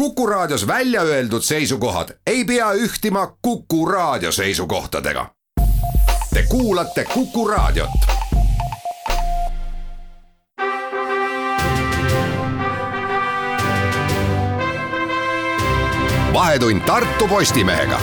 Kuku 0.00 0.26
Raadios 0.26 0.66
välja 0.66 1.02
öeldud 1.02 1.42
seisukohad 1.42 2.08
ei 2.26 2.44
pea 2.44 2.72
ühtima 2.72 3.36
Kuku 3.42 3.86
Raadio 3.86 4.32
seisukohtadega. 4.32 5.26
Te 6.34 6.42
kuulate 6.48 7.04
Kuku 7.04 7.48
Raadiot. 7.48 7.90
vahetund 16.32 16.80
Tartu 16.80 17.28
Postimehega 17.28 18.00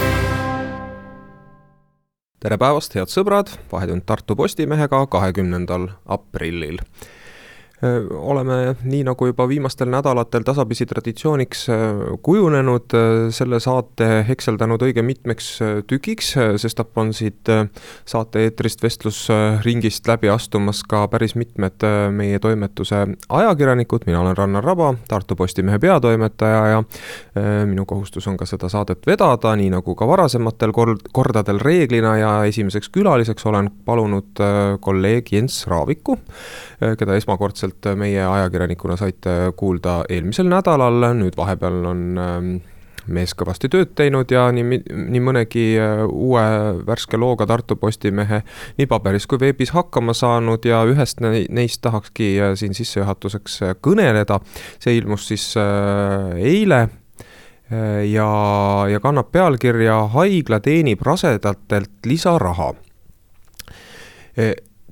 tere 2.40 2.58
päevast, 2.58 2.94
head 2.94 3.10
sõbrad, 3.10 3.50
Vahetund 3.72 4.06
Tartu 4.06 4.36
Postimehega 4.36 5.06
kahekümnendal 5.06 5.88
aprillil 6.06 6.78
oleme 8.10 8.74
nii 8.82 9.04
nagu 9.06 9.26
juba 9.28 9.44
viimastel 9.48 9.90
nädalatel 9.92 10.42
tasapisi 10.42 10.86
traditsiooniks 10.86 11.66
kujunenud, 12.26 12.94
selle 13.34 13.60
saate 13.62 14.08
hekseldanud 14.28 14.82
õige 14.82 15.04
mitmeks 15.06 15.50
tükiks, 15.86 16.32
sestap 16.58 16.98
on 16.98 17.12
siit 17.14 17.46
saate-eetrist 18.08 18.82
vestlusringist 18.82 20.10
läbi 20.10 20.30
astumas 20.32 20.82
ka 20.88 21.04
päris 21.12 21.36
mitmed 21.38 21.86
meie 22.14 22.40
toimetuse 22.42 23.04
ajakirjanikud, 23.28 24.08
mina 24.10 24.24
olen 24.24 24.36
Rannar 24.36 24.66
Raba, 24.66 24.94
Tartu 25.08 25.36
Postimehe 25.38 25.78
peatoimetaja 25.78 26.66
ja 26.72 26.82
minu 27.66 27.86
kohustus 27.86 28.26
on 28.26 28.36
ka 28.36 28.46
seda 28.48 28.68
saadet 28.72 29.06
vedada, 29.06 29.54
nii 29.54 29.70
nagu 29.76 29.94
ka 29.94 30.08
varasematel 30.10 30.74
kord, 30.74 31.06
kordadel 31.14 31.62
reeglina 31.62 32.16
ja 32.18 32.34
esimeseks 32.50 32.90
külaliseks 32.90 33.46
olen 33.46 33.70
palunud 33.86 34.42
kolleeg 34.82 35.30
Jens 35.32 35.62
Raaviku, 35.70 36.18
keda 36.98 37.14
esmakordselt 37.18 37.67
ilmselt 37.68 37.98
meie 37.98 38.24
ajakirjanikuna 38.24 38.96
saite 38.96 39.52
kuulda 39.56 40.04
eelmisel 40.08 40.48
nädalal, 40.48 41.12
nüüd 41.14 41.36
vahepeal 41.36 41.84
on 41.86 42.02
ähm, 42.18 42.50
mees 43.08 43.34
kõvasti 43.36 43.68
tööd 43.72 43.94
teinud 43.96 44.30
ja 44.30 44.48
nii, 44.52 44.80
nii 44.88 45.20
mõnegi 45.22 45.64
äh, 45.80 46.04
uue 46.06 46.42
värske 46.86 47.18
looga 47.18 47.46
Tartu 47.46 47.76
Postimehe 47.76 48.42
nii 48.78 48.86
paberis 48.88 49.26
kui 49.26 49.40
veebis 49.40 49.72
hakkama 49.72 50.14
saanud 50.16 50.64
ja 50.64 50.82
ühest 50.88 51.20
neist 51.20 51.82
tahakski 51.82 52.34
äh, 52.40 52.54
siin 52.56 52.74
sissejuhatuseks 52.76 53.62
äh, 53.62 53.74
kõneleda. 53.80 54.40
see 54.78 54.96
ilmus 54.98 55.28
siis 55.28 55.54
eile 55.56 56.88
ja, 57.68 58.28
ja 58.88 59.00
kannab 59.00 59.28
pealkirja 59.32 60.06
Haigla 60.14 60.60
teenib 60.64 61.02
rasedatelt 61.04 62.06
lisaraha 62.06 62.72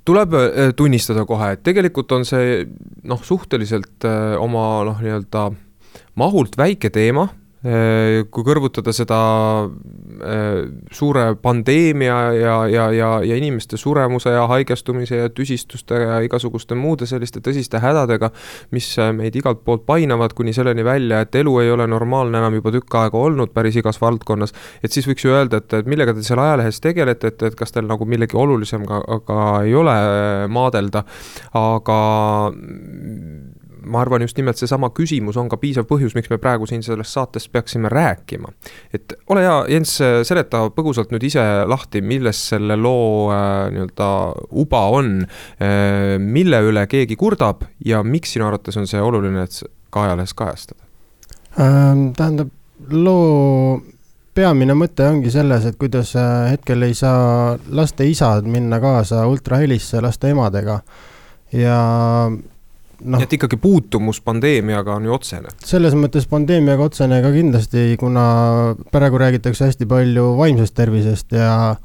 tuleb 0.07 0.35
äh, 0.37 0.71
tunnistada 0.77 1.25
kohe, 1.27 1.53
et 1.55 1.63
tegelikult 1.67 2.11
on 2.15 2.25
see 2.27 2.61
noh, 3.07 3.21
suhteliselt 3.23 4.07
äh, 4.07 4.35
oma 4.39 4.85
noh, 4.87 5.01
nii-öelda 5.03 5.49
mahult 6.19 6.57
väike 6.59 6.91
teema 6.93 7.27
kui 8.31 8.45
kõrvutada 8.47 8.93
seda 8.95 9.17
äh, 9.67 10.67
suure 10.93 11.25
pandeemia 11.41 12.17
ja, 12.37 12.55
ja, 12.69 12.85
ja, 12.95 13.09
ja 13.25 13.37
inimeste 13.39 13.77
suremuse 13.77 14.31
ja 14.31 14.45
haigestumise 14.47 15.19
ja 15.19 15.31
tüsistuste 15.33 15.99
ja 15.99 16.19
igasuguste 16.23 16.77
muude 16.79 17.07
selliste 17.09 17.41
tõsiste 17.43 17.81
hädadega, 17.83 18.29
mis 18.71 18.87
äh, 19.01 19.11
meid 19.15 19.35
igalt 19.35 19.65
poolt 19.67 19.83
painavad, 19.89 20.35
kuni 20.37 20.55
selleni 20.55 20.85
välja, 20.87 21.21
et 21.25 21.35
elu 21.35 21.57
ei 21.63 21.73
ole 21.73 21.89
normaalne 21.91 22.39
enam 22.39 22.55
juba 22.55 22.71
tükk 22.77 22.99
aega 23.01 23.19
olnud 23.19 23.51
päris 23.55 23.75
igas 23.81 23.99
valdkonnas. 24.01 24.55
et 24.83 24.93
siis 24.93 25.09
võiks 25.09 25.27
ju 25.27 25.35
öelda, 25.35 25.59
et, 25.59 25.79
et 25.81 25.91
millega 25.91 26.15
te 26.15 26.23
seal 26.23 26.39
ajalehes 26.39 26.81
tegelete, 26.83 27.33
et, 27.33 27.47
et 27.51 27.57
kas 27.57 27.75
teil 27.75 27.89
nagu 27.89 28.05
millegi 28.05 28.37
olulisem 28.37 28.87
ka, 28.87 29.01
ka 29.27 29.43
ei 29.65 29.75
ole 29.75 29.97
maadelda, 30.47 31.03
aga 31.57 32.01
ma 33.87 34.01
arvan, 34.01 34.23
just 34.25 34.37
nimelt 34.39 34.59
seesama 34.59 34.89
küsimus 34.95 35.37
on 35.39 35.49
ka 35.51 35.59
piisav 35.61 35.87
põhjus, 35.89 36.15
miks 36.17 36.29
me 36.31 36.39
praegu 36.41 36.67
siin 36.69 36.83
selles 36.85 37.11
saates 37.13 37.47
peaksime 37.49 37.89
rääkima. 37.91 38.51
et 38.93 39.13
ole 39.29 39.43
hea, 39.45 39.57
Jens, 39.73 39.97
seleta 40.27 40.67
põgusalt 40.75 41.11
nüüd 41.13 41.27
ise 41.27 41.43
lahti, 41.67 42.01
milles 42.01 42.41
selle 42.53 42.77
loo 42.79 43.27
äh, 43.33 43.69
nii-öelda 43.73 44.09
uba 44.63 44.83
on 44.93 45.11
äh,, 45.23 46.17
mille 46.19 46.61
üle 46.69 46.87
keegi 46.87 47.15
kurdab 47.19 47.65
ja 47.85 48.03
miks 48.03 48.35
sinu 48.35 48.47
arvates 48.47 48.77
on 48.77 48.87
see 48.89 49.01
oluline, 49.01 49.47
et 49.47 49.61
ka 49.93 50.07
ajalehes 50.07 50.35
kajastada 50.37 50.83
ähm,? 51.59 52.11
tähendab, 52.17 52.51
loo 52.91 53.81
peamine 54.37 54.75
mõte 54.77 55.07
ongi 55.09 55.31
selles, 55.33 55.65
et 55.65 55.77
kuidas 55.81 56.13
äh, 56.19 56.51
hetkel 56.53 56.85
ei 56.85 56.93
saa 56.97 57.55
laste 57.73 58.05
isad 58.05 58.45
minna 58.49 58.79
kaasa 58.83 59.25
ultrahelisse 59.29 60.01
laste 60.03 60.31
emadega 60.33 60.81
ja 61.55 61.79
noh. 63.01 63.21
et 63.21 63.33
ikkagi 63.37 63.59
puutumus 63.61 64.21
pandeemiaga 64.25 64.95
on 64.97 65.07
ju 65.07 65.13
otsene. 65.15 65.53
selles 65.65 65.95
mõttes 65.97 66.27
pandeemiaga 66.29 66.89
otsene 66.89 67.21
ka 67.23 67.31
kindlasti, 67.35 67.89
kuna 67.99 68.25
praegu 68.93 69.21
räägitakse 69.21 69.69
hästi 69.69 69.89
palju 69.89 70.31
vaimsest 70.39 70.75
tervisest 70.77 71.37
ja 71.37 71.75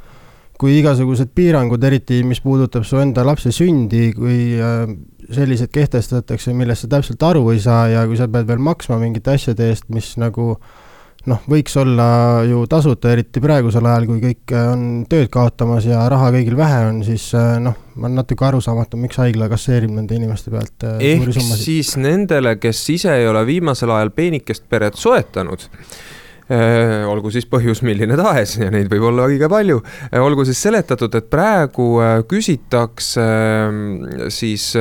kui 0.62 0.77
igasugused 0.78 1.33
piirangud, 1.34 1.83
eriti 1.84 2.21
mis 2.22 2.41
puudutab 2.41 2.84
su 2.87 3.01
enda 3.03 3.25
lapse 3.27 3.51
sündi, 3.51 4.12
kui 4.15 4.61
äh, 4.62 4.84
sellised 5.33 5.72
kehtestatakse, 5.75 6.55
millest 6.55 6.87
sa 6.87 6.93
täpselt 6.93 7.22
aru 7.27 7.49
ei 7.51 7.59
saa 7.62 7.89
ja 7.91 8.06
kui 8.06 8.19
sa 8.21 8.28
pead 8.31 8.47
veel 8.47 8.62
maksma 8.62 9.01
mingite 9.01 9.34
asjade 9.34 9.72
eest, 9.72 9.89
mis 9.91 10.12
nagu 10.22 10.53
äh, 10.55 10.81
noh, 11.31 11.43
võiks 11.50 11.75
olla 11.78 12.06
ju 12.49 12.65
tasuta, 12.71 13.12
eriti 13.15 13.43
praegusel 13.43 13.87
ajal, 13.87 14.06
kui 14.10 14.22
kõik 14.22 14.55
äh, 14.56 14.71
on 14.72 14.87
tööd 15.10 15.31
kaotamas 15.33 15.87
ja 15.88 16.03
raha 16.10 16.33
kõigil 16.34 16.56
vähe 16.59 16.81
on, 16.88 17.03
siis 17.06 17.28
äh, 17.38 17.56
noh, 17.62 17.77
on 18.00 18.16
natuke 18.19 18.47
arusaamatu, 18.49 19.00
miks 19.00 19.21
haigla 19.22 19.50
kasseerib 19.53 19.93
nende 19.94 20.19
inimeste 20.19 20.53
pealt 20.55 20.88
äh, 20.88 20.99
ehk 21.12 21.31
siis 21.37 21.94
nendele, 22.00 22.56
kes 22.62 22.83
ise 22.97 23.15
ei 23.21 23.28
ole 23.31 23.44
viimasel 23.49 23.93
ajal 23.94 24.12
peenikest 24.16 24.66
peret 24.72 24.99
soetanud 24.99 25.69
olgu 26.50 27.30
siis 27.32 27.47
põhjus 27.48 27.82
milline 27.86 28.16
tahes 28.19 28.56
ja 28.58 28.70
neid 28.72 28.91
võib 28.91 29.06
olla 29.12 29.26
õige 29.30 29.48
palju. 29.50 29.80
Äh, 30.10 30.20
olgu 30.22 30.44
siis 30.48 30.60
seletatud, 30.62 31.14
et 31.14 31.28
praegu 31.32 31.86
äh, 32.03 32.19
küsitakse 32.28 33.22
ähm, 33.22 34.28
siis 34.32 34.72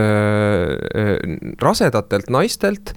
rasedatelt 1.62 2.30
naistelt 2.32 2.94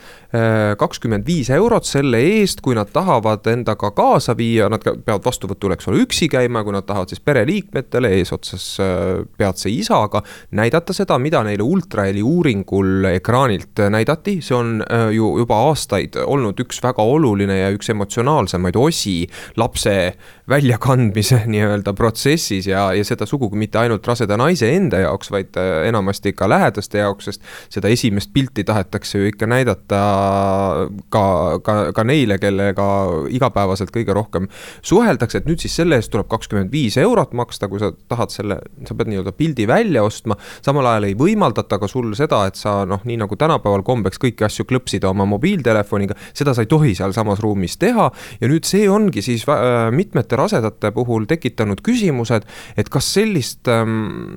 kakskümmend 0.78 1.22
viis 1.28 1.46
eurot 1.54 1.86
selle 1.86 2.18
eest, 2.18 2.58
kui 2.64 2.74
nad 2.74 2.88
tahavad 2.90 3.44
endaga 3.52 3.92
kaasa 3.94 4.34
viia, 4.34 4.66
nad 4.72 4.82
peavad 4.82 5.22
vastuvõtul, 5.22 5.76
eks 5.76 5.86
ole, 5.86 6.00
üksi 6.02 6.26
käima, 6.32 6.64
kui 6.66 6.74
nad 6.74 6.86
tahavad 6.88 7.12
siis 7.12 7.22
pereliikmetele 7.22 8.10
eesotsas 8.16 8.64
peatse 9.38 9.70
isaga 9.70 10.24
näidata 10.58 10.96
seda, 10.96 11.20
mida 11.22 11.44
neile 11.46 11.62
ultraheli 11.62 12.24
uuringul 12.26 13.06
ekraanilt 13.12 13.84
näidati, 13.94 14.40
see 14.42 14.56
on 14.58 14.82
ju 15.14 15.30
juba 15.44 15.60
aastaid 15.68 16.18
olnud 16.24 16.58
üks 16.66 16.82
väga 16.82 17.06
oluline 17.14 17.60
ja 17.60 17.70
üks 17.74 17.94
emotsionaalsem 17.94 18.63
olulisemaid 18.64 18.76
osi 18.76 19.28
lapse 19.56 20.16
väljakandmise 20.50 21.40
nii-öelda 21.52 21.94
protsessis 21.96 22.66
ja, 22.68 22.86
ja 22.92 23.04
seda 23.06 23.26
sugugi 23.28 23.58
mitte 23.58 23.78
ainult 23.80 24.06
raseda 24.06 24.36
naise 24.40 24.68
enda 24.76 25.00
jaoks, 25.04 25.30
vaid 25.32 25.56
äh, 25.60 25.86
enamasti 25.88 26.34
ka 26.36 26.48
lähedaste 26.50 27.00
jaoks, 27.00 27.30
sest 27.30 27.44
seda 27.72 27.88
esimest 27.92 28.32
pilti 28.34 28.64
tahetakse 28.64 29.18
ju 29.22 29.30
ikka 29.30 29.48
näidata 29.48 30.00
ka, 31.12 31.24
ka, 31.64 31.76
ka 31.96 32.04
neile, 32.04 32.38
kellega 32.42 32.88
igapäevaselt 33.32 33.92
kõige 33.94 34.16
rohkem 34.16 34.48
suheldakse, 34.84 35.40
et 35.40 35.48
nüüd 35.48 35.64
siis 35.64 35.76
selle 35.80 35.98
eest 36.00 36.12
tuleb 36.12 36.28
kakskümmend 36.32 36.72
viis 36.72 36.98
eurot 37.00 37.32
maksta, 37.36 37.68
kui 37.72 37.80
sa 37.80 37.92
tahad 38.08 38.34
selle, 38.34 38.60
sa 38.84 38.96
pead 38.96 39.12
nii-öelda 39.12 39.32
pildi 39.36 39.68
välja 39.70 40.04
ostma, 40.04 40.36
samal 40.64 40.90
ajal 40.92 41.08
ei 41.08 41.16
võimaldata 41.18 41.80
ka 41.80 41.88
sul 41.90 42.12
seda, 42.18 42.44
et 42.50 42.60
sa 42.60 42.82
noh, 42.88 43.00
nii 43.08 43.16
nagu 43.24 43.38
tänapäeval 43.40 43.84
kombeks 43.86 44.20
kõiki 44.20 44.44
asju 44.46 44.68
klõpsida 44.68 45.08
oma 45.08 45.26
mobiiltelefoniga, 45.28 46.18
seda 46.36 46.52
sa 46.54 46.64
ei 46.64 46.70
tohi 46.70 46.94
sealsamas 46.98 47.40
ruumis 47.44 47.78
teha. 47.80 48.10
Ja 48.40 48.50
nüüd 48.50 48.68
see 48.68 48.84
ongi 48.90 49.24
siis 49.24 49.46
äh, 49.48 49.88
mitmete 50.34 50.36
rasedate 50.36 50.90
puhul 50.94 51.26
tekitanud 51.26 51.80
küsimused, 51.84 52.44
et 52.76 52.88
kas 52.90 53.06
sellist 53.14 53.68
ähm, 53.68 54.34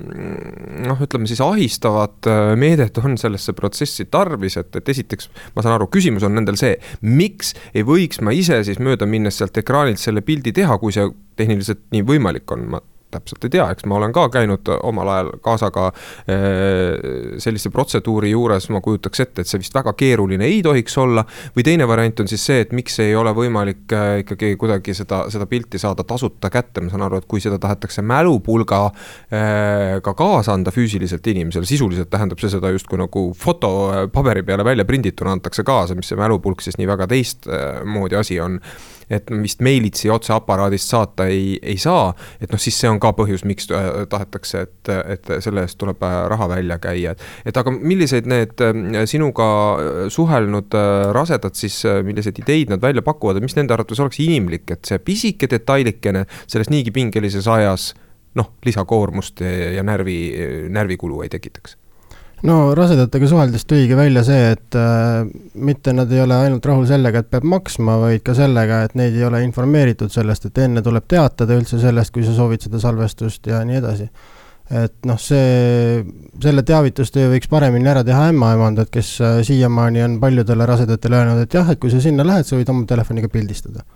noh, 0.86 0.98
ütleme 1.00 1.26
siis 1.26 1.40
ahistavat 1.40 2.26
äh, 2.26 2.54
meedet 2.56 2.98
on 2.98 3.18
sellesse 3.18 3.52
protsessi 3.52 4.08
tarvis, 4.10 4.56
et, 4.56 4.74
et 4.76 4.88
esiteks 4.88 5.30
ma 5.56 5.62
saan 5.62 5.76
aru, 5.76 5.88
küsimus 5.88 6.24
on 6.24 6.34
nendel 6.34 6.56
see, 6.56 6.76
miks 7.02 7.54
ei 7.74 7.84
võiks 7.84 8.22
ma 8.22 8.32
ise 8.32 8.62
siis 8.64 8.78
mööda 8.78 9.06
minnes 9.06 9.38
sealt 9.38 9.56
ekraanilt 9.58 9.98
selle 9.98 10.22
pildi 10.22 10.52
teha, 10.52 10.78
kui 10.78 10.92
see 10.92 11.08
tehniliselt 11.36 11.88
nii 11.92 12.04
võimalik 12.06 12.50
on, 12.52 12.68
ma 12.74 12.82
täpselt 13.10 13.44
ei 13.46 13.52
tea, 13.56 13.66
eks 13.72 13.86
ma 13.88 13.96
olen 13.98 14.12
ka 14.14 14.26
käinud 14.32 14.68
omal 14.82 15.08
ajal 15.12 15.30
kaasaga 15.44 15.86
eh, 16.28 17.38
sellise 17.40 17.72
protseduuri 17.72 18.32
juures, 18.34 18.68
ma 18.74 18.82
kujutaks 18.84 19.24
ette, 19.24 19.44
et 19.44 19.50
see 19.50 19.60
vist 19.62 19.76
väga 19.76 19.94
keeruline 19.98 20.44
ei 20.44 20.60
tohiks 20.64 20.98
olla. 21.00 21.24
või 21.56 21.64
teine 21.64 21.88
variant 21.88 22.20
on 22.20 22.28
siis 22.28 22.44
see, 22.44 22.60
et 22.64 22.74
miks 22.76 22.98
ei 23.04 23.14
ole 23.16 23.32
võimalik 23.36 23.94
eh, 23.96 24.10
ikkagi 24.24 24.54
kuidagi 24.60 24.94
seda, 24.96 25.24
seda 25.32 25.48
pilti 25.48 25.80
saada 25.80 26.04
tasuta 26.04 26.50
kätte, 26.52 26.84
ma 26.84 26.92
saan 26.92 27.06
aru, 27.08 27.22
et 27.22 27.28
kui 27.30 27.40
seda 27.44 27.58
tahetakse 27.62 28.04
mälupulga 28.04 28.82
eh, 29.30 29.96
ka 30.04 30.14
kaasa 30.18 30.56
anda 30.58 30.74
füüsiliselt 30.74 31.26
inimesele, 31.32 31.68
sisuliselt 31.68 32.10
tähendab 32.12 32.40
see 32.42 32.52
seda 32.52 32.72
justkui 32.74 33.00
nagu 33.00 33.28
foto 33.36 33.72
paberi 34.12 34.44
peale 34.44 34.66
välja 34.66 34.84
prindituna 34.88 35.32
antakse 35.36 35.64
kaasa, 35.64 35.96
mis 35.98 36.12
see 36.12 36.20
mälupulk 36.20 36.62
siis 36.64 36.78
nii 36.78 36.88
väga 36.88 37.08
teistmoodi 37.10 38.20
asi 38.20 38.40
on 38.40 38.60
et 39.10 39.30
vist 39.42 39.62
meilitsi 39.64 40.10
otse 40.12 40.32
aparaadist 40.34 40.92
saata 40.92 41.28
ei, 41.30 41.56
ei 41.62 41.78
saa, 41.80 42.12
et 42.40 42.52
noh, 42.52 42.60
siis 42.60 42.76
see 42.80 42.90
on 42.90 43.00
ka 43.02 43.12
põhjus, 43.16 43.44
miks 43.48 43.70
äh, 43.74 43.88
tahetakse, 44.10 44.64
et, 44.66 44.92
et 45.16 45.32
selle 45.44 45.64
eest 45.64 45.78
tuleb 45.80 46.02
äh, 46.06 46.18
raha 46.32 46.50
välja 46.54 46.78
käia. 46.82 47.14
et 47.44 47.56
aga 47.56 47.72
millised 47.72 48.28
need 48.28 48.60
sinuga 49.08 49.48
suhelnud 50.12 50.74
rasedad 51.16 51.56
siis, 51.58 51.80
milliseid 52.04 52.38
ideid 52.42 52.72
nad 52.72 52.82
välja 52.82 53.02
pakuvad 53.02 53.38
ja 53.38 53.44
mis 53.44 53.56
nende 53.56 53.74
arvates 53.74 54.00
oleks 54.04 54.20
inimlik, 54.24 54.68
et 54.74 54.84
see 54.88 55.00
pisike 55.02 55.48
detailikene 55.50 56.24
selles 56.46 56.70
niigi 56.72 56.92
pingelises 56.94 57.48
ajas 57.48 57.92
noh, 58.38 58.52
lisakoormust 58.66 59.42
ja 59.42 59.82
närvi, 59.86 60.18
närvikulu 60.72 61.24
ei 61.24 61.32
tekitaks 61.32 61.78
no 62.46 62.56
rasedatega 62.76 63.28
suheldes 63.30 63.64
tuligi 63.66 63.96
välja 63.98 64.22
see, 64.26 64.52
et 64.54 64.78
äh, 64.78 65.26
mitte 65.54 65.94
nad 65.96 66.10
ei 66.12 66.22
ole 66.22 66.36
ainult 66.38 66.66
rahul 66.66 66.86
sellega, 66.86 67.22
et 67.22 67.30
peab 67.32 67.46
maksma, 67.48 67.98
vaid 68.02 68.22
ka 68.26 68.36
sellega, 68.38 68.82
et 68.86 68.94
neid 68.98 69.16
ei 69.18 69.24
ole 69.26 69.42
informeeritud 69.46 70.12
sellest, 70.12 70.48
et 70.48 70.62
enne 70.64 70.82
tuleb 70.84 71.08
teatada 71.10 71.58
üldse 71.58 71.80
sellest, 71.82 72.14
kui 72.14 72.26
sa 72.26 72.34
soovid 72.36 72.68
seda 72.68 72.82
salvestust 72.82 73.50
ja 73.50 73.62
nii 73.66 73.80
edasi. 73.82 74.08
et 74.68 75.06
noh, 75.08 75.16
see, 75.16 76.02
selle 76.44 76.60
teavitustöö 76.68 77.30
võiks 77.32 77.48
paremini 77.48 77.88
ära 77.88 78.02
teha 78.04 78.26
ämmaemandad, 78.34 78.90
kes 78.92 79.14
äh, 79.24 79.38
siiamaani 79.46 80.04
on 80.04 80.18
paljudele 80.20 80.66
rasedatele 80.68 81.22
öelnud, 81.22 81.46
et 81.46 81.56
jah, 81.56 81.70
et 81.72 81.80
kui 81.80 81.90
sa 81.90 82.02
sinna 82.04 82.26
lähed, 82.26 82.44
sa 82.44 82.58
võid 82.58 82.68
oma 82.68 82.84
telefoniga 82.86 83.32
pildistada 83.32 83.86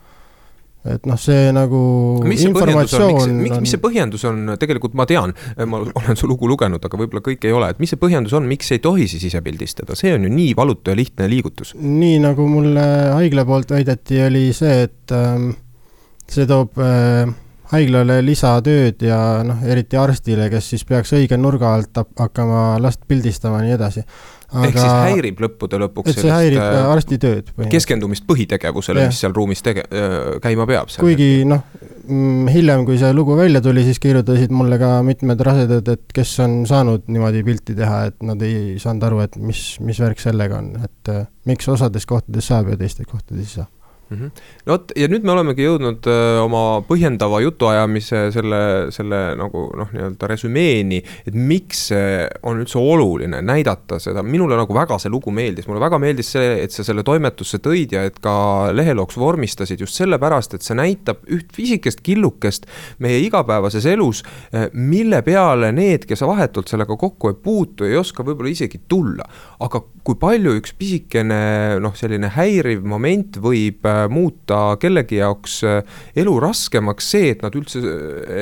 et 0.89 1.05
noh, 1.07 1.19
see 1.21 1.51
nagu 1.55 1.81
mis 2.27 2.41
see 2.43 2.51
informatsioon 2.51 3.13
on, 3.15 3.35
miks, 3.37 3.43
miks, 3.45 3.61
mis 3.67 3.75
see 3.77 3.83
põhjendus 3.83 4.25
on, 4.29 4.55
tegelikult 4.61 4.97
ma 4.99 5.07
tean, 5.09 5.35
ma 5.71 5.83
olen 5.85 6.19
su 6.19 6.31
lugu 6.31 6.51
lugenud, 6.51 6.83
aga 6.83 7.01
võib-olla 7.01 7.23
kõik 7.25 7.47
ei 7.47 7.55
ole, 7.55 7.71
et 7.75 7.83
mis 7.83 7.93
see 7.93 8.01
põhjendus 8.01 8.35
on, 8.39 8.49
miks 8.51 8.73
ei 8.75 8.83
tohi 8.83 9.07
siis 9.11 9.29
ise 9.31 9.43
pildistada, 9.45 9.97
see 9.99 10.15
on 10.17 10.27
ju 10.27 10.33
nii 10.33 10.57
valutu 10.59 10.93
ja 10.93 10.99
lihtne 10.99 11.29
liigutus. 11.31 11.77
nii 11.79 12.19
nagu 12.25 12.49
mulle 12.51 12.87
haigla 13.19 13.47
poolt 13.49 13.77
väideti, 13.77 14.19
oli 14.27 14.49
see, 14.57 14.89
et 14.89 15.15
ähm, 15.17 15.53
see 16.31 16.49
toob 16.51 16.83
äh, 16.83 17.31
haiglale 17.73 18.21
lisatööd 18.25 19.03
ja 19.07 19.19
noh, 19.47 19.65
eriti 19.65 19.99
arstile, 20.01 20.51
kes 20.53 20.73
siis 20.75 20.85
peaks 20.89 21.15
õige 21.17 21.39
nurga 21.41 21.75
alt 21.79 22.03
hakkama 22.21 22.77
last 22.83 23.05
pildistama 23.09 23.63
ja 23.63 23.69
nii 23.71 23.77
edasi 23.79 24.05
aga... 24.53 24.69
ehk 24.69 24.79
siis 24.79 24.93
häirib 24.93 25.41
lõppude 25.43 25.81
lõpuks 25.83 26.13
et 26.13 26.21
see 26.21 26.33
häirib 26.33 26.61
äh, 26.61 26.79
arsti 26.93 27.19
tööd. 27.23 27.51
keskendumist 27.73 28.27
põhitegevusele, 28.29 29.07
mis 29.09 29.21
seal 29.23 29.35
ruumis 29.37 29.65
tege-, 29.65 29.87
äh, 29.89 30.19
käima 30.45 30.67
peab. 30.69 30.93
kuigi 31.01 31.47
noh, 31.49 31.65
mm, 32.05 32.49
hiljem, 32.53 32.87
kui 32.89 32.99
see 33.01 33.13
lugu 33.17 33.37
välja 33.39 33.63
tuli, 33.65 33.85
siis 33.87 34.01
kirjutasid 34.03 34.53
mulle 34.55 34.79
ka 34.83 34.95
mitmed 35.07 35.45
rasedad, 35.49 35.93
et 35.97 36.17
kes 36.17 36.35
on 36.45 36.63
saanud 36.69 37.09
niimoodi 37.13 37.45
pilti 37.47 37.77
teha, 37.79 38.07
et 38.13 38.19
nad 38.27 38.43
ei 38.47 38.79
saanud 38.83 39.09
aru, 39.09 39.23
et 39.27 39.39
mis, 39.41 39.63
mis 39.85 40.03
värk 40.03 40.23
sellega 40.23 40.61
on, 40.61 40.75
et 40.83 41.15
äh, 41.15 41.25
miks 41.49 41.71
osades 41.73 42.09
kohtades 42.09 42.53
saab 42.53 42.75
ja 42.75 42.81
teistes 42.81 43.09
kohtades 43.09 43.47
ei 43.47 43.55
saa 43.63 43.71
mm. 44.13 44.21
-hmm. 44.21 44.31
no 44.67 44.77
vot, 44.77 44.93
ja 44.97 45.09
nüüd 45.11 45.25
me 45.27 45.33
olemegi 45.35 45.67
jõudnud 45.67 46.07
öö, 46.07 46.37
äh, 46.37 46.43
oma 46.45 46.63
põhjendava 46.87 47.41
jutuajamise 47.45 48.25
selle, 48.35 48.61
selle 48.95 49.21
nagu 49.39 49.65
noh, 49.79 49.91
nii-öelda 49.95 50.31
resümeeni, 50.31 51.03
et 51.27 51.35
miks 51.35 51.87
see 51.93 52.27
on 52.49 52.63
üldse 52.63 52.79
oluline 52.79 53.43
näidata 53.45 53.99
seda, 54.03 54.23
minule 54.23 54.57
nagu 54.59 54.75
väga 54.77 54.99
see 55.03 55.13
lugu 55.13 55.33
meeldis, 55.35 55.67
mulle 55.69 55.83
väga 55.83 55.99
meeldis 56.03 56.33
see, 56.37 56.55
et 56.65 56.75
sa 56.75 56.85
selle 56.87 57.05
toimetusse 57.07 57.61
tõid 57.63 57.97
ja 57.97 58.05
et 58.09 58.19
ka 58.23 58.35
lehelooks 58.75 59.19
vormistasid 59.21 59.83
just 59.83 59.99
sellepärast, 59.99 60.55
et 60.57 60.67
see 60.67 60.79
näitab 60.79 61.25
üht 61.33 61.53
pisikest 61.57 62.03
killukest 62.05 62.69
meie 63.03 63.21
igapäevases 63.27 63.87
elus, 63.91 64.23
äh, 64.55 64.69
mille 64.73 65.23
peale 65.27 65.73
need, 65.73 66.07
kes 66.09 66.25
vahetult 66.27 66.71
sellega 66.73 66.97
kokku 66.97 67.33
ei 67.33 67.39
puutu, 67.43 67.89
ei 67.89 67.97
oska 67.97 68.25
võib-olla 68.27 68.53
isegi 68.53 68.83
tulla. 68.89 69.25
aga 69.63 69.81
kui 70.07 70.19
palju 70.19 70.55
üks 70.59 70.75
pisikene 70.79 71.39
noh, 71.83 71.95
selline 71.99 72.33
häiriv 72.35 72.83
moment 72.89 73.39
võib 73.43 73.87
äh, 73.87 74.05
muuta 74.11 74.77
kellegi 74.83 75.21
jaoks 75.21 75.59
äh, 75.69 76.01
elu 76.19 76.35
raskemaks? 76.43 77.11
See, 77.13 77.31
et 77.35 77.45
nad 77.45 77.55
üldse, 77.59 77.83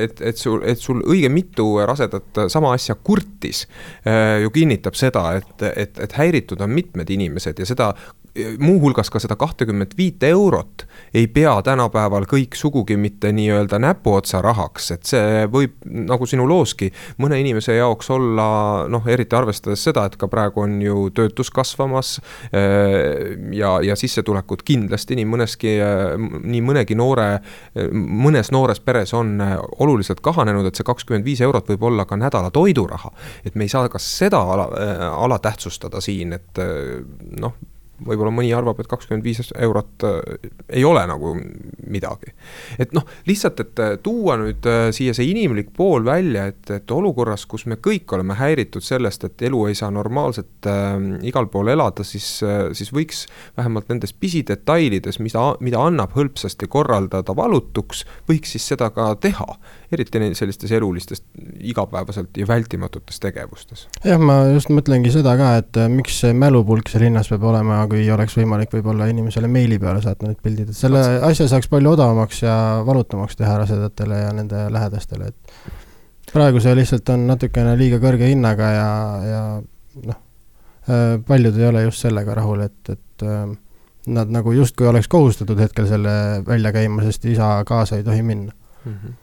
et, 0.05 0.21
et 0.25 0.41
sul, 0.41 0.61
et 0.67 0.81
sul 0.81 1.03
õige 1.05 1.29
mitu 1.33 1.67
rasedat 1.85 2.45
sama 2.53 2.73
asja 2.77 2.97
kurtis, 2.97 3.65
äh, 4.05 4.39
ju 4.45 4.53
kinnitab 4.53 4.97
seda, 4.97 5.27
et, 5.41 5.67
et, 5.69 6.01
et 6.01 6.17
häiritud 6.17 6.61
on 6.65 6.73
mitmed 6.73 7.09
inimesed 7.13 7.61
ja 7.61 7.69
seda 7.69 7.91
muuhulgas 8.59 9.09
ka 9.11 9.19
seda 9.19 9.35
kahtekümmet 9.35 9.97
viite 9.97 10.29
eurot 10.31 10.85
ei 11.13 11.27
pea 11.27 11.53
tänapäeval 11.65 12.23
kõik 12.29 12.55
sugugi 12.55 12.95
mitte 12.97 13.31
nii-öelda 13.35 13.79
näpuotsa 13.81 14.39
rahaks, 14.41 14.91
et 14.95 15.09
see 15.09 15.47
võib, 15.51 15.73
nagu 15.85 16.27
sinu 16.29 16.45
looski, 16.47 16.91
mõne 17.19 17.39
inimese 17.41 17.75
jaoks 17.75 18.11
olla 18.15 18.45
noh, 18.91 19.07
eriti 19.11 19.35
arvestades 19.35 19.83
seda, 19.83 20.05
et 20.07 20.15
ka 20.19 20.29
praegu 20.31 20.63
on 20.63 20.77
ju 20.83 21.09
töötus 21.15 21.51
kasvamas. 21.51 22.13
Eh, 22.51 23.35
ja, 23.57 23.73
ja 23.83 23.97
sissetulekud 23.99 24.63
kindlasti 24.67 25.17
nii 25.19 25.27
mõneski, 25.27 25.75
nii 26.43 26.63
mõnegi 26.63 26.95
noore, 26.95 27.27
mõnes 27.91 28.51
noores 28.55 28.79
peres 28.79 29.13
on 29.17 29.35
oluliselt 29.83 30.23
kahanenud, 30.23 30.69
et 30.69 30.79
see 30.79 30.87
kakskümmend 30.87 31.27
viis 31.27 31.43
eurot 31.43 31.67
võib 31.73 31.83
olla 31.91 32.07
ka 32.07 32.19
nädala 32.19 32.51
toiduraha. 32.51 33.11
et 33.45 33.55
me 33.55 33.65
ei 33.65 33.69
saa 33.69 33.89
ka 33.89 33.99
seda 33.99 34.39
ala, 34.53 34.69
alatähtsustada 35.17 36.01
siin, 36.01 36.33
et 36.33 36.59
noh 37.39 37.59
võib-olla 38.05 38.33
mõni 38.33 38.51
arvab, 38.55 38.79
et 38.81 38.89
kakskümmend 38.91 39.25
viis 39.25 39.51
eurot 39.53 40.05
äh, 40.07 40.49
ei 40.69 40.85
ole 40.87 41.03
nagu 41.09 41.35
midagi. 41.91 42.33
et 42.79 42.93
noh, 42.95 43.05
lihtsalt, 43.27 43.59
et 43.63 43.81
äh, 43.83 43.93
tuua 44.03 44.37
nüüd 44.41 44.65
äh, 44.69 44.89
siia 44.95 45.13
see 45.17 45.29
inimlik 45.31 45.71
pool 45.77 46.05
välja, 46.05 46.47
et, 46.51 46.63
et 46.73 46.91
olukorras, 46.91 47.45
kus 47.49 47.65
me 47.69 47.77
kõik 47.81 48.11
oleme 48.15 48.37
häiritud 48.39 48.83
sellest, 48.85 49.25
et 49.27 49.45
elu 49.47 49.65
ei 49.69 49.77
saa 49.77 49.91
normaalselt 49.93 50.69
äh, 50.69 50.95
igal 51.27 51.49
pool 51.51 51.71
elada, 51.73 52.05
siis 52.07 52.27
äh,, 52.45 52.69
siis 52.77 52.93
võiks 52.95 53.25
vähemalt 53.57 53.89
nendes 53.91 54.13
pisidetailides, 54.13 55.19
mida, 55.23 55.51
mida 55.63 55.81
annab 55.83 56.15
hõlpsasti 56.17 56.69
korraldada 56.71 57.35
valutuks, 57.37 58.05
võiks 58.29 58.55
siis 58.55 58.67
seda 58.73 58.91
ka 58.95 59.13
teha. 59.21 59.47
eriti 59.91 60.19
sellistes 60.37 60.71
elulistes 60.71 61.19
igapäevaselt 61.59 62.37
ja 62.37 62.47
vältimatutes 62.47 63.19
tegevustes. 63.19 63.87
jah, 64.05 64.19
ma 64.19 64.45
just 64.53 64.71
mõtlengi 64.71 65.11
seda 65.11 65.35
ka, 65.39 65.55
et 65.61 65.79
miks 65.91 66.21
mälupulk 66.33 66.89
seal 66.89 67.05
linnas 67.05 67.29
peab 67.31 67.43
olema 67.51 67.81
kui 67.91 68.07
oleks 68.13 68.37
võimalik 68.39 68.73
võib-olla 68.77 69.07
inimesele 69.11 69.49
meili 69.51 69.77
peale 69.81 70.01
saata 70.03 70.29
need 70.29 70.41
pildid, 70.43 70.71
et 70.71 70.77
selle 70.77 71.01
Otsa. 71.01 71.21
asja 71.27 71.47
saaks 71.51 71.69
palju 71.71 71.93
odavamaks 71.95 72.43
ja 72.45 72.55
valutumaks 72.87 73.39
teha 73.39 73.57
rasedatele 73.61 74.21
ja 74.23 74.33
nende 74.35 74.65
lähedastele, 74.73 75.31
et 75.31 76.31
praegu 76.31 76.63
see 76.63 76.75
lihtsalt 76.79 77.09
on 77.13 77.25
natukene 77.29 77.75
liiga 77.79 77.99
kõrge 78.03 78.29
hinnaga 78.31 78.69
ja, 78.75 78.91
ja 79.27 79.41
noh, 80.07 80.21
äh, 80.87 81.17
paljud 81.27 81.59
ei 81.59 81.67
ole 81.69 81.85
just 81.89 82.05
sellega 82.07 82.37
rahul, 82.39 82.63
et, 82.67 82.93
et 82.93 83.27
äh, 83.27 83.49
nad 84.11 84.31
nagu 84.33 84.53
justkui 84.55 84.87
oleks 84.89 85.11
kohustatud 85.11 85.59
hetkel 85.61 85.89
selle 85.89 86.13
välja 86.47 86.71
käima, 86.73 87.03
sest 87.05 87.27
isa 87.29 87.57
kaasa 87.67 87.99
ei 87.99 88.07
tohi 88.07 88.23
minna 88.25 88.55
mm. 88.85 88.93
-hmm 88.93 89.19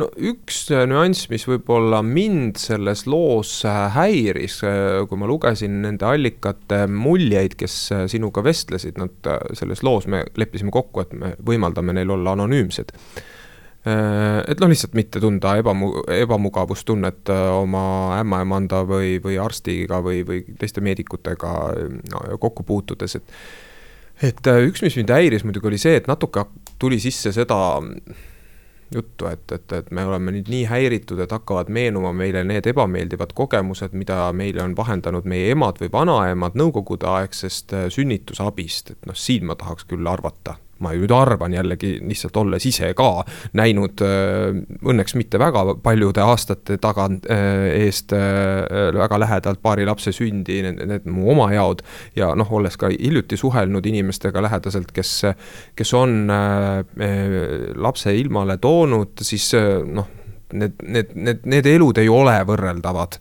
no 0.00 0.08
üks 0.16 0.66
äh, 0.74 0.84
nüanss, 0.88 1.28
mis 1.32 1.46
võib-olla 1.48 2.02
mind 2.04 2.60
selles 2.60 3.06
loos 3.08 3.52
äh, 3.68 3.86
häiris, 3.94 4.58
äh, 4.66 5.04
kui 5.08 5.20
ma 5.20 5.28
lugesin 5.30 5.80
nende 5.84 6.08
allikate 6.08 6.84
muljeid, 6.90 7.56
kes 7.58 7.78
sinuga 8.12 8.44
vestlesid, 8.44 9.00
nad 9.00 9.30
selles 9.56 9.82
loos 9.86 10.08
me 10.10 10.24
leppisime 10.36 10.74
kokku, 10.74 11.06
et 11.06 11.16
me 11.16 11.32
võimaldame 11.46 11.96
neil 11.96 12.12
olla 12.16 12.36
anonüümsed. 12.36 12.94
Et 13.86 14.58
noh, 14.58 14.66
lihtsalt 14.66 14.96
mitte 14.98 15.20
tunda 15.22 15.52
ebamu-, 15.60 16.00
ebamugavustunnet 16.10 17.30
oma 17.30 18.16
ämmaemanda 18.16 18.80
või, 18.82 19.12
või 19.22 19.36
arstiga 19.38 20.00
või, 20.02 20.24
või 20.26 20.40
teiste 20.58 20.82
meedikutega 20.82 21.52
no, 22.10 22.24
kokku 22.42 22.66
puutudes, 22.66 23.14
et 23.20 23.36
et 24.26 24.48
üks, 24.66 24.82
mis 24.82 24.96
mind 24.98 25.12
häiris 25.14 25.46
muidugi, 25.46 25.70
oli 25.70 25.78
see, 25.78 26.00
et 26.00 26.10
natuke 26.10 26.48
tuli 26.82 26.98
sisse 26.98 27.30
seda 27.36 27.60
juttu, 28.94 29.26
et, 29.26 29.52
et, 29.52 29.72
et 29.72 29.90
me 29.90 30.04
oleme 30.06 30.34
nüüd 30.36 30.50
nii 30.52 30.66
häiritud, 30.70 31.20
et 31.22 31.32
hakkavad 31.32 31.70
meenuma 31.72 32.12
meile 32.16 32.44
need 32.44 32.66
ebameeldivad 32.70 33.34
kogemused, 33.34 33.96
mida 33.96 34.30
meile 34.32 34.62
on 34.62 34.76
vahendanud 34.76 35.26
meie 35.28 35.50
emad 35.54 35.80
või 35.82 35.90
vanaemad 35.92 36.58
nõukogudeaegsest 36.58 37.74
äh, 37.76 37.88
sünnitusabist, 37.92 38.94
et 38.96 39.10
noh, 39.10 39.18
siin 39.18 39.46
ma 39.46 39.58
tahaks 39.58 39.88
küll 39.90 40.06
arvata 40.06 40.58
ma 40.84 40.92
nüüd 40.92 41.12
arvan 41.14 41.54
jällegi 41.56 41.96
lihtsalt 42.04 42.36
olles 42.36 42.66
ise 42.68 42.92
ka 42.96 43.24
näinud 43.56 44.02
äh, 44.04 44.58
õnneks 44.84 45.16
mitte 45.16 45.40
väga 45.40 45.64
paljude 45.82 46.24
aastate 46.24 46.78
tagant 46.82 47.28
äh, 47.32 47.68
eest 47.86 48.12
äh, 48.16 48.92
väga 48.96 49.20
lähedalt 49.22 49.62
paari 49.64 49.86
lapse 49.88 50.12
sündi, 50.16 50.60
need, 50.66 50.82
need 50.90 51.08
mu 51.08 51.30
oma 51.32 51.48
jaod. 51.54 51.82
ja 52.16 52.32
noh, 52.36 52.52
olles 52.58 52.76
ka 52.76 52.90
hiljuti 52.92 53.38
suhelnud 53.40 53.86
inimestega 53.86 54.42
lähedaselt, 54.44 54.92
kes, 54.94 55.12
kes 55.76 55.92
on 55.96 56.28
lapse 57.76 58.14
ilmale 58.16 58.56
toonud, 58.62 59.24
siis 59.24 59.52
noh 59.86 60.25
need, 60.52 60.74
need, 60.82 61.14
need, 61.14 61.46
need 61.48 61.68
elud 61.70 61.98
ei 61.98 62.08
ole 62.12 62.36
võrreldavad. 62.46 63.18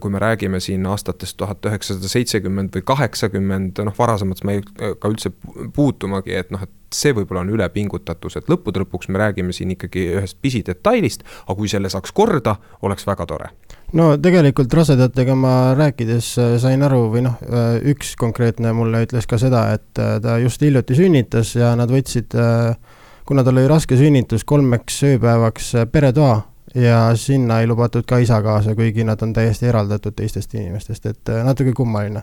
kui 0.00 0.10
me 0.10 0.22
räägime 0.22 0.60
siin 0.60 0.86
aastatest 0.86 1.36
tuhat 1.36 1.66
üheksasada 1.68 2.08
seitsekümmend 2.08 2.72
või 2.76 2.86
kaheksakümmend, 2.92 3.82
noh, 3.84 3.98
varasemalt 3.98 4.44
me 4.44 4.58
ei 4.58 4.64
ka 4.78 5.10
üldse 5.10 5.32
puutumagi, 5.74 6.36
et 6.38 6.52
noh, 6.54 6.62
et 6.62 6.72
see 6.92 7.14
võib-olla 7.16 7.42
on 7.44 7.52
ülepingutatus, 7.54 8.36
et 8.36 8.50
lõppude 8.52 8.82
lõpuks 8.84 9.08
me 9.08 9.20
räägime 9.22 9.52
siin 9.56 9.72
ikkagi 9.76 10.08
ühest 10.18 10.38
pisidetailist, 10.44 11.24
aga 11.46 11.56
kui 11.58 11.70
selle 11.72 11.92
saaks 11.92 12.12
korda, 12.12 12.56
oleks 12.84 13.06
väga 13.08 13.28
tore 13.28 13.52
no 13.96 14.12
tegelikult 14.20 14.72
rasedatega 14.76 15.34
ma 15.36 15.52
rääkides 15.78 16.32
äh, 16.40 16.54
sain 16.62 16.82
aru 16.86 17.04
või 17.12 17.24
noh, 17.26 17.36
äh, 17.44 17.76
üks 17.92 18.14
konkreetne 18.20 18.72
mulle 18.76 19.04
ütles 19.06 19.28
ka 19.28 19.38
seda, 19.40 19.66
et 19.76 20.00
äh, 20.00 20.16
ta 20.24 20.38
just 20.42 20.62
hiljuti 20.64 20.96
sünnitas 20.98 21.54
ja 21.58 21.74
nad 21.78 21.92
võtsid, 21.92 22.36
kuna 23.26 23.44
tal 23.44 23.56
oli 23.56 23.68
raske 23.70 23.96
sünnitus, 23.96 24.44
kolmeks 24.44 25.02
ööpäevaks 25.12 25.72
peretoa 25.92 26.40
ja 26.74 27.16
sinna 27.16 27.60
ei 27.60 27.66
lubatud 27.66 28.04
ka 28.08 28.18
isa 28.22 28.38
kaasa, 28.42 28.74
kuigi 28.74 29.04
nad 29.04 29.20
on 29.22 29.32
täiesti 29.32 29.66
eraldatud 29.68 30.14
teistest 30.16 30.54
inimestest, 30.54 31.06
et 31.06 31.32
äh, 31.32 31.42
natuke 31.44 31.72
kummaline. 31.76 32.22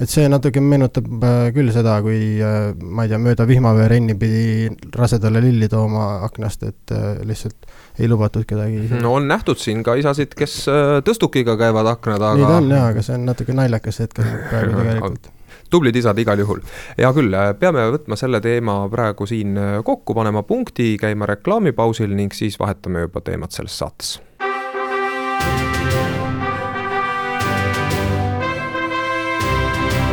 et 0.00 0.08
see 0.08 0.28
natuke 0.28 0.60
meenutab 0.60 1.08
äh, 1.24 1.40
küll 1.54 1.72
seda, 1.74 1.98
kui 2.02 2.40
äh, 2.40 2.70
ma 2.80 3.04
ei 3.04 3.12
tea, 3.12 3.18
mööda 3.20 3.46
vihmaveerenni 3.48 4.16
pidi 4.20 4.70
rasedale 4.96 5.42
lilli 5.44 5.68
tooma 5.68 6.06
aknast, 6.24 6.64
et 6.64 6.94
lihtsalt 7.28 7.68
ei 7.98 8.08
lubatud 8.08 8.46
kedagi. 8.48 8.86
no 9.02 9.14
on 9.18 9.28
nähtud 9.28 9.60
siin 9.60 9.84
ka 9.84 9.98
isasid, 10.00 10.32
kes 10.38 10.62
tõstukiga 11.04 11.58
käivad 11.60 11.92
akna 11.92 12.16
taga. 12.18 12.38
nii 12.38 12.48
ta 12.48 12.56
on 12.62 12.72
jaa, 12.76 12.86
aga 12.94 13.04
see 13.04 13.18
on 13.18 13.28
natuke 13.28 13.56
naljakas 13.56 14.00
hetk 14.06 14.24
praegu 14.48 14.78
tegelikult 14.80 15.30
tublid 15.70 15.96
isad 15.96 16.18
igal 16.18 16.38
juhul. 16.38 16.60
hea 16.98 17.12
küll, 17.16 17.36
peame 17.58 17.86
võtma 17.96 18.16
selle 18.16 18.40
teema 18.40 18.82
praegu 18.90 19.26
siin 19.26 19.58
kokku, 19.84 20.14
panema 20.14 20.42
punkti, 20.42 20.96
käima 21.00 21.28
reklaamipausil 21.30 22.14
ning 22.14 22.34
siis 22.34 22.58
vahetame 22.58 23.06
juba 23.06 23.20
teemat 23.24 23.56
selles 23.56 23.78
saates. 23.78 24.18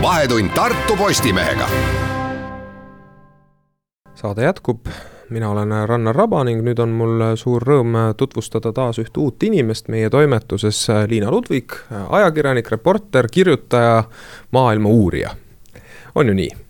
vahetund 0.01 0.49
Tartu 0.55 0.95
Postimehega. 0.97 1.67
saade 4.15 4.43
jätkub 4.43 4.87
mina 5.29 5.49
olen 5.49 5.87
Rannar 5.87 6.15
Raba 6.15 6.43
ning 6.43 6.63
nüüd 6.63 6.79
on 6.79 6.93
mul 6.95 7.23
suur 7.35 7.63
rõõm 7.63 7.97
tutvustada 8.17 8.71
taas 8.73 8.99
ühte 9.03 9.19
uut 9.19 9.43
inimest 9.43 9.91
meie 9.91 10.09
toimetuses, 10.09 10.87
Liina 11.07 11.31
Ludvig, 11.31 11.75
ajakirjanik, 12.09 12.71
reporter, 12.71 13.27
kirjutaja, 13.31 14.03
maailma 14.51 14.89
uurija 14.89 15.35
on 16.17 16.27
ju 16.27 16.33
nii? 16.33 16.66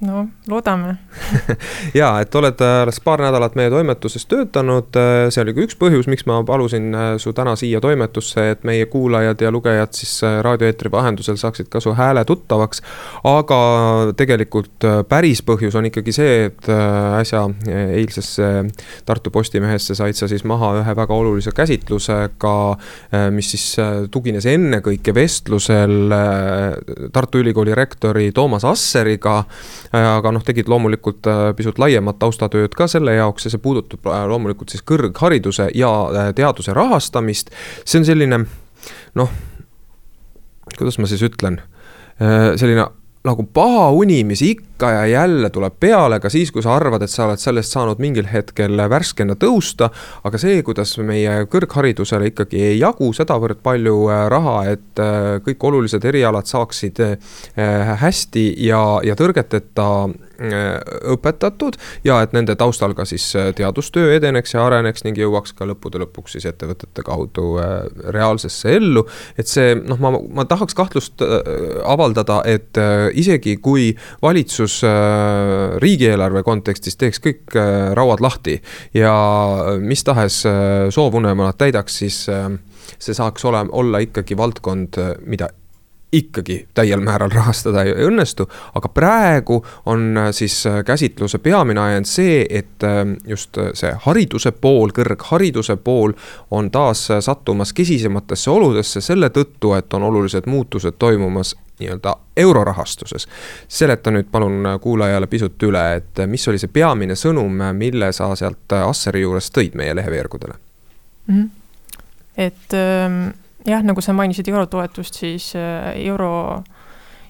No 0.00 0.28
loodame 0.46 0.94
ja, 2.00 2.12
et 2.22 2.34
oled 2.38 2.60
alles 2.62 3.00
paar 3.02 3.18
nädalat 3.22 3.56
meie 3.58 3.70
toimetuses 3.72 4.26
töötanud, 4.30 4.94
see 5.34 5.42
oli 5.42 5.54
ka 5.56 5.64
üks 5.66 5.78
põhjus, 5.80 6.06
miks 6.10 6.22
ma 6.30 6.38
palusin 6.46 6.92
äh, 6.94 7.08
su 7.18 7.32
täna 7.34 7.56
siia 7.58 7.80
toimetusse, 7.82 8.44
et 8.54 8.62
meie 8.68 8.86
kuulajad 8.90 9.42
ja 9.42 9.50
lugejad 9.54 9.98
siis 9.98 10.12
äh, 10.22 10.38
raadioeetri 10.46 10.92
vahendusel 10.94 11.38
saaksid 11.40 11.70
ka 11.72 11.82
su 11.82 11.96
hääle 11.98 12.22
tuttavaks. 12.28 12.82
aga 13.26 13.58
tegelikult 14.18 14.86
äh, 14.86 15.00
päris 15.08 15.42
põhjus 15.42 15.74
on 15.78 15.90
ikkagi 15.90 16.14
see, 16.14 16.36
et 16.48 16.70
äsja 16.70 17.42
eilsesse 17.66 18.48
Tartu 19.06 19.32
Postimehesse 19.34 19.96
said 19.98 20.14
sa 20.14 20.28
siis 20.30 20.44
maha 20.46 20.76
ühe 20.78 20.94
väga 20.96 21.14
olulise 21.14 21.50
käsitlusega, 21.56 22.54
mis 23.34 23.50
siis 23.54 23.66
tugines 24.12 24.46
ennekõike 24.46 25.14
vestlusel 25.14 26.12
Tartu 27.12 27.42
Ülikooli 27.42 27.74
rektori 27.78 28.30
Toomas 28.36 28.66
Asseriga 28.68 29.40
Äh, 29.87 29.87
aga 29.96 30.32
noh, 30.34 30.44
tegid 30.44 30.68
loomulikult 30.68 31.26
äh, 31.30 31.42
pisut 31.56 31.78
laiemat 31.80 32.18
taustatööd 32.20 32.74
ka 32.76 32.88
selle 32.90 33.14
jaoks 33.16 33.46
ja 33.46 33.52
see 33.54 33.62
puudutab 33.62 34.06
äh, 34.06 34.24
loomulikult 34.28 34.74
siis 34.74 34.84
kõrghariduse 34.88 35.70
ja 35.74 35.90
teaduse 36.36 36.74
rahastamist. 36.76 37.52
see 37.84 38.02
on 38.02 38.08
selline 38.08 38.42
noh, 39.18 39.34
kuidas 40.76 40.98
ma 41.00 41.08
siis 41.10 41.24
ütlen, 41.24 41.60
selline 42.18 42.84
nagu 43.26 43.44
paha 43.54 43.88
uni, 43.96 44.22
mis 44.26 44.42
ikka 44.44 44.67
ja 44.86 45.06
jälle 45.06 45.50
tuleb 45.50 45.74
peale, 45.80 46.20
ka 46.20 46.30
siis, 46.30 46.52
kui 46.52 46.62
sa 46.62 46.76
arvad, 46.76 47.02
et 47.02 47.10
sa 47.10 47.26
oled 47.26 47.40
sellest 47.40 47.74
saanud 47.74 47.98
mingil 47.98 48.28
hetkel 48.30 48.78
värskena 48.90 49.34
tõusta. 49.34 49.90
aga 50.24 50.38
see, 50.38 50.62
kuidas 50.62 50.96
meie 50.98 51.44
kõrgharidusele 51.50 52.30
ikkagi 52.30 52.62
ei 52.70 52.78
jagu 52.78 53.10
sedavõrd 53.12 53.62
palju 53.62 53.96
äh, 54.08 54.24
raha, 54.30 54.56
et 54.74 55.02
äh, 55.02 55.40
kõik 55.44 55.64
olulised 55.70 56.04
erialad 56.04 56.46
saaksid 56.46 57.00
äh, 57.04 57.18
hästi 58.02 58.46
ja, 58.66 59.00
ja 59.04 59.18
tõrgeteta 59.18 59.88
õpetatud 60.38 61.74
ja 62.06 62.20
et 62.22 62.30
nende 62.30 62.54
taustal 62.54 62.92
ka 62.94 63.02
siis 63.10 63.24
teadustöö 63.58 64.12
edeneks 64.14 64.52
ja 64.54 64.62
areneks 64.68 65.02
ning 65.02 65.18
jõuaks 65.18 65.50
ka 65.58 65.66
lõppude 65.66 65.98
lõpuks 65.98 66.36
siis 66.36 66.46
ettevõtete 66.46 67.02
kaudu 67.02 67.56
reaalsesse 68.14 68.76
ellu. 68.76 69.02
et 69.34 69.50
see 69.50 69.74
noh, 69.74 69.98
ma, 69.98 70.12
ma 70.14 70.44
tahaks 70.46 70.78
kahtlust 70.78 71.24
avaldada, 71.82 72.38
et 72.46 72.78
isegi 73.18 73.56
kui 73.58 73.88
valitsus 74.22 74.67
riigieelarve 75.82 76.42
kontekstis 76.46 76.98
teeks 77.00 77.22
kõik 77.24 77.56
rauad 77.98 78.22
lahti. 78.24 78.58
Ja 78.96 79.12
mis 79.80 80.04
tahes 80.06 80.42
soovunelma 80.94 81.48
nad 81.48 81.58
täidaks, 81.60 82.00
siis 82.02 82.18
see 82.98 83.16
saaks 83.16 83.44
olema, 83.48 83.70
olla 83.72 84.02
ikkagi 84.04 84.36
valdkond, 84.38 85.00
mida 85.26 85.50
ikkagi 86.12 86.68
täiel 86.74 87.00
määral 87.00 87.30
rahastada 87.30 87.82
ei 87.82 87.92
õnnestu. 87.92 88.48
aga 88.74 88.88
praegu 88.88 89.66
on 89.86 90.16
äh, 90.16 90.28
siis 90.32 90.66
äh, 90.66 90.84
käsitluse 90.84 91.38
peamine 91.38 91.80
ajend 91.80 92.04
see, 92.04 92.46
et 92.50 92.84
äh, 92.84 93.04
just 93.26 93.58
see 93.74 93.92
hariduse 94.04 94.52
pool, 94.52 94.92
kõrghariduse 94.96 95.76
pool 95.76 96.12
on 96.50 96.70
taas 96.70 97.08
sattumas 97.20 97.72
kesisematesse 97.72 98.50
oludesse 98.50 99.00
selle 99.00 99.28
tõttu, 99.28 99.74
et 99.76 99.94
on 99.94 100.02
olulised 100.02 100.46
muutused 100.46 100.96
toimumas 100.98 101.56
nii-öelda 101.78 102.14
eurorahastuses. 102.36 103.28
seleta 103.68 104.10
nüüd 104.10 104.30
palun 104.32 104.64
kuulajale 104.80 105.26
pisut 105.26 105.62
üle, 105.62 105.84
et 105.96 106.24
mis 106.26 106.48
oli 106.48 106.58
see 106.58 106.72
peamine 106.72 107.14
sõnum, 107.14 107.60
mille 107.72 108.12
sa 108.12 108.32
sealt 108.36 108.72
Asseri 108.72 109.20
juurest 109.20 109.54
tõid 109.54 109.76
meie 109.76 109.94
leheveergudele 109.94 110.54
mm? 111.26 111.34
-hmm. 111.34 111.50
et 112.36 112.74
ähm 112.74 113.28
jah, 113.66 113.82
nagu 113.86 114.02
sa 114.04 114.14
mainisid 114.16 114.48
eurotoetust, 114.50 115.18
siis 115.22 115.50
äh, 115.58 115.94
euro, 116.06 116.62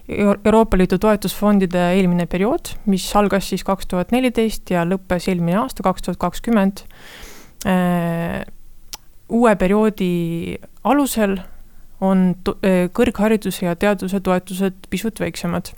Euroopa 0.09 0.77
Liidu 0.77 0.97
toetusfondide 1.01 1.91
eelmine 1.93 2.25
periood, 2.29 2.73
mis 2.89 3.05
algas 3.15 3.49
siis 3.51 3.63
kaks 3.65 3.89
tuhat 3.89 4.13
neliteist 4.15 4.71
ja 4.73 4.85
lõppes 4.87 5.29
eelmine 5.29 5.59
aasta, 5.61 5.85
kaks 5.85 6.07
tuhat 6.07 6.21
kakskümmend. 6.21 6.85
Äh, 7.69 8.41
uue 9.29 9.53
perioodi 9.59 10.57
alusel 10.89 11.37
on 12.01 12.31
äh, 12.63 12.87
kõrghariduse 12.95 13.67
ja 13.67 13.75
teaduse 13.77 14.21
toetused 14.23 14.89
pisut 14.89 15.19
väiksemad 15.19 15.73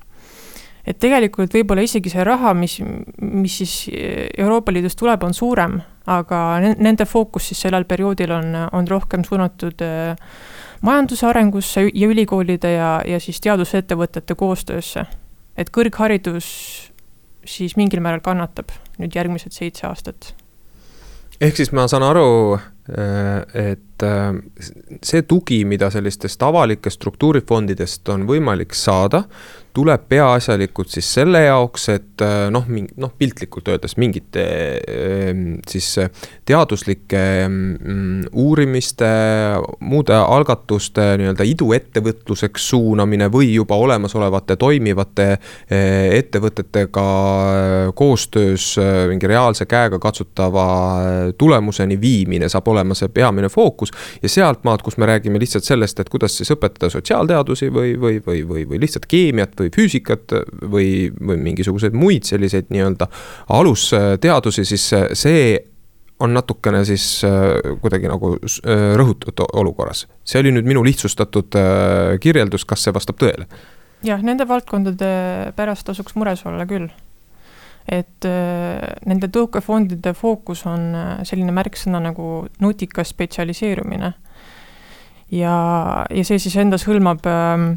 et 0.88 0.98
tegelikult 1.02 1.54
võib-olla 1.54 1.84
isegi 1.86 2.10
see 2.10 2.24
raha, 2.26 2.54
mis, 2.58 2.80
mis 3.22 3.58
siis 3.62 3.74
Euroopa 4.38 4.74
Liidust 4.74 4.98
tuleb, 4.98 5.24
on 5.28 5.36
suurem, 5.38 5.78
aga 6.10 6.60
nende 6.62 7.06
fookus 7.06 7.52
siis 7.52 7.62
sellel 7.62 7.86
perioodil 7.86 8.32
on, 8.32 8.56
on 8.72 8.88
rohkem 8.88 9.24
suunatud 9.28 9.82
äh, 9.86 10.18
majanduse 10.82 11.28
arengusse 11.28 11.86
ja 11.94 12.08
ülikoolide 12.08 12.74
ja, 12.74 12.92
ja 13.06 13.20
siis 13.20 13.42
teadusettevõtete 13.42 14.36
koostöösse. 14.36 15.06
et 15.58 15.70
kõrgharidus 15.70 16.48
siis 17.46 17.76
mingil 17.78 18.02
määral 18.02 18.22
kannatab 18.24 18.72
nüüd 18.98 19.16
järgmised 19.16 19.54
seitse 19.54 19.88
aastat. 19.88 20.34
ehk 21.42 21.58
siis 21.58 21.72
ma 21.72 21.88
saan 21.88 22.04
aru, 22.04 22.58
äh, 22.58 23.70
et 23.72 24.06
äh, 24.06 24.34
see 25.04 25.22
tugi, 25.22 25.64
mida 25.66 25.90
sellistest 25.90 26.44
avalikest 26.44 27.02
struktuurifondidest 27.02 28.10
on 28.10 28.26
võimalik 28.30 28.74
saada, 28.74 29.24
tuleb 29.74 30.04
peaasjalikult 30.10 30.92
siis 30.92 31.08
selle 31.16 31.46
jaoks, 31.46 31.88
et 31.94 32.24
äh, 32.26 32.50
noh, 32.52 32.66
noh 33.00 33.14
piltlikult 33.18 33.70
öeldes 33.72 33.96
mingite 34.02 34.44
ähm, 34.92 35.46
siis 35.68 35.88
äh, 36.02 36.10
teaduslike 36.48 37.22
mm, 37.48 38.26
uurimiste, 38.44 39.10
muude 39.80 40.18
algatuste 40.18 41.14
nii-öelda 41.22 41.48
iduettevõtluseks 41.48 42.68
suunamine 42.74 43.30
või 43.32 43.54
juba 43.54 43.78
olemasolevate 43.80 44.58
toimivate 44.60 45.30
äh, 45.32 46.12
ettevõtetega 46.20 47.08
koostöös 47.96 48.74
mingi 49.08 49.28
reaalse 49.30 49.66
käega 49.70 50.00
katsutava 50.02 50.66
tulemuseni 51.40 51.96
viimine 52.02 52.50
saab 52.52 52.68
olema 52.74 52.96
see 52.98 53.12
peamine 53.14 53.50
fookus. 53.50 53.92
ja 54.22 54.30
sealtmaalt, 54.30 54.84
kus 54.84 54.98
me 54.98 55.08
räägime 55.08 55.40
lihtsalt 55.40 55.64
sellest, 55.64 56.00
et 56.00 56.10
kuidas 56.12 56.36
siis 56.38 56.52
õpetada 56.52 56.92
sotsiaalteadusi 56.92 57.72
või, 57.72 57.96
või, 58.00 58.20
või, 58.26 58.44
või, 58.48 58.68
või 58.68 58.84
lihtsalt 58.84 59.08
keemiat 59.08 59.61
või 59.62 59.72
füüsikat 59.74 60.38
või, 60.62 61.10
või 61.16 61.40
mingisuguseid 61.50 61.96
muid 61.98 62.28
selliseid 62.28 62.74
nii-öelda 62.74 63.08
alusteadusi, 63.58 64.66
siis 64.68 64.90
see 65.18 65.44
on 66.22 66.34
natukene 66.34 66.86
siis 66.86 67.24
äh, 67.26 67.32
kuidagi 67.82 68.10
nagu 68.10 68.36
äh, 68.38 68.96
rõhutud 69.00 69.42
olukorras. 69.54 70.06
see 70.24 70.42
oli 70.42 70.54
nüüd 70.54 70.68
minu 70.70 70.84
lihtsustatud 70.86 71.58
äh, 71.58 72.18
kirjeldus, 72.22 72.66
kas 72.66 72.86
see 72.86 72.94
vastab 72.94 73.20
tõele? 73.22 73.48
jah, 74.06 74.22
nende 74.26 74.48
valdkondade 74.50 75.12
pärast 75.58 75.88
tasuks 75.90 76.16
mures 76.16 76.46
olla 76.46 76.68
küll. 76.70 76.90
et 77.90 78.28
nende 79.10 79.28
tõukefondide 79.34 80.14
fookus 80.14 80.66
on 80.70 80.92
selline 81.26 81.52
märksõna 81.52 82.02
nagu 82.04 82.28
nutikas 82.62 83.14
spetsialiseerumine. 83.16 84.14
ja, 85.32 85.56
ja 86.10 86.28
see 86.28 86.40
siis 86.40 86.58
endas 86.62 86.86
hõlmab 86.90 87.26
äh, 87.26 87.72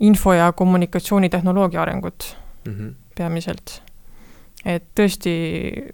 info- 0.00 0.34
ja 0.34 0.52
kommunikatsioonitehnoloogia 0.52 1.82
arengut 1.82 2.36
mm 2.66 2.72
-hmm. 2.72 2.94
peamiselt. 3.18 3.82
et 4.64 4.82
tõesti 5.00 5.30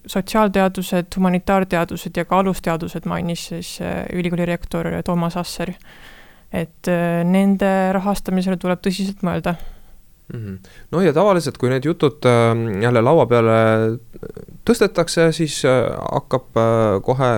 sotsiaalteadused, 0.07 1.07
humanitaarteadused 1.17 2.17
ja 2.17 2.25
ka 2.25 2.39
alusteadused 2.39 3.05
mainis 3.05 3.47
siis 3.47 3.81
äh, 3.81 4.07
ülikooli 4.13 4.47
rektor 4.47 4.87
Toomas 5.05 5.37
Asser. 5.37 5.73
et 6.53 6.89
äh, 6.89 7.25
nende 7.25 7.93
rahastamisele 7.93 8.57
tuleb 8.57 8.79
tõsiselt 8.87 9.23
mõelda 9.23 9.55
Mhm. 10.33 10.55
no 10.91 11.01
ja 11.01 11.13
tavaliselt, 11.13 11.59
kui 11.59 11.69
need 11.69 11.85
jutud 11.85 12.25
äh, 12.25 12.83
jälle 12.83 13.03
laua 13.03 13.27
peale 13.27 13.99
tõstetakse, 14.65 15.33
siis 15.33 15.65
äh, 15.65 15.91
hakkab 16.13 16.47
kohe 17.03 17.31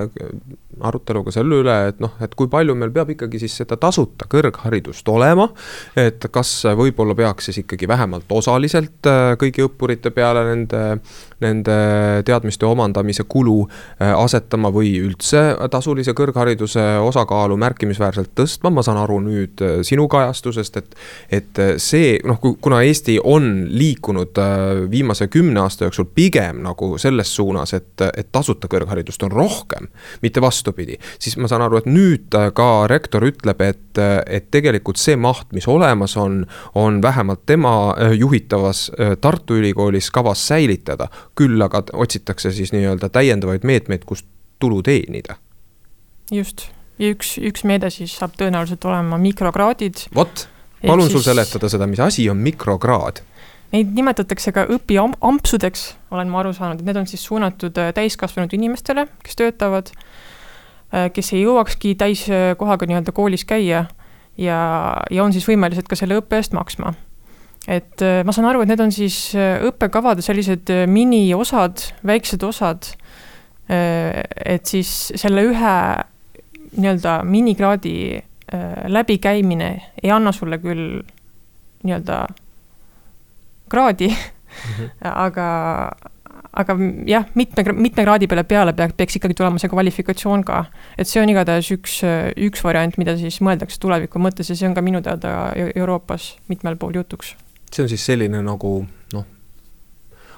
arutelu 0.80 1.24
ka 1.26 1.34
selle 1.34 1.60
üle, 1.62 1.76
et 1.90 2.00
noh, 2.02 2.14
et 2.24 2.34
kui 2.34 2.48
palju 2.50 2.76
meil 2.78 2.92
peab 2.94 3.12
ikkagi 3.14 3.40
siis 3.42 3.56
seda 3.62 3.78
tasuta 3.80 4.28
kõrgharidust 4.30 5.08
olema. 5.12 5.48
et 5.96 6.26
kas 6.32 6.50
võib-olla 6.76 7.14
peaks 7.18 7.50
siis 7.50 7.62
ikkagi 7.64 7.88
vähemalt 7.88 8.30
osaliselt 8.32 9.06
kõigi 9.40 9.64
õppurite 9.66 10.10
peale 10.14 10.44
nende, 10.48 10.82
nende 11.44 11.76
teadmiste 12.26 12.66
omandamise 12.66 13.26
kulu 13.28 13.60
asetama 14.00 14.70
või 14.74 14.94
üldse 15.02 15.42
tasulise 15.70 16.14
kõrghariduse 16.16 16.82
osakaalu 17.04 17.56
märkimisväärselt 17.60 18.32
tõstma, 18.38 18.72
ma 18.74 18.84
saan 18.86 18.98
aru 19.02 19.20
nüüd 19.24 19.62
sinu 19.86 20.08
kajastusest, 20.10 20.80
et. 20.80 20.98
et 21.30 21.62
see 21.80 22.18
noh, 22.26 22.40
kuna 22.60 22.80
Eesti 22.82 23.18
on 23.24 23.66
liikunud 23.70 24.38
äh, 24.38 24.90
viimase 24.90 25.28
kümne 25.28 25.60
aasta 25.60 25.84
jooksul 25.84 26.06
pigem 26.14 26.62
nagu 26.64 26.94
selles 26.98 27.34
suunas, 27.36 27.74
et, 27.74 28.00
et 28.16 28.28
tasuta 28.32 28.68
kõrgharidust 28.70 29.22
on 29.26 29.32
rohkem, 29.32 29.88
mitte 30.22 30.42
vastupidi. 30.44 30.98
siis 31.18 31.36
ma 31.36 31.48
saan 31.48 31.64
aru, 31.66 31.80
et 31.80 31.88
nüüd 31.90 32.34
äh, 32.38 32.50
ka 32.54 32.86
rektor 32.90 33.24
ütleb, 33.26 33.60
et, 33.64 34.00
et 34.26 34.50
tegelikult 34.54 35.00
see 35.00 35.16
maht, 35.16 35.50
mis 35.52 35.68
olemas 35.68 36.16
on, 36.20 36.42
on 36.74 37.02
vähemalt 37.02 37.44
tema 37.46 37.74
äh, 37.92 38.14
juhitavas 38.18 38.90
Tartu 39.20 39.58
Ülikoolis 39.58 40.10
kavas 40.10 40.46
säilitada. 40.48 41.08
Küll 41.38 41.62
aga 41.62 41.82
otsitakse 41.92 42.52
siis 42.54 42.72
nii-öelda 42.74 43.08
täiendavaid 43.12 43.66
meetmeid, 43.66 44.04
kust 44.06 44.26
tulu 44.62 44.82
teenida. 44.82 45.36
just 46.32 46.68
ja 46.98 47.10
üks, 47.10 47.36
üks 47.42 47.64
meede 47.66 47.90
siis 47.90 48.14
saab 48.18 48.36
tõenäoliselt 48.38 48.84
olema 48.86 49.18
mikrokraadid. 49.18 50.06
vot 50.14 50.48
palun 50.86 51.10
sul 51.10 51.24
seletada 51.24 51.68
seda, 51.68 51.88
mis 51.90 52.02
asi 52.02 52.28
on 52.30 52.40
mikrokraad? 52.44 53.22
Neid 53.74 53.90
nimetatakse 53.96 54.52
ka 54.54 54.68
õpiampsudeks, 54.70 55.82
olen 56.14 56.30
ma 56.30 56.44
aru 56.44 56.52
saanud, 56.54 56.78
et 56.78 56.86
need 56.86 57.00
on 57.00 57.08
siis 57.10 57.24
suunatud 57.26 57.74
äh, 57.82 57.90
täiskasvanud 57.96 58.52
inimestele, 58.54 59.08
kes 59.24 59.38
töötavad, 59.40 59.90
äh, 60.94 61.08
kes 61.14 61.32
ei 61.34 61.42
jõuakski 61.42 61.96
täiskohaga 61.98 62.86
nii-öelda 62.86 63.14
koolis 63.16 63.42
käia 63.48 63.86
ja, 64.38 64.60
ja 65.10 65.24
on 65.24 65.34
siis 65.34 65.48
võimelised 65.48 65.88
ka 65.90 65.98
selle 65.98 66.20
õppe 66.20 66.38
eest 66.38 66.54
maksma. 66.54 66.94
Et 67.68 68.02
äh, 68.04 68.20
ma 68.24 68.32
saan 68.32 68.50
aru, 68.50 68.62
et 68.62 68.72
need 68.72 68.82
on 68.84 68.92
siis 68.92 69.16
õppekavade 69.34 70.24
sellised 70.24 70.72
miniosad, 70.90 71.88
väiksed 72.06 72.42
osad, 72.44 72.92
et 73.64 74.68
siis 74.68 74.90
selle 75.16 75.40
ühe 75.48 75.76
nii-öelda 76.74 77.22
minikraadi 77.24 77.94
Äh, 78.52 78.90
läbikäimine 78.90 79.82
ei 80.02 80.10
anna 80.10 80.32
sulle 80.32 80.58
küll 80.58 81.00
nii-öelda 81.82 82.26
kraadi 83.68 84.08
mm, 84.08 84.74
-hmm. 84.78 84.90
aga, 85.26 85.46
aga 86.52 86.76
jah, 87.06 87.24
mitme, 87.34 87.64
mitme 87.72 88.04
kraadi 88.04 88.26
peale 88.26 88.44
peale 88.44 88.72
peaks, 88.72 88.94
peaks 88.96 89.16
ikkagi 89.16 89.34
tulema 89.34 89.58
see 89.58 89.68
kvalifikatsioon 89.68 90.44
ka. 90.44 90.64
et 90.98 91.08
see 91.08 91.22
on 91.22 91.28
igatahes 91.28 91.70
üks, 91.70 92.02
üks 92.36 92.64
variant, 92.64 92.98
mida 92.98 93.16
siis 93.16 93.40
mõeldakse 93.40 93.80
tuleviku 93.80 94.18
mõttes 94.18 94.52
ja 94.52 94.56
see 94.56 94.68
on 94.68 94.74
ka 94.74 94.82
minu 94.82 95.00
teada 95.00 95.52
Euroopas 95.74 96.36
mitmel 96.48 96.76
pool 96.76 96.94
jutuks. 96.94 97.36
See 97.74 97.84
on 97.84 97.90
siis 97.90 98.04
selline 98.06 98.42
nagu 98.44 98.74
noh, 99.14 99.26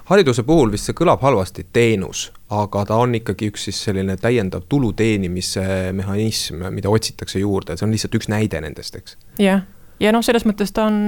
hariduse 0.09 0.43
puhul 0.47 0.71
vist 0.73 0.89
see 0.89 0.97
kõlab 0.97 1.23
halvasti, 1.25 1.67
teenus, 1.73 2.27
aga 2.53 2.85
ta 2.89 2.97
on 3.03 3.17
ikkagi 3.19 3.51
üks 3.51 3.67
siis 3.67 3.81
selline 3.89 4.17
täiendav 4.21 4.65
tulu 4.69 4.93
teenimise 4.97 5.93
mehhanism, 5.97 6.63
mida 6.73 6.91
otsitakse 6.93 7.41
juurde, 7.43 7.77
see 7.77 7.87
on 7.87 7.93
lihtsalt 7.95 8.17
üks 8.19 8.31
näide 8.31 8.61
nendest, 8.63 8.97
eks. 8.99 9.17
jah, 9.41 9.65
ja 10.03 10.15
noh, 10.15 10.25
selles 10.25 10.47
mõttes 10.47 10.73
ta 10.75 10.87
on 10.89 10.99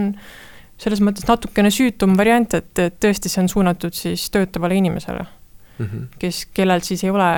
selles 0.79 1.01
mõttes 1.03 1.27
natukene 1.27 1.71
süütum 1.73 2.15
variant, 2.19 2.53
et, 2.55 2.71
et 2.79 2.99
tõesti, 3.03 3.31
see 3.31 3.43
on 3.43 3.51
suunatud 3.51 3.95
siis 3.95 4.29
töötavale 4.31 4.77
inimesele 4.79 5.25
mm, 5.25 5.85
-hmm. 5.85 6.05
kes, 6.19 6.45
kellel 6.53 6.83
siis 6.85 7.03
ei 7.03 7.11
ole 7.11 7.31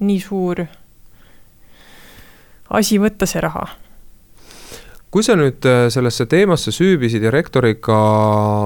nii 0.00 0.20
suur 0.22 0.64
asi 2.70 2.98
võtta 3.02 3.26
see 3.26 3.42
raha 3.42 3.66
kui 5.10 5.26
sa 5.26 5.34
nüüd 5.38 5.66
äh, 5.66 5.88
sellesse 5.90 6.26
teemasse 6.30 6.72
süübisid 6.74 7.24
ja 7.26 7.32
rektoriga 7.34 7.96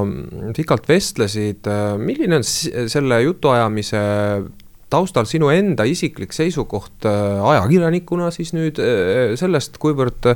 mm, 0.05 0.53
pikalt 0.57 0.89
vestlesid, 0.91 1.65
äh, 1.71 1.95
milline 2.01 2.41
on 2.41 2.45
selle 2.45 3.23
jutuajamise 3.25 4.03
taustal 4.93 5.27
sinu 5.27 5.49
enda 5.51 5.87
isiklik 5.89 6.37
seisukoht 6.37 7.09
äh, 7.09 7.41
ajakirjanikuna 7.55 8.29
siis 8.35 8.53
nüüd 8.55 8.79
sellest, 9.41 9.81
kuivõrd 9.83 10.29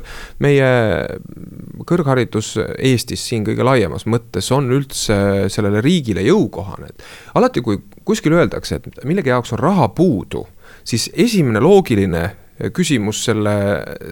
meie 0.43 0.71
kõrgharidus 1.87 2.55
Eestis 2.57 3.23
siin 3.29 3.45
kõige 3.47 3.63
laiemas 3.63 4.07
mõttes 4.09 4.49
on 4.55 4.73
üldse 4.73 5.47
sellele 5.53 5.85
riigile 5.85 6.25
jõukohane, 6.25 6.89
et 6.89 7.37
alati, 7.37 7.61
kui 7.61 7.83
kuskil 8.03 8.33
öeldakse, 8.33 8.81
et 8.81 9.05
millegi 9.05 9.29
jaoks 9.29 9.53
on 9.53 9.61
raha 9.61 9.91
puudu, 9.93 10.47
siis 10.81 11.11
esimene 11.13 11.61
loogiline 11.61 12.25
küsimus 12.73 13.23
selle, 13.25 13.53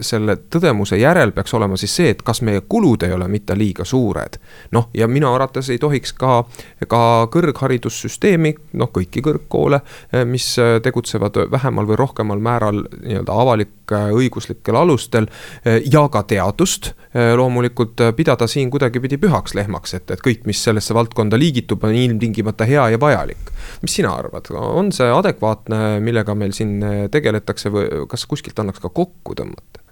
selle 0.06 0.38
tõdemuse 0.50 0.98
järel 1.00 1.34
peaks 1.36 1.54
olema 1.58 1.78
siis 1.80 1.96
see, 2.00 2.12
et 2.14 2.22
kas 2.26 2.42
meie 2.46 2.62
kulud 2.70 3.04
ei 3.04 3.14
ole 3.16 3.28
mitte 3.32 3.56
liiga 3.58 3.86
suured. 3.86 4.40
noh, 4.72 4.90
ja 4.94 5.08
minu 5.08 5.30
arvates 5.34 5.70
ei 5.70 5.80
tohiks 5.80 6.14
ka, 6.18 6.44
ka 6.88 7.02
kõrgharidussüsteemi, 7.34 8.54
noh, 8.80 8.92
kõiki 8.94 9.24
kõrgkoole, 9.26 9.82
mis 10.26 10.56
tegutsevad 10.84 11.38
vähemal 11.52 11.88
või 11.88 12.00
rohkemal 12.00 12.40
määral 12.40 12.84
nii-öelda 13.04 13.36
avalik-õiguslikel 13.44 14.80
alustel 14.80 15.28
ja 15.66 16.08
ka 16.12 16.24
teadust 16.24 16.94
loomulikult 17.36 18.02
pidada 18.16 18.48
siin 18.48 18.70
kuidagipidi 18.72 19.18
pühaks 19.18 19.56
lehmaks, 19.58 19.94
et, 19.98 20.12
et 20.12 20.24
kõik, 20.24 20.46
mis 20.46 20.60
sellesse 20.64 20.94
valdkonda 20.94 21.40
liigitub, 21.40 21.84
on 21.84 21.96
ilmtingimata 21.96 22.68
hea 22.70 22.90
ja 22.94 23.00
vajalik. 23.00 23.52
mis 23.82 23.94
sina 24.00 24.14
arvad, 24.16 24.48
on 24.54 24.92
see 24.96 25.10
adekvaatne, 25.12 26.00
millega 26.04 26.36
meil 26.36 26.54
siin 26.56 26.80
tegeletakse 27.12 27.72
või 27.74 28.06
kas 28.10 28.26
kuskil 28.26 28.37
kuskilt 28.38 28.62
annaks 28.62 28.84
ka 28.84 28.94
kokku 28.94 29.36
tõmmata? 29.38 29.84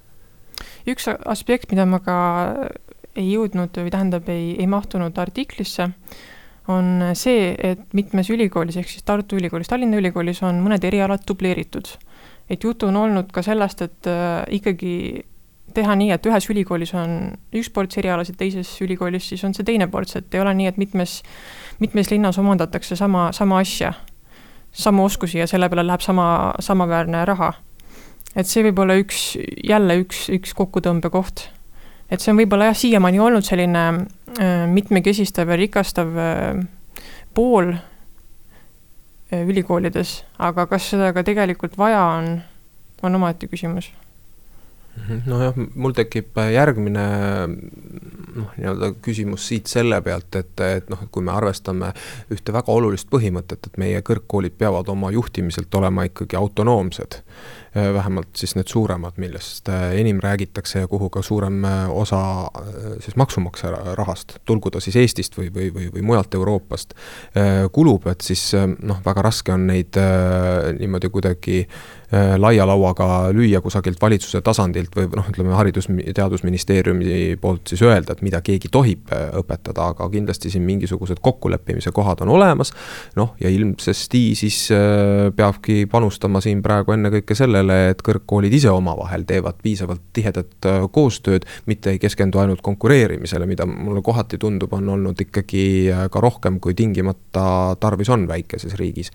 üks 0.86 1.10
aspekt, 1.10 1.72
mida 1.74 1.88
ma 1.90 2.00
ka 2.04 2.16
ei 3.18 3.32
jõudnud 3.32 3.76
või 3.80 3.92
tähendab, 3.92 4.28
ei, 4.30 4.54
ei 4.60 4.68
mahtunud 4.70 5.18
artiklisse, 5.18 5.90
on 6.72 7.12
see, 7.18 7.54
et 7.58 7.94
mitmes 7.98 8.30
ülikoolis, 8.34 8.78
ehk 8.82 8.90
siis 8.90 9.06
Tartu 9.06 9.38
Ülikoolis, 9.40 9.70
Tallinna 9.70 10.00
Ülikoolis 10.02 10.42
on 10.46 10.60
mõned 10.66 10.84
erialad 10.86 11.24
dubleeritud. 11.28 11.88
et 12.50 12.64
juttu 12.64 12.88
on 12.88 12.96
olnud 12.96 13.32
ka 13.34 13.42
sellest, 13.42 13.82
et 13.82 14.08
äh, 14.08 14.44
ikkagi 14.54 15.26
teha 15.74 15.96
nii, 15.98 16.12
et 16.14 16.26
ühes 16.26 16.50
ülikoolis 16.50 16.94
on 16.94 17.34
üks 17.54 17.70
ports 17.74 17.98
erialasid, 17.98 18.38
teises 18.38 18.70
ülikoolis 18.82 19.30
siis 19.30 19.44
on 19.44 19.54
see 19.54 19.66
teine 19.66 19.88
ports, 19.92 20.16
et 20.16 20.34
ei 20.34 20.42
ole 20.42 20.54
nii, 20.54 20.68
et 20.72 20.78
mitmes, 20.78 21.22
mitmes 21.80 22.12
linnas 22.12 22.38
omandatakse 22.38 22.96
sama, 22.96 23.32
sama 23.34 23.60
asja, 23.60 23.94
samu 24.72 25.06
oskusi 25.06 25.42
ja 25.42 25.48
selle 25.48 25.70
peale 25.70 25.88
läheb 25.88 26.06
sama, 26.06 26.28
samaväärne 26.60 27.26
raha 27.26 27.54
et 28.36 28.50
see 28.50 28.64
võib 28.68 28.80
olla 28.84 28.98
üks, 29.00 29.36
jälle 29.64 30.00
üks, 30.02 30.26
üks 30.34 30.56
kokkutõmbekoht. 30.58 31.50
et 32.10 32.22
see 32.22 32.32
on 32.34 32.40
võib-olla 32.40 32.72
jah, 32.72 32.80
siiamaani 32.80 33.20
olnud 33.20 33.46
selline 33.48 33.84
äh, 34.40 34.66
mitmekesistav 34.72 35.52
ja 35.54 35.60
rikastav 35.60 36.16
äh, 36.18 36.64
pool 37.34 37.74
äh, 37.76 39.44
ülikoolides, 39.46 40.24
aga 40.40 40.68
kas 40.72 40.90
seda 40.94 41.14
ka 41.14 41.24
tegelikult 41.28 41.78
vaja 41.78 42.04
on, 42.18 42.34
on 43.04 43.22
omaette 43.22 43.48
küsimus 43.52 43.92
Mhm. 44.96 45.22
nojah, 45.26 45.58
mul 45.76 45.92
tekib 45.96 46.38
äh, 46.40 46.54
järgmine 46.56 47.04
noh, 48.36 48.52
nii-öelda 48.56 48.94
küsimus 49.04 49.48
siit 49.50 49.68
selle 49.68 50.00
pealt, 50.06 50.38
et, 50.40 50.54
et 50.64 50.88
noh, 50.92 51.02
et 51.04 51.12
kui 51.12 51.24
me 51.26 51.34
arvestame 51.36 51.92
ühte 52.32 52.56
väga 52.56 52.72
olulist 52.72 53.10
põhimõtet, 53.12 53.68
et 53.68 53.80
meie 53.82 54.00
kõrgkoolid 54.08 54.56
peavad 54.58 54.90
oma 54.92 55.12
juhtimiselt 55.12 55.76
olema 55.76 56.08
ikkagi 56.08 56.40
autonoomsed. 56.40 57.20
Äh, 57.78 57.94
vähemalt 57.94 58.28
siis 58.40 58.54
need 58.56 58.68
suuremad, 58.72 59.18
millest 59.20 59.68
äh, 59.70 59.98
enim 60.00 60.20
räägitakse 60.24 60.80
ja 60.80 60.88
kuhu 60.88 61.10
ka 61.10 61.22
suurem 61.22 61.64
osa 61.90 62.48
siis 63.00 63.16
maksumaksja 63.16 63.72
rahast, 64.00 64.38
tulgu 64.46 64.72
ta 64.72 64.80
siis 64.80 64.96
Eestist 64.96 65.36
või, 65.36 65.50
või, 65.52 65.68
või, 65.76 65.90
või 65.92 66.06
mujalt 66.08 66.34
Euroopast, 66.40 66.94
kulub, 67.72 68.08
et 68.08 68.22
siis 68.24 68.54
noh, 68.56 69.02
väga 69.06 69.26
raske 69.28 69.52
on 69.52 69.68
neid 69.68 69.98
niimoodi 70.80 71.10
kuidagi 71.12 71.66
laia 72.38 72.68
lauaga 72.68 73.08
lüüa 73.34 73.60
kusagilt 73.62 74.00
valitsuse 74.02 74.40
tasandilt 74.46 74.94
või 74.96 75.10
noh, 75.18 75.28
ütleme 75.32 75.56
Haridus- 75.58 75.90
Teadusministeeriumi 76.16 77.36
poolt 77.42 77.74
siis 77.74 77.82
öelda, 77.84 78.14
et 78.14 78.22
mida 78.24 78.42
keegi 78.46 78.70
tohib 78.72 79.12
õpetada, 79.42 79.90
aga 79.92 80.08
kindlasti 80.14 80.52
siin 80.54 80.64
mingisugused 80.64 81.20
kokkuleppimise 81.22 81.92
kohad 81.92 82.22
on 82.24 82.32
olemas. 82.38 82.72
noh, 83.16 83.36
ja 83.40 83.50
ilmsesti 83.50 84.24
siis 84.36 84.70
peabki 85.36 85.86
panustama 85.92 86.42
siin 86.42 86.62
praegu 86.64 86.96
ennekõike 86.96 87.36
sellele, 87.36 87.65
et 87.74 88.02
kõrgkoolid 88.06 88.54
ise 88.54 88.72
omavahel 88.74 89.26
teevad 89.28 89.60
piisavalt 89.64 90.02
tihedat 90.14 90.70
koostööd, 90.92 91.46
mitte 91.66 91.94
ei 91.94 92.00
keskendu 92.02 92.42
ainult 92.42 92.62
konkureerimisele, 92.66 93.48
mida 93.50 93.68
mulle 93.70 94.02
kohati 94.06 94.40
tundub, 94.42 94.74
on 94.74 94.90
olnud 94.96 95.22
ikkagi 95.26 95.66
ka 96.12 96.24
rohkem, 96.24 96.60
kui 96.60 96.74
tingimata 96.78 97.76
tarvis 97.80 98.10
on 98.14 98.28
väikeses 98.28 98.76
riigis. 98.80 99.12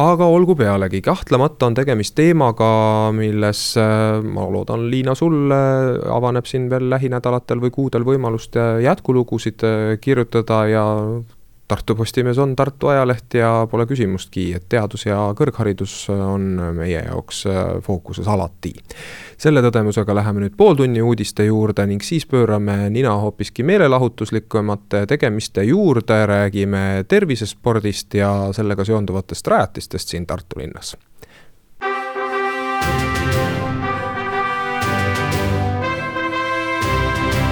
Aga 0.00 0.24
olgu 0.24 0.54
pealegi, 0.56 1.02
kahtlemata 1.04 1.66
on 1.68 1.74
tegemist 1.76 2.14
teemaga, 2.16 3.10
milles 3.12 3.74
ma 3.76 4.46
loodan, 4.48 4.86
Liina, 4.88 5.12
sul 5.18 5.52
avaneb 5.52 6.48
siin 6.48 6.70
veel 6.72 6.88
lähinädalatel 6.88 7.60
või 7.60 7.74
kuudel 7.74 8.06
võimalust 8.08 8.56
jätkulugusid 8.56 9.60
kirjutada 10.00 10.62
ja 10.72 10.86
Tartu 11.72 11.94
Postimees 11.96 12.38
on 12.38 12.56
Tartu 12.56 12.90
ajaleht 12.92 13.34
ja 13.34 13.66
pole 13.70 13.86
küsimustki, 13.88 14.50
et 14.58 14.66
teadus 14.68 15.06
ja 15.06 15.16
kõrgharidus 15.38 15.94
on 16.12 16.50
meie 16.76 17.00
jaoks 17.06 17.46
fookuses 17.86 18.28
alati 18.28 18.74
selle 19.40 19.62
tõdemusega 19.64 20.14
läheme 20.14 20.44
nüüd 20.44 20.56
pooltunni 20.58 21.00
uudiste 21.02 21.46
juurde 21.48 21.86
ning 21.88 22.04
siis 22.04 22.26
pöörame 22.28 22.90
nina 22.92 23.14
hoopiski 23.22 23.64
meelelahutuslikumate 23.64 25.06
tegemiste 25.10 25.64
juurde, 25.64 26.20
räägime 26.28 27.06
tervisespordist 27.08 28.20
ja 28.20 28.34
sellega 28.52 28.84
seonduvatest 28.84 29.48
rajatistest 29.48 30.12
siin 30.12 30.28
Tartu 30.28 30.60
linnas 30.60 30.92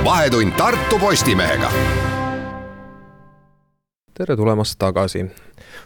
vahetund 0.04 0.52
Tartu 0.52 0.98
Postimehega. 0.98 1.70
Tere 4.14 4.37
tulemast 4.37 4.79
tagasi 4.81 5.25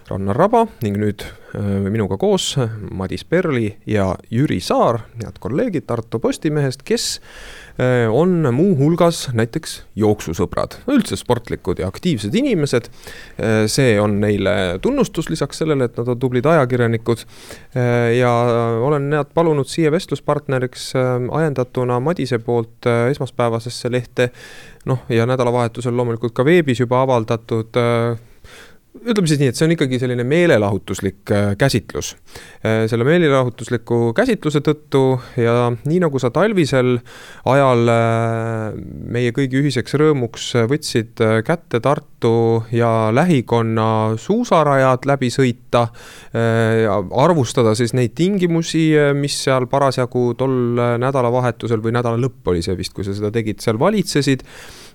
Rannar 0.09 0.37
Raba 0.37 0.65
ning 0.83 0.97
nüüd 1.01 1.25
äh, 1.25 1.65
minuga 1.85 2.17
koos 2.21 2.55
Madis 2.93 3.25
Perli 3.25 3.71
ja 3.87 4.11
Jüri 4.33 4.61
Saar, 4.65 5.03
head 5.21 5.41
kolleegid 5.41 5.87
Tartu 5.89 6.21
Postimehest, 6.21 6.85
kes 6.87 7.19
äh, 7.19 7.64
on 8.11 8.47
muuhulgas 8.55 9.29
näiteks 9.35 9.81
jooksusõbrad, 9.99 10.77
üldse 10.91 11.17
sportlikud 11.19 11.81
ja 11.83 11.89
aktiivsed 11.91 12.35
inimesed. 12.39 12.87
Äh, 13.39 13.65
see 13.71 13.97
on 14.01 14.21
neile 14.23 14.79
tunnustus 14.83 15.31
lisaks 15.33 15.59
sellele, 15.63 15.89
et 15.89 15.99
nad 15.99 16.13
on 16.15 16.19
tublid 16.19 16.47
ajakirjanikud. 16.47 17.25
ja 18.19 18.31
olen 18.87 19.09
nad 19.11 19.27
palunud 19.35 19.67
siia 19.67 19.91
vestluspartneriks 19.91 20.93
ajendatuna 21.33 21.99
Madise 22.01 22.39
poolt 22.39 22.87
esmaspäevasesse 23.11 23.91
lehte. 23.93 24.31
noh, 24.85 24.99
ja 25.09 25.27
nädalavahetusel 25.27 25.97
loomulikult 25.97 26.33
ka 26.33 26.45
veebis 26.45 26.81
juba 26.81 27.03
avaldatud 27.03 27.77
ütleme 28.95 29.27
siis 29.27 29.41
nii, 29.41 29.51
et 29.51 29.59
see 29.59 29.67
on 29.67 29.73
ikkagi 29.75 29.99
selline 29.99 30.25
meelelahutuslik 30.29 31.31
äh, 31.35 31.49
käsitlus. 31.59 32.13
Äh, 32.63 32.85
selle 32.91 33.07
meelelahutusliku 33.07 34.13
käsitluse 34.17 34.63
tõttu 34.65 35.03
ja 35.41 35.73
nii 35.75 35.99
nagu 36.05 36.21
sa 36.23 36.31
talvisel 36.35 36.97
ajal 37.51 37.91
äh, 37.91 38.79
meie 39.17 39.35
kõigi 39.35 39.59
ühiseks 39.61 39.97
rõõmuks 40.01 40.53
võtsid 40.71 41.21
kätte 41.47 41.83
Tartu 41.85 42.63
ja 42.75 43.11
lähikonna 43.15 44.15
suusarajad 44.21 45.05
läbi 45.09 45.29
sõita, 45.33 45.87
arvustada 46.35 47.75
siis 47.77 47.93
neid 47.97 48.15
tingimusi, 48.17 48.87
mis 49.19 49.37
seal 49.45 49.67
parasjagu 49.71 50.31
tol 50.39 50.81
nädalavahetusel 51.03 51.83
või 51.85 51.95
nädala 51.99 52.21
lõpp 52.21 52.53
oli 52.53 52.65
see 52.65 52.77
vist, 52.79 52.95
kui 52.97 53.07
sa 53.07 53.15
seda 53.17 53.33
tegid, 53.35 53.61
seal 53.65 53.79
valitsesid 53.81 54.47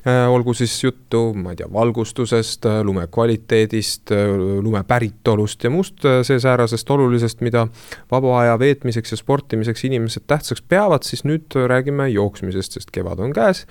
olgu 0.06 0.54
siis 0.54 0.84
juttu, 0.84 1.34
ma 1.34 1.54
ei 1.54 1.60
tea, 1.60 1.68
valgustusest, 1.74 2.66
äh, 2.66 2.82
lume 2.84 3.08
kvaliteedist, 3.12 4.12
äh, 4.16 4.36
lume 4.62 4.84
päritolust 4.88 5.64
ja 5.64 5.70
muust 5.70 6.06
seesäärasest 6.24 6.90
olulisest, 6.90 7.42
mida 7.42 7.68
vaba 8.12 8.40
aja 8.42 8.60
veetmiseks 8.60 9.12
ja 9.12 9.18
sportimiseks 9.18 9.84
inimesed 9.90 10.28
tähtsaks 10.28 10.62
peavad, 10.62 11.04
siis 11.04 11.26
nüüd 11.28 11.56
räägime 11.68 12.10
jooksmisest, 12.14 12.80
sest 12.80 12.96
kevad 12.96 13.20
on 13.20 13.36
käes. 13.36 13.66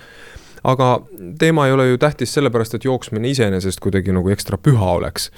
Aga 0.63 0.99
teema 1.39 1.67
ei 1.67 1.71
ole 1.71 1.87
ju 1.87 1.97
tähtis 1.97 2.33
sellepärast, 2.35 2.73
et 2.75 2.85
jooksmine 2.85 3.29
iseenesest 3.31 3.79
kuidagi 3.79 4.11
nagu 4.11 4.29
ekstra 4.29 4.57
püha 4.59 4.91
oleks 4.99 5.29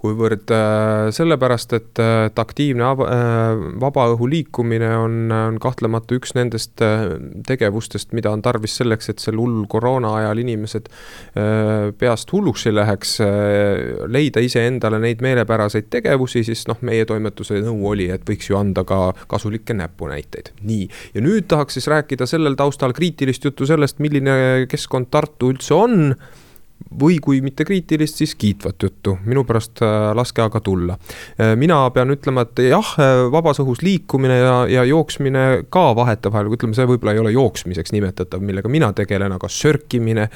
kuivõrd 0.00 0.48
äh, 0.54 1.10
sellepärast, 1.12 1.74
et, 1.76 2.00
äh, 2.00 2.26
et 2.30 2.40
aktiivne 2.40 2.86
äh, 2.88 3.64
vaba 3.82 4.06
õhu 4.14 4.28
liikumine 4.30 4.88
on, 4.96 5.18
on 5.34 5.58
kahtlemata 5.60 6.16
üks 6.16 6.32
nendest 6.38 6.80
tegevustest, 7.46 8.14
mida 8.16 8.32
on 8.32 8.42
tarvis 8.44 8.78
selleks, 8.80 9.10
et 9.12 9.22
sel 9.22 9.38
hullul 9.40 9.66
koroona 9.70 10.12
ajal 10.20 10.40
inimesed 10.40 10.88
peast 12.00 12.32
hulluks 12.32 12.66
ei 12.68 12.74
läheks, 12.74 13.12
leida 14.12 14.42
iseendale 14.44 15.00
neid 15.02 15.22
meelepäraseid 15.24 15.88
tegevusi, 15.92 16.42
siis 16.46 16.64
noh, 16.70 16.78
meie 16.86 17.04
toimetuse 17.08 17.60
nõu 17.64 17.90
oli, 17.92 18.08
et 18.12 18.24
võiks 18.28 18.50
ju 18.50 18.58
anda 18.58 18.84
ka 18.88 19.12
kasulikke 19.30 19.76
näpunäiteid. 19.76 20.52
nii, 20.66 20.88
ja 21.14 21.24
nüüd 21.24 21.48
tahaks 21.50 21.78
siis 21.78 21.88
rääkida 21.90 22.28
sellel 22.30 22.56
taustal 22.58 22.94
kriitilist 22.96 23.44
juttu 23.44 23.68
sellest, 23.68 24.00
milline 24.00 24.66
keskkond 24.70 25.10
Tartu 25.10 25.50
üldse 25.52 25.74
on 25.76 26.14
või 27.00 27.18
kui 27.22 27.40
mitte 27.44 27.64
kriitilist, 27.64 28.18
siis 28.20 28.34
kiitvat 28.34 28.82
juttu, 28.82 29.14
minu 29.24 29.44
pärast 29.46 29.82
äh, 29.84 30.10
laske 30.16 30.42
aga 30.42 30.60
tulla. 30.64 30.96
Äh, 31.38 31.52
mina 31.56 31.78
pean 31.94 32.10
ütlema, 32.10 32.44
et 32.46 32.62
jah, 32.66 32.92
äh, 32.98 33.22
vabas 33.32 33.60
õhus 33.62 33.82
liikumine 33.84 34.40
ja, 34.40 34.54
ja 34.70 34.84
jooksmine 34.88 35.44
ka 35.70 35.84
vahetevahel, 35.96 36.50
ütleme, 36.56 36.74
see 36.76 36.88
võib-olla 36.90 37.14
ei 37.14 37.22
ole 37.22 37.34
jooksmiseks 37.36 37.94
nimetatav, 37.94 38.42
millega 38.44 38.72
mina 38.72 38.90
tegelen, 38.96 39.36
aga 39.36 39.50
sörkimine 39.50 40.26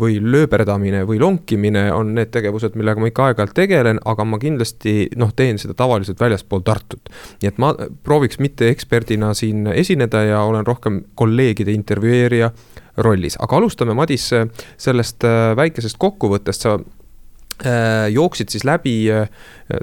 või 0.00 0.18
lööberdamine 0.22 1.04
või 1.08 1.20
lonkimine 1.22 1.88
on 1.92 2.14
need 2.16 2.32
tegevused, 2.34 2.78
millega 2.78 3.02
ma 3.02 3.12
ikka 3.12 3.28
aeg-ajalt 3.28 3.56
tegelen, 3.58 4.02
aga 4.08 4.24
ma 4.24 4.40
kindlasti 4.42 5.10
noh, 5.20 5.34
teen 5.36 5.60
seda 5.60 5.76
tavaliselt 5.78 6.20
väljaspool 6.20 6.64
Tartut. 6.64 7.12
nii 7.42 7.48
et 7.52 7.60
ma 7.60 7.74
prooviks 8.04 8.40
mitte 8.42 8.68
eksperdina 8.72 9.34
siin 9.36 9.66
esineda 9.74 10.24
ja 10.24 10.42
olen 10.46 10.66
rohkem 10.66 11.02
kolleegide 11.18 11.72
intervjueerija 11.72 12.50
rollis, 13.04 13.36
aga 13.40 13.58
alustame, 13.58 13.96
Madis, 13.96 14.30
sellest 14.80 15.26
äh, 15.26 15.52
väikesest 15.58 15.98
kokkuvõttest, 16.00 16.64
sa 16.66 16.74
äh, 16.78 18.08
jooksid 18.14 18.52
siis 18.52 18.66
läbi, 18.68 18.96
äh, 19.12 19.28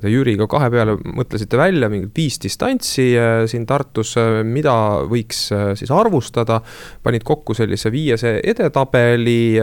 te 0.01 0.12
Jüriga 0.12 0.47
kahe 0.51 0.69
peale 0.73 0.97
mõtlesite 1.04 1.60
välja 1.60 1.89
mingid 1.91 2.13
viis 2.17 2.39
distantsi 2.41 3.12
siin 3.51 3.67
Tartus, 3.69 4.15
mida 4.47 4.75
võiks 5.10 5.47
siis 5.80 5.91
arvustada. 5.93 6.62
panid 7.04 7.23
kokku 7.23 7.54
sellise 7.54 7.91
viiese 7.91 8.39
edetabeli. 8.43 9.62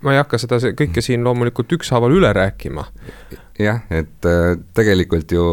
ma 0.00 0.12
ei 0.14 0.18
hakka 0.22 0.38
seda 0.38 0.56
kõike 0.72 1.02
siin 1.04 1.24
loomulikult 1.24 1.72
ükshaaval 1.72 2.16
üle 2.16 2.32
rääkima. 2.32 2.86
jah, 3.58 3.82
et 3.90 4.28
tegelikult 4.74 5.32
ju 5.32 5.46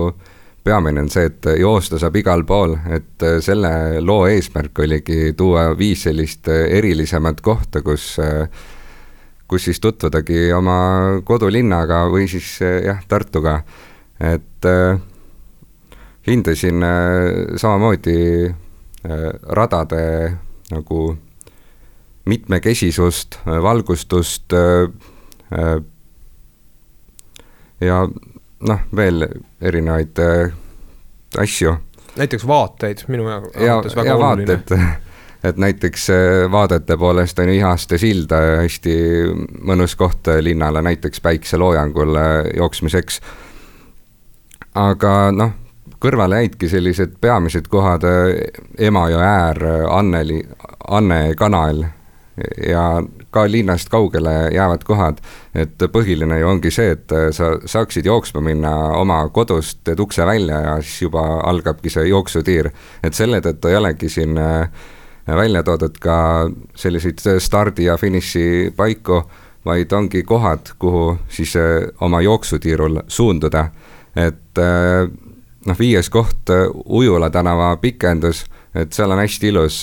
peamine 0.68 1.02
on 1.02 1.10
see, 1.12 1.30
et 1.30 1.48
joosta 1.62 2.00
saab 2.02 2.16
igal 2.20 2.44
pool, 2.48 2.76
et 2.92 3.24
äh, 3.24 3.38
selle 3.44 4.02
loo 4.04 4.26
eesmärk 4.28 4.82
oligi 4.84 5.32
tuua 5.38 5.70
viis 5.80 6.04
sellist 6.08 6.50
äh, 6.52 6.66
erilisemat 6.80 7.40
kohta, 7.46 7.82
kus, 7.86 8.10
äh, 8.24 8.50
kus 9.48 9.70
siis 9.70 9.80
tutvudagi 9.84 10.50
oma 10.56 10.78
kodulinnaga 11.28 12.04
või 12.12 12.28
siis 12.32 12.58
jah, 12.62 13.00
Tartuga. 13.08 13.62
et 14.20 14.66
hindasin 16.28 16.84
samamoodi 17.56 18.50
radade 19.60 20.02
nagu 20.72 21.02
mitmekesisust, 22.26 23.38
valgustust 23.46 24.56
ja 27.80 28.02
noh, 28.60 28.80
veel 28.96 29.28
erinevaid 29.62 30.20
äh, 30.20 30.54
asju. 31.38 31.76
näiteks 32.18 32.48
vaateid, 32.48 33.04
minu 33.08 33.28
arvates 33.30 33.96
väga 33.96 34.10
ja 34.10 34.16
oluline. 34.16 34.62
et 35.44 35.58
näiteks 35.58 36.10
äh, 36.10 36.52
vaadete 36.52 36.98
poolest 36.98 37.40
on 37.40 37.50
Ihaste 37.50 37.98
sild 37.98 38.32
äh, 38.32 38.58
hästi 38.64 38.96
mõnus 39.66 39.96
koht 39.98 40.28
äh, 40.28 40.42
linnale 40.42 40.82
näiteks 40.82 41.22
päikseloojangul 41.22 42.18
jooksmiseks. 42.58 43.22
aga 44.76 45.14
noh, 45.32 45.54
kõrvale 46.00 46.42
jäidki 46.44 46.70
sellised 46.70 47.18
peamised 47.22 47.68
kohad, 47.68 48.04
Emajõe 48.78 49.24
äär, 49.24 49.64
Anneli, 49.90 50.44
Anne 50.88 51.34
kanal 51.36 51.86
ja 52.68 53.02
ka 53.38 53.46
linnast 53.52 53.90
kaugele 53.94 54.50
jäävad 54.54 54.84
kohad. 54.84 55.22
et 55.56 55.84
põhiline 55.94 56.40
ju 56.40 56.48
ongi 56.48 56.72
see, 56.72 56.92
et 56.94 57.14
sa 57.34 57.54
saaksid 57.66 58.06
jooksma 58.06 58.42
minna 58.42 58.74
oma 58.98 59.22
kodust, 59.34 59.80
teed 59.84 60.00
ukse 60.00 60.26
välja 60.26 60.60
ja 60.62 60.76
siis 60.82 61.02
juba 61.08 61.24
algabki 61.50 61.90
see 61.90 62.08
jooksutiir. 62.10 62.72
et 63.04 63.14
selle 63.14 63.42
tõttu 63.42 63.70
ei 63.70 63.78
olegi 63.78 64.10
siin 64.10 64.38
äh, 64.38 64.70
välja 65.28 65.64
toodud 65.64 66.00
ka 66.02 66.18
selliseid 66.76 67.22
stardi 67.40 67.90
ja 67.90 67.98
finiši 67.98 68.74
paiku, 68.76 69.22
vaid 69.66 69.92
ongi 69.92 70.24
kohad, 70.24 70.74
kuhu 70.80 71.18
siis 71.30 71.56
äh, 71.56 71.90
oma 72.02 72.22
jooksutiirul 72.22 73.02
suunduda. 73.08 73.70
et 74.16 74.58
äh, 74.58 75.10
noh, 75.68 75.80
viies 75.80 76.10
koht, 76.10 76.50
Ujula 76.86 77.30
tänava 77.30 77.76
pikendus, 77.78 78.46
et 78.76 78.94
seal 78.94 79.12
on 79.12 79.22
hästi 79.22 79.50
ilus 79.52 79.78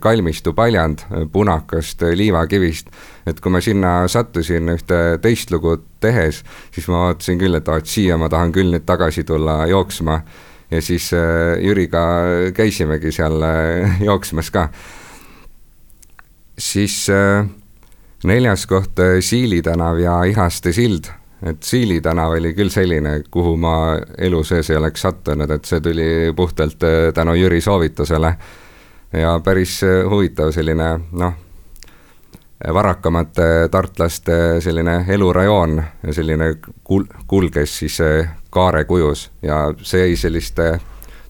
kalmistu 0.00 0.52
paljand 0.52 1.04
punakast 1.32 2.02
liivakivist. 2.14 2.90
et 3.26 3.40
kui 3.40 3.52
ma 3.52 3.60
sinna 3.60 4.08
sattusin 4.08 4.68
ühte 4.74 5.18
teist 5.22 5.50
lugu 5.50 5.76
tehes, 6.00 6.42
siis 6.74 6.88
ma 6.88 7.06
vaatasin 7.06 7.38
küll, 7.38 7.54
et 7.54 7.68
aa, 7.68 7.78
et 7.80 7.86
siia 7.86 8.18
ma 8.20 8.28
tahan 8.28 8.52
küll 8.52 8.74
nüüd 8.74 8.84
tagasi 8.86 9.24
tulla 9.24 9.66
jooksma. 9.66 10.20
ja 10.70 10.82
siis 10.82 11.10
Jüriga 11.62 12.04
käisimegi 12.54 13.12
seal 13.12 13.40
jooksmas 14.08 14.50
ka. 14.50 14.68
siis 16.58 17.06
neljas 18.24 18.66
koht 18.66 19.00
Siili 19.20 19.62
tänav 19.62 19.98
ja 20.00 20.22
Ihaste 20.24 20.72
sild 20.72 21.12
et 21.44 21.62
Siili 21.62 22.00
tänav 22.00 22.32
oli 22.32 22.54
küll 22.54 22.72
selline, 22.72 23.22
kuhu 23.30 23.56
ma 23.60 23.98
elu 24.18 24.44
sees 24.44 24.70
ei 24.70 24.76
oleks 24.76 25.02
sattunud, 25.04 25.50
et 25.50 25.64
see 25.64 25.80
tuli 25.80 26.32
puhtalt 26.36 26.82
äh, 26.82 27.12
tänu 27.14 27.34
Jüri 27.34 27.60
soovitusele. 27.60 28.34
ja 29.12 29.40
päris 29.44 29.82
äh, 29.84 30.10
huvitav 30.10 30.52
selline 30.52 31.00
noh, 31.12 31.34
varakamate 32.74 33.68
tartlaste 33.70 34.60
selline 34.60 35.04
elurajoon 35.08 35.82
ja 36.06 36.14
selline 36.14 36.54
kul-, 36.84 37.06
kulges 37.26 37.78
siis 37.78 38.00
äh, 38.00 38.30
kaare 38.50 38.84
kujus 38.84 39.30
ja 39.42 39.74
see 39.82 40.06
jäi 40.06 40.16
selliste 40.16 40.80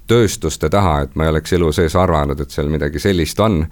tööstuste 0.06 0.68
taha, 0.70 1.00
et 1.00 1.14
ma 1.14 1.24
ei 1.24 1.30
oleks 1.32 1.52
elu 1.52 1.72
sees 1.72 1.96
arvanud, 1.96 2.40
et 2.40 2.50
seal 2.50 2.68
midagi 2.68 2.98
sellist 2.98 3.40
on. 3.40 3.66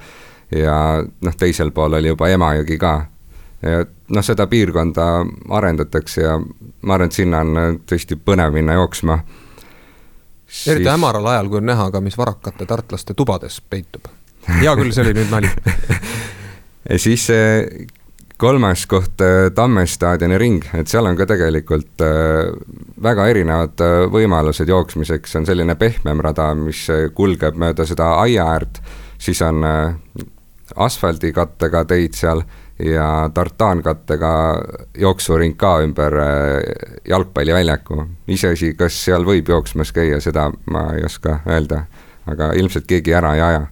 ja 0.50 1.04
noh, 1.20 1.36
teisel 1.38 1.70
pool 1.70 1.92
oli 1.92 2.08
juba 2.08 2.28
Emajõgi 2.28 2.78
ka 2.78 2.92
noh, 3.62 4.24
seda 4.24 4.46
piirkonda 4.50 5.06
arendatakse 5.54 6.22
ja 6.22 6.36
ma 6.82 6.96
arvan, 6.96 7.10
et 7.10 7.16
sinna 7.16 7.42
on 7.44 7.60
äh, 7.60 7.70
tõesti 7.88 8.18
põnev 8.18 8.54
minna 8.56 8.76
jooksma. 8.78 9.18
eriti 10.66 10.84
siis... 10.84 10.90
hämaral 10.90 11.26
ajal, 11.34 11.50
kui 11.50 11.62
on 11.62 11.70
näha 11.70 11.88
ka, 11.94 12.02
mis 12.04 12.18
varakate 12.18 12.66
tartlaste 12.66 13.14
tubades 13.14 13.60
peitub. 13.70 14.10
hea 14.48 14.76
küll, 14.76 14.92
see 14.92 15.06
oli 15.06 15.16
nüüd 15.20 15.30
nali. 15.32 15.50
Siis 16.98 17.28
kolmas 18.42 18.88
koht, 18.90 19.22
äh, 19.22 19.52
Tamme 19.54 19.84
staadioni 19.86 20.38
ring, 20.38 20.64
et 20.74 20.90
seal 20.90 21.06
on 21.06 21.14
ka 21.16 21.28
tegelikult 21.30 22.02
äh, 22.02 22.50
väga 23.02 23.28
erinevad 23.30 23.84
võimalused 24.10 24.68
jooksmiseks, 24.68 25.36
on 25.38 25.46
selline 25.46 25.78
pehmem 25.78 26.20
rada, 26.20 26.50
mis 26.58 26.88
kulgeb 27.14 27.54
mööda 27.54 27.86
seda 27.86 28.16
aia 28.24 28.48
äärt, 28.50 28.82
siis 29.22 29.38
on 29.46 29.62
asfaldikattega 30.74 31.84
teid 31.86 32.18
seal 32.18 32.42
ja 32.84 33.30
tartaankattega 33.34 34.32
jooksuring 34.98 35.56
ka 35.56 35.78
ümber 35.82 36.18
äh, 36.18 36.28
jalgpalliväljaku. 37.08 38.04
iseasi, 38.28 38.74
kas 38.74 39.04
seal 39.04 39.24
võib 39.24 39.48
jooksmas 39.48 39.92
käia, 39.92 40.20
seda 40.20 40.50
ma 40.70 40.88
ei 40.96 41.04
oska 41.04 41.40
öelda, 41.46 41.84
aga 42.26 42.52
ilmselt 42.58 42.86
keegi 42.86 43.14
ära 43.14 43.34
ei 43.34 43.42
aja. 43.42 43.66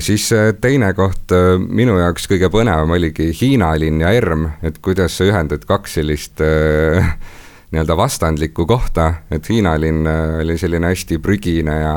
siis 0.00 0.32
äh, 0.32 0.52
teine 0.60 0.92
koht 0.94 1.32
äh, 1.32 1.58
minu 1.58 1.98
jaoks 1.98 2.28
kõige 2.30 2.50
põnevam 2.50 2.90
oligi 2.96 3.32
Hiina 3.40 3.74
linn 3.78 4.00
ja 4.00 4.12
ERM, 4.12 4.48
et 4.62 4.78
kuidas 4.78 5.16
sa 5.16 5.24
ühendad 5.24 5.64
kaks 5.66 5.98
sellist 6.00 6.40
nii-öelda 7.74 7.96
vastandlikku 7.96 8.66
kohta, 8.66 9.14
et 9.30 9.48
Hiina 9.48 9.74
linn 9.80 10.06
oli 10.40 10.58
selline 10.58 10.92
hästi 10.92 11.18
prügine 11.18 11.80
ja 11.80 11.96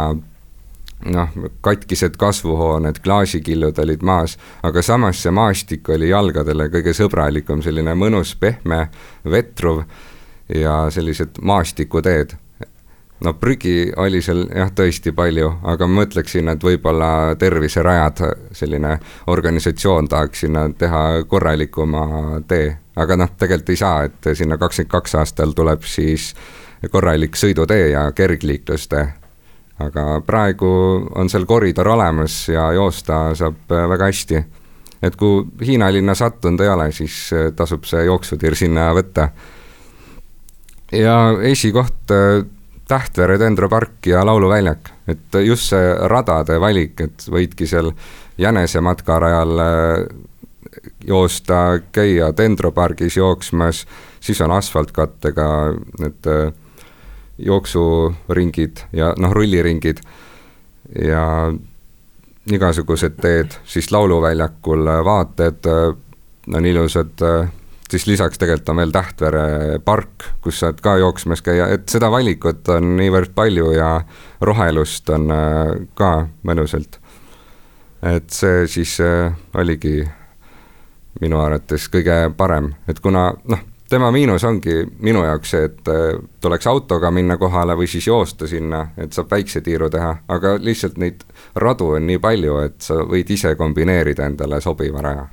noh, 1.05 1.29
katkised 1.61 2.17
kasvuhooned, 2.17 2.99
klaasikillud 3.03 3.79
olid 3.79 4.01
maas, 4.01 4.37
aga 4.63 4.81
samas 4.81 5.21
see 5.23 5.31
maastik 5.31 5.89
oli 5.89 6.09
jalgadele 6.09 6.69
kõige 6.73 6.93
sõbralikum, 6.97 7.61
selline 7.61 7.93
mõnus, 7.95 8.33
pehme, 8.39 8.87
vetruv 9.25 9.83
ja 10.55 10.87
sellised 10.89 11.41
maastikuteed. 11.41 12.35
no 13.23 13.33
prügi 13.33 13.91
oli 13.97 14.21
seal 14.21 14.45
jah, 14.55 14.71
tõesti 14.71 15.11
palju, 15.11 15.51
aga 15.63 15.87
ma 15.87 16.01
mõtleksin, 16.01 16.49
et 16.49 16.63
võib-olla 16.63 17.35
terviserajad, 17.39 18.21
selline 18.51 18.99
organisatsioon 19.27 20.07
tahaks 20.07 20.45
sinna 20.45 20.67
teha 20.69 21.23
korralikuma 21.27 22.41
tee, 22.47 22.77
aga 22.95 23.17
noh, 23.17 23.33
tegelikult 23.37 23.69
ei 23.69 23.75
saa, 23.75 24.03
et 24.03 24.33
sinna 24.33 24.57
kakskümmend 24.57 24.91
kaks 24.91 25.15
aastal 25.15 25.53
tuleb 25.57 25.85
siis 25.85 26.33
korralik 26.91 27.35
sõidutee 27.35 27.89
ja 27.89 28.11
kergliiklustee 28.11 29.26
aga 29.83 30.21
praegu 30.25 30.69
on 31.15 31.29
seal 31.29 31.45
koridor 31.45 31.87
olemas 31.93 32.47
ja 32.49 32.71
joosta 32.73 33.35
saab 33.37 33.71
äh, 33.71 33.85
väga 33.89 34.09
hästi. 34.09 34.43
et 35.01 35.15
kui 35.15 35.45
Hiina 35.65 35.91
linna 35.93 36.15
sattunud 36.15 36.61
ei 36.61 36.69
ole, 36.69 36.91
siis 36.91 37.29
äh, 37.33 37.51
tasub 37.55 37.85
see 37.85 38.05
jooksutir 38.05 38.55
sinna 38.55 38.89
võtta. 38.97 39.29
ja 40.91 41.17
esikoht 41.41 42.11
äh, 42.11 42.45
Tähtvere 42.87 43.35
dendropark 43.35 44.05
ja 44.07 44.21
Lauluväljak, 44.25 44.89
et 45.11 45.35
just 45.43 45.73
see 45.73 45.89
radade 46.07 46.55
valik, 46.59 47.01
et 47.03 47.25
võidki 47.27 47.67
seal 47.67 47.89
jänesematkarajal 48.39 49.59
joosta, 51.03 51.81
käia 51.91 52.29
dendropargis 52.31 53.17
jooksmas, 53.17 53.81
siis 54.23 54.39
on 54.39 54.55
asfaltkattega 54.55 55.49
need 55.99 56.31
jooksuringid 57.37 58.77
ja 58.93 59.13
noh, 59.17 59.33
rulliringid 59.33 60.01
ja 61.03 61.51
igasugused 62.51 63.19
teed, 63.21 63.57
siis 63.67 63.91
lauluväljakul 63.91 64.87
vaated 65.05 65.67
on 65.67 66.65
ilusad, 66.65 67.19
siis 67.91 68.07
lisaks 68.07 68.39
tegelikult 68.39 68.69
on 68.69 68.79
veel 68.81 68.93
Tähtvere 68.95 69.79
park, 69.85 70.29
kus 70.41 70.61
saad 70.63 70.79
ka 70.81 70.95
jooksmas 70.97 71.43
käia, 71.43 71.67
et 71.75 71.89
seda 71.91 72.11
valikut 72.11 72.69
on 72.71 72.95
niivõrd 72.97 73.35
palju 73.35 73.73
ja 73.75 73.89
rohelust 74.41 75.09
on 75.09 75.27
ka 75.95 76.11
mõnusalt. 76.47 76.99
et 78.01 78.29
see 78.29 78.67
siis 78.67 78.97
oligi 79.57 80.07
minu 81.21 81.39
arvates 81.41 81.89
kõige 81.89 82.29
parem, 82.37 82.73
et 82.87 82.99
kuna 82.99 83.31
noh 83.49 83.65
tema 83.89 84.11
miinus 84.11 84.43
ongi 84.43 84.81
minu 84.99 85.23
jaoks 85.25 85.51
see, 85.53 85.67
et 85.69 85.89
äh, 85.91 86.19
tuleks 86.41 86.67
autoga 86.67 87.11
minna 87.13 87.37
kohale 87.39 87.75
või 87.77 87.87
siis 87.89 88.07
joosta 88.07 88.47
sinna, 88.47 88.83
et 88.97 89.15
saab 89.15 89.31
väikse 89.31 89.61
tiiru 89.65 89.89
teha, 89.93 90.13
aga 90.33 90.55
lihtsalt 90.61 90.97
neid 91.01 91.23
radu 91.55 91.93
on 91.97 92.07
nii 92.09 92.19
palju, 92.23 92.57
et 92.67 92.81
sa 92.83 92.99
võid 93.07 93.31
ise 93.33 93.55
kombineerida 93.59 94.27
endale 94.27 94.59
sobiva 94.61 95.03
raja. 95.05 95.27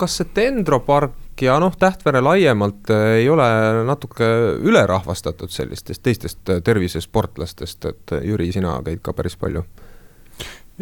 kas 0.00 0.18
see 0.20 0.32
dendropark 0.36 1.42
ja 1.42 1.56
noh, 1.62 1.76
Tähtvere 1.78 2.20
laiemalt 2.24 2.92
äh, 2.92 3.06
ei 3.22 3.28
ole 3.28 3.48
natuke 3.88 4.28
ülerahvastatud 4.60 5.50
sellistest 5.50 6.02
teistest 6.02 6.52
äh, 6.52 6.60
tervisesportlastest, 6.64 7.90
et 7.90 8.18
Jüri, 8.22 8.52
sina 8.52 8.76
käid 8.84 9.02
ka 9.02 9.16
päris 9.16 9.36
palju? 9.40 9.64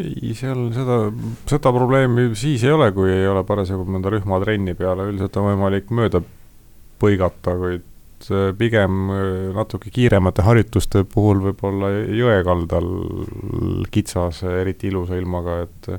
ei, 0.00 0.32
seal 0.34 0.70
seda, 0.72 1.02
seda 1.46 1.72
probleemi 1.72 2.30
siis 2.38 2.62
ei 2.64 2.72
ole, 2.72 2.90
kui 2.96 3.10
ei 3.12 3.26
ole 3.28 3.44
parasjagu 3.44 3.84
mõnda 3.84 4.10
rühmatrenni 4.10 4.74
peale, 4.74 5.10
üldiselt 5.10 5.36
on 5.36 5.50
võimalik 5.52 5.92
mööda 5.92 6.22
põigata, 7.02 7.56
kuid 7.58 7.88
pigem 8.58 9.10
äh, 9.10 9.52
natuke 9.56 9.90
kiiremate 9.90 10.44
harjutuste 10.46 11.04
puhul 11.10 11.42
võib-olla 11.48 11.90
jõe 12.14 12.40
kaldal 12.46 12.90
kitsas, 13.92 14.44
eriti 14.46 14.92
ilusa 14.92 15.18
ilmaga, 15.18 15.62
et. 15.66 15.94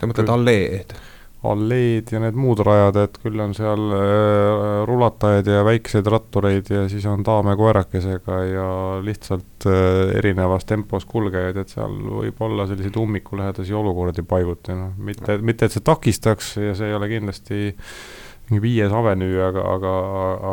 sa 0.00 0.10
mõtled 0.10 0.32
alleed? 0.34 0.96
alleed 1.44 2.08
ja 2.08 2.20
need 2.22 2.36
muud 2.40 2.62
rajad, 2.64 2.96
et 3.02 3.18
küll 3.20 3.40
on 3.44 3.52
seal 3.52 3.90
äh, 3.92 4.84
rulatajaid 4.88 5.50
ja 5.52 5.60
väikseid 5.66 6.08
rattureid 6.08 6.70
ja 6.72 6.86
siis 6.88 7.04
on 7.10 7.20
daame 7.26 7.52
koerakesega 7.60 8.38
ja 8.48 8.68
lihtsalt 9.04 9.68
äh, 9.68 10.16
erinevas 10.22 10.64
tempos 10.64 11.04
kulgejaid, 11.10 11.60
et 11.60 11.74
seal 11.76 11.98
võib 12.22 12.40
olla 12.48 12.64
selliseid 12.70 12.96
ummikulähedasi 12.96 13.76
olukordi 13.76 14.24
paiguti, 14.24 14.72
noh, 14.78 14.94
mitte, 14.96 15.36
mitte 15.44 15.68
et 15.68 15.76
see 15.76 15.84
takistaks 15.84 16.54
ja 16.64 16.72
see 16.78 16.88
ei 16.88 16.96
ole 16.96 17.12
kindlasti 17.12 17.60
äh, 17.68 18.23
mingi 18.48 18.60
viies 18.62 18.92
avenüü, 18.92 19.38
aga, 19.46 19.64
aga, 19.76 19.94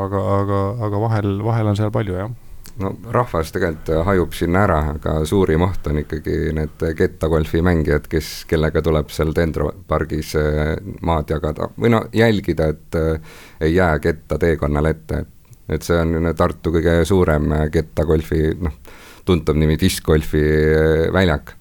aga, 0.06 0.22
aga, 0.38 0.62
aga 0.88 1.04
vahel, 1.04 1.36
vahel 1.44 1.72
on 1.72 1.80
seal 1.80 1.92
palju, 1.94 2.16
jah. 2.20 2.32
No 2.80 2.94
rahvas 3.12 3.52
tegelikult 3.52 4.06
hajub 4.08 4.36
sinna 4.36 4.64
ära, 4.64 4.78
aga 4.96 5.18
suurim 5.28 5.66
oht 5.66 5.88
on 5.92 6.00
ikkagi 6.02 6.54
need 6.56 6.86
kettagolfi 6.98 7.60
mängijad, 7.66 8.08
kes, 8.10 8.32
kellega 8.50 8.82
tuleb 8.86 9.12
seal 9.12 9.34
Dendro 9.36 9.68
pargis 9.88 10.32
eh, 10.40 10.78
maad 11.06 11.34
jagada. 11.34 11.68
Või 11.76 11.92
no 11.92 12.06
jälgida, 12.16 12.72
et 12.72 12.98
eh, 12.98 13.36
ei 13.68 13.76
jää 13.76 14.00
ketta 14.04 14.40
teekonnale 14.42 14.96
ette, 14.96 15.24
et 15.68 15.84
see 15.84 16.00
on 16.00 16.32
Tartu 16.38 16.72
kõige 16.78 17.02
suurem 17.08 17.52
kettagolfi, 17.74 18.42
noh, 18.64 18.80
tuntav 19.28 19.60
nimi 19.60 19.76
diskgolfi 19.82 20.42
eh, 20.42 21.06
väljak. 21.14 21.58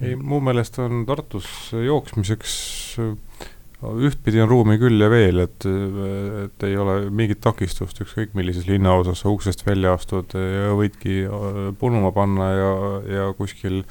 ei, 0.00 0.16
mu 0.16 0.40
meelest 0.40 0.78
on 0.80 1.04
Tartus 1.06 1.48
jooksmiseks 1.84 2.58
ühtpidi 3.78 4.40
on 4.42 4.48
ruumi 4.50 4.78
küll 4.80 4.98
ja 4.98 5.08
veel, 5.10 5.44
et, 5.44 5.66
et 6.44 6.64
ei 6.66 6.76
ole 6.80 6.96
mingit 7.14 7.40
takistust, 7.44 8.00
ükskõik 8.02 8.34
millises 8.34 8.66
linnaosas 8.66 9.22
sa 9.22 9.30
uksest 9.30 9.62
välja 9.66 9.92
astud 9.94 10.34
ja 10.34 10.72
võidki 10.78 11.20
äh, 11.26 11.60
punuma 11.78 12.10
panna 12.14 12.48
ja, 12.56 12.72
ja 13.06 13.28
kuskil 13.38 13.84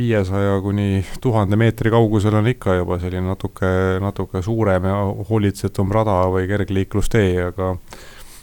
viiesaja 0.00 0.58
kuni 0.64 1.04
tuhande 1.22 1.58
meetri 1.60 1.92
kaugusel 1.92 2.34
on 2.40 2.50
ikka 2.50 2.80
juba 2.80 2.98
selline 3.02 3.30
natuke, 3.30 3.70
natuke 4.02 4.42
suurem 4.42 4.88
ja 4.90 4.98
hoolitsetum 5.30 5.92
rada 5.94 6.22
või 6.32 6.48
kergliiklustee, 6.50 7.32
aga 7.50 7.74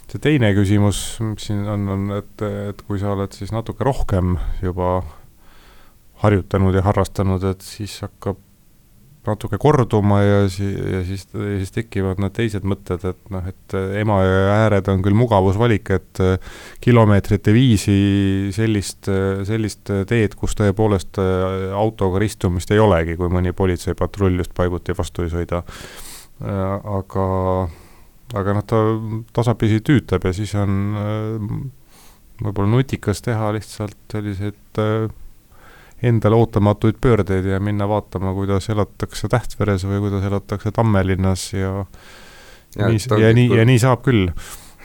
see 0.07 0.23
teine 0.23 0.53
küsimus, 0.55 1.01
mis 1.27 1.49
siin 1.49 1.67
on, 1.67 1.88
on, 1.91 2.10
et, 2.21 2.47
et 2.71 2.83
kui 2.88 2.99
sa 3.01 3.12
oled 3.17 3.36
siis 3.36 3.51
natuke 3.55 3.83
rohkem 3.83 4.38
juba 4.63 5.01
harjutanud 6.23 6.75
ja 6.77 6.88
harrastanud, 6.88 7.43
et 7.51 7.65
siis 7.65 7.99
hakkab 8.05 8.46
natuke 9.28 9.60
korduma 9.62 10.20
ja 10.24 10.38
siis, 10.52 10.76
ja 10.78 11.02
siis, 11.08 11.26
siis 11.32 11.74
tekivad 11.76 12.22
need 12.24 12.36
teised 12.38 12.68
mõtted, 12.68 13.04
et 13.12 13.32
noh, 13.34 13.48
et 13.48 13.78
Emajõe 14.02 14.44
ääred 14.56 14.92
on 14.94 15.04
küll 15.06 15.18
mugavusvalik, 15.18 15.92
et 15.96 16.22
kilomeetrite 16.84 17.54
viisi 17.56 17.98
sellist, 18.56 19.10
sellist 19.50 19.92
teed, 20.10 20.38
kus 20.40 20.56
tõepoolest 20.60 21.20
autoga 21.76 22.22
ristumist 22.24 22.72
ei 22.72 22.80
olegi, 22.84 23.18
kui 23.20 23.32
mõni 23.32 23.54
politseipatrull 23.56 24.40
just 24.44 24.56
paiguti 24.58 24.96
vastu 24.98 25.28
ei 25.28 25.34
sõida. 25.34 25.63
aga 26.98 27.28
aga 28.36 28.58
noh, 28.58 28.66
ta 28.68 28.80
tasapisi 29.36 29.80
tüütab 29.86 30.26
ja 30.28 30.34
siis 30.36 30.54
on 30.60 30.74
äh, 31.00 31.62
võib-olla 32.44 32.72
nutikas 32.74 33.24
teha 33.26 33.54
lihtsalt 33.56 33.98
selliseid 34.12 34.82
äh, 34.84 35.08
endale 36.03 36.36
ootamatuid 36.38 36.99
pöördeid 37.01 37.45
ja 37.45 37.60
minna 37.60 37.88
vaatama, 37.89 38.33
kuidas 38.38 38.69
elatakse 38.69 39.29
Tähtveres 39.31 39.86
või 39.88 40.03
kuidas 40.05 40.23
elatakse 40.29 40.71
Tammelinnas 40.71 41.53
ja 41.53 41.86
ja, 42.77 42.88
nii, 42.88 43.21
ja 43.21 43.33
nii, 43.33 43.49
ja 43.57 43.65
nii 43.65 43.79
saab 43.81 44.03
küll 44.05 44.29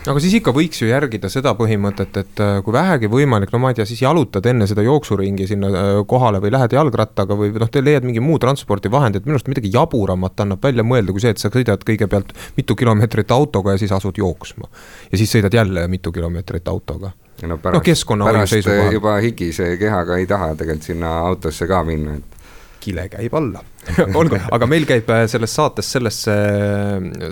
aga 0.02 0.22
siis 0.22 0.34
ikka 0.38 0.52
võiks 0.54 0.80
ju 0.82 0.88
järgida 0.88 1.28
seda 1.32 1.52
põhimõtet, 1.58 2.16
et 2.18 2.42
äh, 2.42 2.56
kui 2.64 2.74
vähegi 2.74 3.10
võimalik, 3.12 3.52
no 3.54 3.60
ma 3.62 3.70
ei 3.70 3.78
tea, 3.78 3.86
siis 3.88 4.02
jalutad 4.02 4.46
enne 4.50 4.66
seda 4.70 4.84
jooksuringi 4.86 5.46
sinna 5.50 5.70
äh, 5.70 5.90
kohale 6.08 6.40
või 6.42 6.52
lähed 6.54 6.74
jalgrattaga 6.74 7.36
või 7.38 7.52
noh, 7.54 7.70
te 7.70 7.84
leiad 7.84 8.06
mingi 8.06 8.22
muu 8.24 8.40
transpordivahendi, 8.42 9.20
et 9.20 9.28
minu 9.28 9.38
arust 9.38 9.50
midagi 9.52 9.70
jaburamat 9.74 10.44
annab 10.44 10.64
välja 10.64 10.86
mõelda 10.86 11.14
kui 11.14 11.22
see, 11.22 11.34
et 11.34 11.42
sa 11.42 11.52
sõidad 11.52 11.86
kõigepealt 11.86 12.34
mitu 12.58 12.76
kilomeetrit 12.78 13.34
autoga 13.34 13.76
ja 13.76 13.82
siis 13.82 13.94
asud 13.94 14.18
jooksma. 14.18 14.70
ja 15.12 15.20
siis 15.20 15.30
sõidad 15.36 15.54
jälle 15.54 15.86
mitu 15.92 16.12
kilomeetrit 16.12 16.68
autoga 16.68 17.12
no 17.46 17.58
pärast 17.58 17.78
no, 17.78 17.86
keskkonnahoiu 17.86 18.46
seisukohalt. 18.46 18.98
juba 18.98 19.16
higise 19.22 19.76
kehaga 19.78 20.18
ei 20.18 20.26
taha 20.30 20.54
tegelikult 20.58 20.90
sinna 20.90 21.18
autosse 21.28 21.66
ka 21.70 21.84
minna, 21.86 22.18
et 22.18 22.80
kile 22.82 23.06
käib 23.12 23.34
alla 23.38 23.62
olgu, 24.20 24.38
aga 24.52 24.68
meil 24.70 24.86
käib 24.88 25.10
äh, 25.10 25.24
selles 25.30 25.54
saates 25.54 25.92
sellesse, 25.96 26.34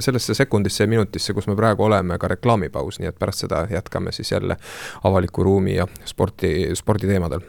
sellesse 0.03 0.35
sekundisse 0.35 0.85
ja 0.85 0.91
minutisse, 0.91 1.35
kus 1.37 1.47
me 1.51 1.57
praegu 1.59 1.87
oleme, 1.87 2.19
ka 2.19 2.31
reklaamipaus, 2.35 3.01
nii 3.01 3.11
et 3.11 3.19
pärast 3.19 3.47
seda 3.47 3.65
jätkame 3.71 4.13
siis 4.13 4.33
jälle 4.33 4.57
avaliku 5.05 5.47
ruumi 5.47 5.77
ja 5.79 5.89
sporti, 6.05 6.71
sporditeemadel. 6.75 7.47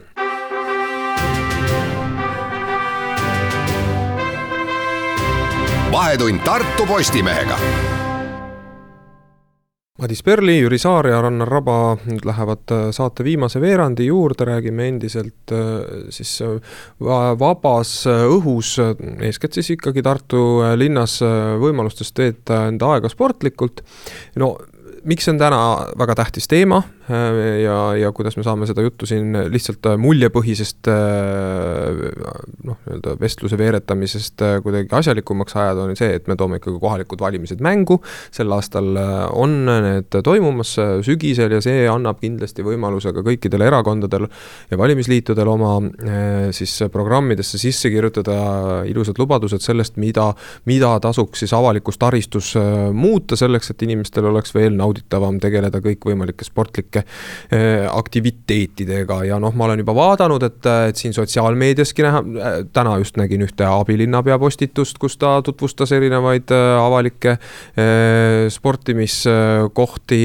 vahetund 5.91 6.39
Tartu 6.39 6.85
Postimehega 6.85 7.57
Madis 9.99 10.21
Perli, 10.23 10.53
Jüri 10.61 10.77
Saar 10.79 11.09
ja 11.09 11.17
Rannar 11.19 11.49
Raba 11.51 11.97
nüüd 12.07 12.23
lähevad 12.23 12.71
äh, 12.71 12.85
saate 12.95 13.25
viimase 13.27 13.59
veerandi 13.59 14.05
juurde, 14.07 14.45
räägime 14.47 14.85
endiselt 14.87 15.51
äh, 15.51 16.05
siis 16.15 16.37
äh, 16.45 16.77
vabas 17.03 17.91
õhus, 18.07 18.77
eeskätt 19.19 19.59
siis 19.59 19.73
ikkagi 19.75 19.99
Tartu 20.05 20.61
linnas 20.79 21.17
võimalustest 21.59 22.23
veeta 22.23 22.61
enda 22.69 22.93
aega 22.95 23.11
sportlikult. 23.11 23.83
no 24.39 24.53
miks 25.03 25.27
see 25.27 25.35
on 25.35 25.43
täna 25.43 25.59
väga 25.99 26.15
tähtis 26.21 26.47
teema 26.47 26.79
ja, 27.61 27.77
ja 27.99 28.11
kuidas 28.15 28.37
me 28.37 28.43
saame 28.45 28.67
seda 28.69 28.83
juttu 28.85 29.07
siin 29.09 29.35
lihtsalt 29.51 29.85
äh, 29.89 29.97
muljepõhisest 30.01 30.89
äh, 30.91 32.01
noh, 32.67 32.79
nii-öelda 32.85 33.15
vestluse 33.21 33.59
veeretamisest 33.59 34.43
kuidagi 34.63 34.91
asjalikumaks 35.01 35.55
ajada, 35.57 35.85
on 35.85 35.99
see, 35.99 36.15
et 36.17 36.29
me 36.31 36.37
toome 36.39 36.59
ikkagi 36.61 36.79
kohalikud 36.81 37.21
valimised 37.21 37.61
mängu. 37.63 37.99
sel 38.31 38.51
aastal 38.55 38.89
on 39.37 39.55
need 39.67 40.19
toimumas 40.23 40.73
sügisel 41.05 41.57
ja 41.57 41.61
see 41.63 41.85
annab 41.89 42.21
kindlasti 42.21 42.65
võimaluse 42.65 43.13
ka 43.15 43.23
kõikidel 43.25 43.65
erakondadel 43.67 44.27
ja 44.71 44.79
valimisliitudel 44.79 45.51
oma 45.51 45.73
siis 46.55 46.77
programmidesse 46.91 47.59
sisse 47.61 47.91
kirjutada 47.93 48.83
ilusad 48.89 49.19
lubadused 49.19 49.63
sellest, 49.63 49.97
mida, 50.01 50.31
mida 50.69 50.93
tasuks 51.03 51.43
siis 51.43 51.53
avalikus 51.55 51.99
taristus 52.01 52.53
muuta 52.93 53.37
selleks, 53.39 53.71
et 53.73 53.85
inimestel 53.87 54.27
oleks 54.31 54.55
veel 54.55 54.75
nauditav 54.77 55.01
nauditavam 55.11 55.39
tegeleda 55.41 55.81
kõikvõimalike 55.81 56.45
sportlike 56.45 57.00
äh, 57.01 57.87
aktiviteetidega 57.91 59.23
ja 59.29 59.39
noh, 59.41 59.55
ma 59.55 59.67
olen 59.67 59.83
juba 59.83 59.95
vaadanud, 59.97 60.43
et, 60.47 60.69
et 60.91 61.01
siin 61.01 61.15
sotsiaalmeediaski 61.17 62.05
näha, 62.05 62.23
äh, 62.23 62.59
täna 62.73 62.97
just 63.01 63.17
nägin 63.21 63.45
ühte 63.45 63.67
abilinnapea 63.67 64.39
postitust, 64.41 64.99
kus 65.01 65.17
ta 65.21 65.37
tutvustas 65.45 65.91
erinevaid 65.97 66.51
äh, 66.55 66.75
avalikke 66.81 67.37
sportimiskohti 68.51 70.21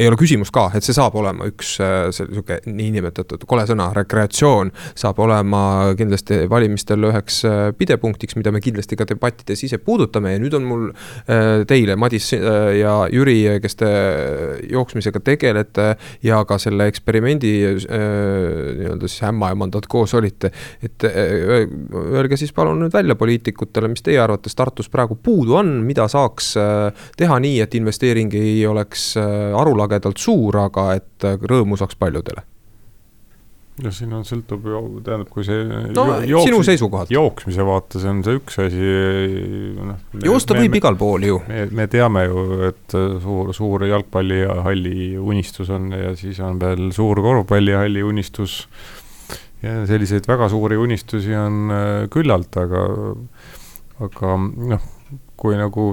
ei 0.00 0.08
ole 0.08 0.16
küsimust 0.16 0.52
ka, 0.54 0.70
et 0.76 0.84
see 0.84 0.96
saab 0.96 1.16
olema 1.20 1.44
üks 1.50 1.74
äh, 1.84 2.08
sihuke 2.14 2.60
niinimetatud 2.64 3.44
kole 3.48 3.66
sõna, 3.68 3.90
rekreatsioon. 3.96 4.70
saab 4.96 5.18
olema 5.20 5.62
kindlasti 5.98 6.46
valimistel 6.50 7.04
üheks 7.10 7.42
äh, 7.48 7.58
pidepunktiks, 7.76 8.38
mida 8.38 8.52
me 8.54 8.62
kindlasti 8.64 8.96
ka 8.96 9.04
debattides 9.08 9.64
ise 9.66 9.80
puudutame 9.84 10.32
ja 10.32 10.40
nüüd 10.40 10.56
on 10.56 10.68
mul 10.68 10.86
äh, 10.90 11.66
teile, 11.68 11.98
Madis 12.00 12.30
ja 12.32 12.94
Jüri, 13.12 13.36
kes 13.60 13.76
te 13.80 13.90
jooksmisega 14.70 15.20
tegelete 15.24 15.90
ja 16.24 16.40
ka 16.48 16.56
selle 16.60 16.86
eksperimendi 16.88 17.52
nii-öelda 17.60 19.08
siis 19.08 19.24
ämmaemandad 19.28 19.88
koos 19.90 20.14
olite. 20.16 20.52
et 20.82 21.04
öelge 21.04 22.38
siis 22.40 22.54
palun 22.56 22.80
nüüd 22.84 22.94
välja 22.94 23.16
poliitikutele, 23.20 23.90
mis 23.92 24.04
teie 24.06 24.20
arvates 24.22 24.56
Tartus 24.56 24.88
praegu 24.88 25.18
puudu 25.20 25.58
on, 25.60 25.72
mida 25.84 26.06
saaks 26.08 26.54
teha 27.20 27.38
nii, 27.42 27.60
et 27.64 27.74
investeering 27.76 28.32
ei 28.38 28.64
oleks 28.66 29.12
arulagedam 29.18 29.89
lagedalt 29.90 30.22
suur, 30.22 30.62
aga 30.68 30.92
et 31.00 31.28
rõõmu 31.42 31.78
saaks 31.80 31.98
paljudele 31.98 32.46
no 33.84 33.92
siin 33.94 34.12
on, 34.14 34.24
sõltub 34.26 34.66
ju, 34.68 34.80
tähendab, 35.04 35.28
kui 35.32 35.44
see 35.46 35.64
no 35.94 36.04
jooks, 36.26 36.48
sinu 36.48 36.60
seisukohalt. 36.66 37.12
jooksmise 37.14 37.66
vaates 37.66 38.06
on 38.10 38.22
see 38.26 38.38
üks 38.38 38.58
asi, 38.64 38.90
noh. 39.76 40.00
joosta 40.26 40.56
võib 40.58 40.76
igal 40.80 40.98
pool 41.00 41.26
ju. 41.26 41.38
me, 41.48 41.64
me 41.80 41.86
teame 41.90 42.26
ju, 42.26 42.44
et 42.70 42.96
suur, 43.24 43.52
suur 43.56 43.86
jalgpallihalli 43.88 45.14
unistus 45.20 45.72
on 45.74 45.90
ja 45.96 46.14
siis 46.18 46.40
on 46.44 46.60
veel 46.62 46.90
suur 46.96 47.22
korvpallihalli 47.24 48.04
unistus. 48.06 48.62
ja 49.64 49.82
selliseid 49.88 50.28
väga 50.28 50.50
suuri 50.52 50.78
unistusi 50.80 51.34
on 51.36 51.74
äh, 51.74 51.88
küllalt, 52.12 52.56
aga, 52.60 52.84
aga 54.06 54.36
noh, 54.74 54.86
kui 55.40 55.58
nagu 55.60 55.92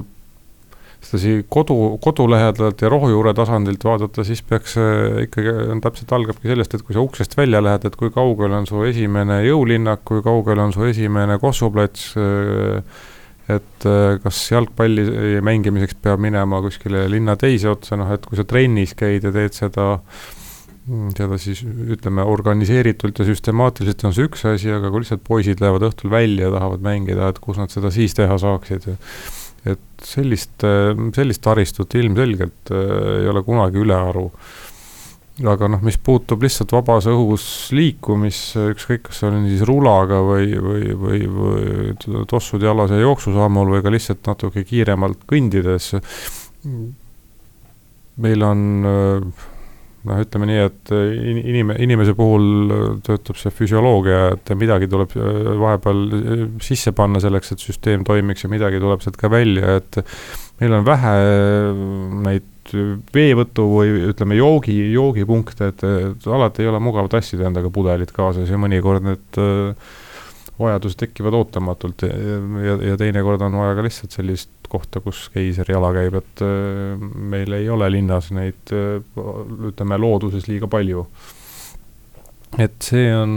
sedasi 1.07 1.45
kodu, 1.49 1.97
kodulähedalt 2.03 2.81
ja 2.83 2.91
rohujuure 2.91 3.33
tasandilt 3.37 3.83
vaadata, 3.87 4.25
siis 4.27 4.43
peaks 4.45 4.77
ikkagi, 5.23 5.53
täpselt 5.83 6.13
algabki 6.17 6.51
sellest, 6.51 6.75
et 6.75 6.85
kui 6.85 6.97
sa 6.97 7.03
uksest 7.03 7.37
välja 7.39 7.61
lähed, 7.63 7.87
et 7.87 7.95
kui 7.99 8.11
kaugel 8.13 8.55
on 8.57 8.67
su 8.69 8.83
esimene 8.87 9.41
jõulinnak, 9.47 10.03
kui 10.07 10.23
kaugel 10.25 10.61
on 10.63 10.75
su 10.75 10.83
esimene 10.87 11.39
kossuplats, 11.41 12.09
et 13.47 13.87
kas 14.23 14.41
jalgpalli 14.51 15.39
mängimiseks 15.47 15.95
peab 16.03 16.19
minema 16.23 16.59
kuskile 16.65 17.05
linna 17.11 17.37
teise 17.39 17.71
otsa, 17.71 17.95
noh 17.99 18.11
et 18.11 18.27
kui 18.27 18.39
sa 18.39 18.43
trennis 18.47 18.91
käid 18.97 19.23
ja 19.23 19.31
teed 19.31 19.55
seda 19.55 19.93
seda 20.87 21.35
siis 21.41 21.63
ütleme 21.65 22.23
organiseeritult 22.23 23.19
ja 23.19 23.25
süstemaatiliselt 23.27 24.05
on 24.07 24.13
see 24.15 24.27
üks 24.29 24.45
asi, 24.47 24.69
aga 24.71 24.91
kui 24.91 25.03
lihtsalt 25.03 25.23
poisid 25.27 25.59
lähevad 25.63 25.83
õhtul 25.89 26.13
välja 26.13 26.47
ja 26.47 26.53
tahavad 26.53 26.85
mängida, 26.85 27.27
et 27.27 27.41
kus 27.43 27.59
nad 27.59 27.73
seda 27.73 27.91
siis 27.91 28.15
teha 28.15 28.37
saaksid 28.39 28.87
et 29.73 30.05
sellist, 30.05 30.63
sellist 31.15 31.43
taristut 31.43 31.95
ilmselgelt 31.99 32.71
äh, 32.71 32.95
ei 33.23 33.29
ole 33.31 33.43
kunagi 33.45 33.81
ülearu. 33.81 34.29
aga 35.47 35.67
noh, 35.69 35.81
mis 35.85 35.99
puutub 36.01 36.41
lihtsalt 36.41 36.71
vabas 36.73 37.05
õhus 37.11 37.43
liikumisse, 37.77 38.71
ükskõik, 38.73 39.03
kas 39.05 39.19
see 39.21 39.27
on 39.29 39.43
siis 39.45 39.61
rulaga 39.69 40.23
või, 40.25 40.55
või, 40.57 40.95
või, 40.97 41.19
või 41.29 42.23
tossud 42.29 42.63
jalas 42.65 42.89
ja 42.89 43.03
jooksusammul 43.03 43.75
või 43.75 43.83
ka 43.85 43.93
lihtsalt 43.93 44.25
natuke 44.25 44.65
kiiremalt 44.65 45.27
kõndides. 45.29 45.91
meil 48.17 48.43
on 48.43 48.65
äh, 48.89 49.45
noh, 50.07 50.19
ütleme 50.23 50.47
nii, 50.49 50.59
et 50.67 50.91
äh, 50.95 51.13
inim-, 51.51 51.73
inimese 51.83 52.15
puhul 52.17 52.47
äh, 52.73 52.85
töötab 53.05 53.39
see 53.39 53.53
füsioloogia, 53.53 54.21
et 54.35 54.51
midagi 54.59 54.89
tuleb 54.91 55.15
äh, 55.17 55.51
vahepeal 55.61 56.03
sisse 56.63 56.93
panna 56.97 57.21
selleks, 57.23 57.53
et 57.53 57.63
süsteem 57.63 58.05
toimiks 58.07 58.45
ja 58.45 58.51
midagi 58.51 58.81
tuleb 58.83 59.03
sealt 59.03 59.19
ka 59.19 59.31
välja, 59.31 59.77
et 59.81 60.01
meil 60.61 60.77
on 60.79 60.87
vähe 60.87 61.13
neid 62.25 62.73
veevõtu 63.15 63.63
või 63.71 63.93
ütleme, 64.09 64.35
joogi, 64.39 64.75
joogipunkte, 64.91 65.71
et, 65.71 65.85
alati 66.27 66.65
ei 66.65 66.71
ole 66.71 66.81
mugav 66.83 67.07
tassida 67.11 67.47
endaga 67.47 67.71
pudelit 67.71 68.11
kaasas 68.15 68.49
ja 68.51 68.59
mõnikord 68.59 69.05
need 69.07 69.39
vajadused 70.57 70.97
tekivad 70.99 71.37
ootamatult 71.37 72.03
ja, 72.07 72.15
ja, 72.65 72.75
ja 72.91 72.97
teinekord 72.99 73.43
on 73.45 73.59
vaja 73.61 73.77
ka 73.77 73.85
lihtsalt 73.85 74.15
sellist 74.17 74.51
kohta, 74.71 75.01
kus 75.03 75.27
keiser 75.33 75.69
jala 75.71 75.91
käib, 75.95 76.17
et 76.19 76.43
äh, 76.45 77.05
meil 77.33 77.55
ei 77.57 77.69
ole 77.73 77.89
linnas 77.93 78.31
neid, 78.35 78.73
äh, 78.75 78.99
ütleme, 79.71 79.99
looduses 80.01 80.47
liiga 80.49 80.69
palju. 80.71 81.05
et 82.57 82.75
see 82.81 83.09
on, 83.13 83.31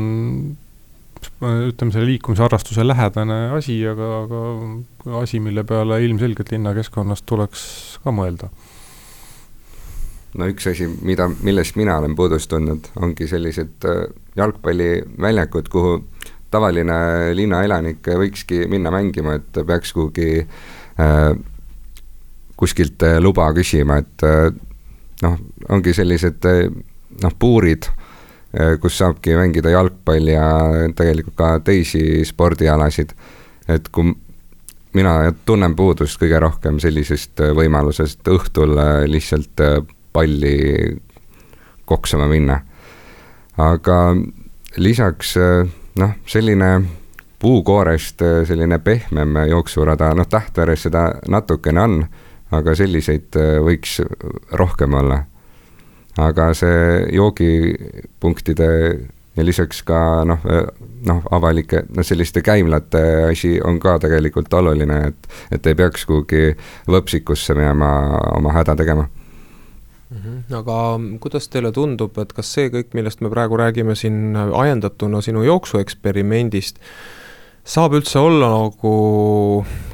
ütleme, 1.43 1.93
selle 1.93 2.07
liikumisharrastuse 2.13 2.85
lähedane 2.87 3.41
asi, 3.57 3.77
aga, 3.91 4.11
aga 4.25 5.21
asi, 5.21 5.41
mille 5.43 5.65
peale 5.67 5.99
ilmselgelt 6.07 6.53
linnakeskkonnas 6.55 7.25
tuleks 7.29 7.65
ka 8.05 8.15
mõelda 8.15 8.49
no 10.39 10.47
üks 10.47 10.71
asi, 10.71 10.87
mida, 11.03 11.27
millest 11.43 11.77
mina 11.77 11.99
olen 11.99 12.15
puudust 12.17 12.51
tundnud, 12.53 12.93
ongi 13.03 13.27
sellised 13.31 13.89
äh, 13.89 14.05
jalgpalliväljakud, 14.39 15.71
kuhu 15.73 15.97
tavaline 16.51 17.35
linnaelanik 17.35 18.07
võikski 18.19 18.65
minna 18.71 18.91
mängima, 18.95 19.37
et 19.39 19.59
peaks 19.67 19.93
kuhugi 19.95 20.31
äh, 20.43 20.71
kuskilt 22.61 23.03
äh, 23.03 23.19
luba 23.21 23.49
küsima, 23.57 24.01
et 24.03 24.25
äh, 24.27 24.51
noh, 25.25 25.39
ongi 25.73 25.95
sellised 25.97 26.45
äh, 26.49 26.67
noh, 27.25 27.37
puurid, 27.39 27.89
kus 28.83 28.97
saabki 28.99 29.37
mängida 29.39 29.71
jalgpalli 29.71 30.33
ja 30.33 30.47
tegelikult 30.99 31.37
ka 31.39 31.51
teisi 31.63 32.25
spordialasid. 32.27 33.13
et 33.71 33.89
kui 33.95 34.11
mina 34.99 35.13
tunnen 35.47 35.77
puudust 35.79 36.19
kõige 36.19 36.41
rohkem 36.43 36.81
sellisest 36.83 37.39
võimalusest 37.55 38.27
õhtul 38.27 38.75
lihtsalt 39.07 39.63
palli 40.13 40.57
koksama 41.87 42.27
minna. 42.27 42.59
aga 43.55 44.01
lisaks 44.83 45.37
noh, 46.03 46.19
selline 46.27 46.73
puukoorest 47.41 48.23
selline 48.45 48.79
pehmem 48.85 49.37
jooksurada, 49.49 50.13
noh 50.15 50.29
Tähtveres 50.29 50.83
seda 50.87 51.07
natukene 51.29 51.81
on, 51.81 52.03
aga 52.55 52.75
selliseid 52.77 53.39
äh, 53.39 53.59
võiks 53.65 54.01
rohkem 54.59 54.95
olla. 54.95 55.25
aga 56.21 56.51
see 56.59 57.07
joogipunktide 57.17 58.67
ja 59.37 59.45
lisaks 59.47 59.83
ka 59.87 60.25
noh, 60.29 60.43
äh, 60.51 60.67
noh, 61.07 61.23
avalike, 61.31 61.85
noh 61.95 62.07
selliste 62.07 62.43
käimlate 62.43 63.03
asi 63.31 63.55
on 63.65 63.79
ka 63.81 63.99
tegelikult 64.03 64.53
oluline, 64.55 65.01
et, 65.13 65.31
et 65.55 65.71
ei 65.71 65.79
peaks 65.79 66.05
kuhugi 66.07 66.51
võpsikusse 66.91 67.55
minema 67.55 67.93
oma 68.37 68.53
häda 68.53 68.77
tegema. 68.77 69.07
-hmm. 70.11 70.57
aga 70.59 70.77
kuidas 71.21 71.49
teile 71.49 71.73
tundub, 71.73 72.19
et 72.19 72.33
kas 72.33 72.53
see 72.53 72.69
kõik, 72.69 72.91
millest 72.95 73.21
me 73.21 73.31
praegu 73.31 73.57
räägime 73.57 73.95
siin 73.95 74.37
ajendatuna 74.37 75.21
sinu 75.21 75.43
jooksueksperimendist, 75.43 76.81
saab 77.65 77.99
üldse 77.99 78.19
olla 78.19 78.49
nagu 78.55 78.95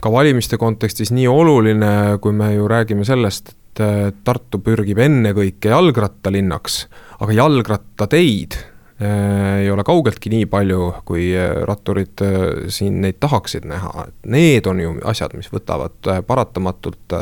ka 0.03 0.13
valimiste 0.13 0.59
kontekstis 0.61 1.13
nii 1.15 1.27
oluline, 1.31 1.93
kui 2.23 2.33
me 2.37 2.53
ju 2.55 2.69
räägime 2.71 3.07
sellest, 3.07 3.55
et 3.55 3.83
Tartu 4.25 4.63
pürgib 4.65 4.99
ennekõike 5.05 5.69
jalgrattalinnaks, 5.69 6.79
aga 7.21 7.35
jalgrattateid 7.37 8.57
ei 9.01 9.71
ole 9.71 9.85
kaugeltki 9.85 10.31
nii 10.33 10.47
palju, 10.49 10.87
kui 11.05 11.27
äh, 11.37 11.51
ratturid 11.69 12.23
äh, 12.25 12.37
siin 12.73 13.03
neid 13.05 13.19
tahaksid 13.21 13.67
näha, 13.69 14.07
et 14.09 14.31
need 14.33 14.67
on 14.67 14.81
ju 14.81 14.95
asjad, 15.05 15.35
mis 15.37 15.51
võtavad 15.53 16.11
paratamatult 16.27 17.17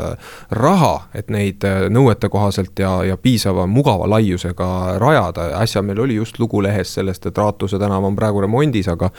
raha, 0.55 0.93
et 1.13 1.29
neid 1.33 1.67
nõuete 1.91 2.29
kohaselt 2.31 2.79
ja, 2.79 2.93
ja 3.03 3.17
piisava 3.19 3.67
mugava 3.67 4.07
laiusega 4.15 4.69
rajada, 5.03 5.49
äsja 5.59 5.83
meil 5.83 5.99
oli 6.05 6.15
just 6.15 6.39
lugu 6.39 6.63
lehes 6.63 6.95
sellest, 6.95 7.27
et 7.27 7.37
Raatuse 7.37 7.79
tänav 7.81 8.07
on 8.07 8.15
praegu 8.15 8.45
remondis, 8.45 8.87
aga 8.91 9.11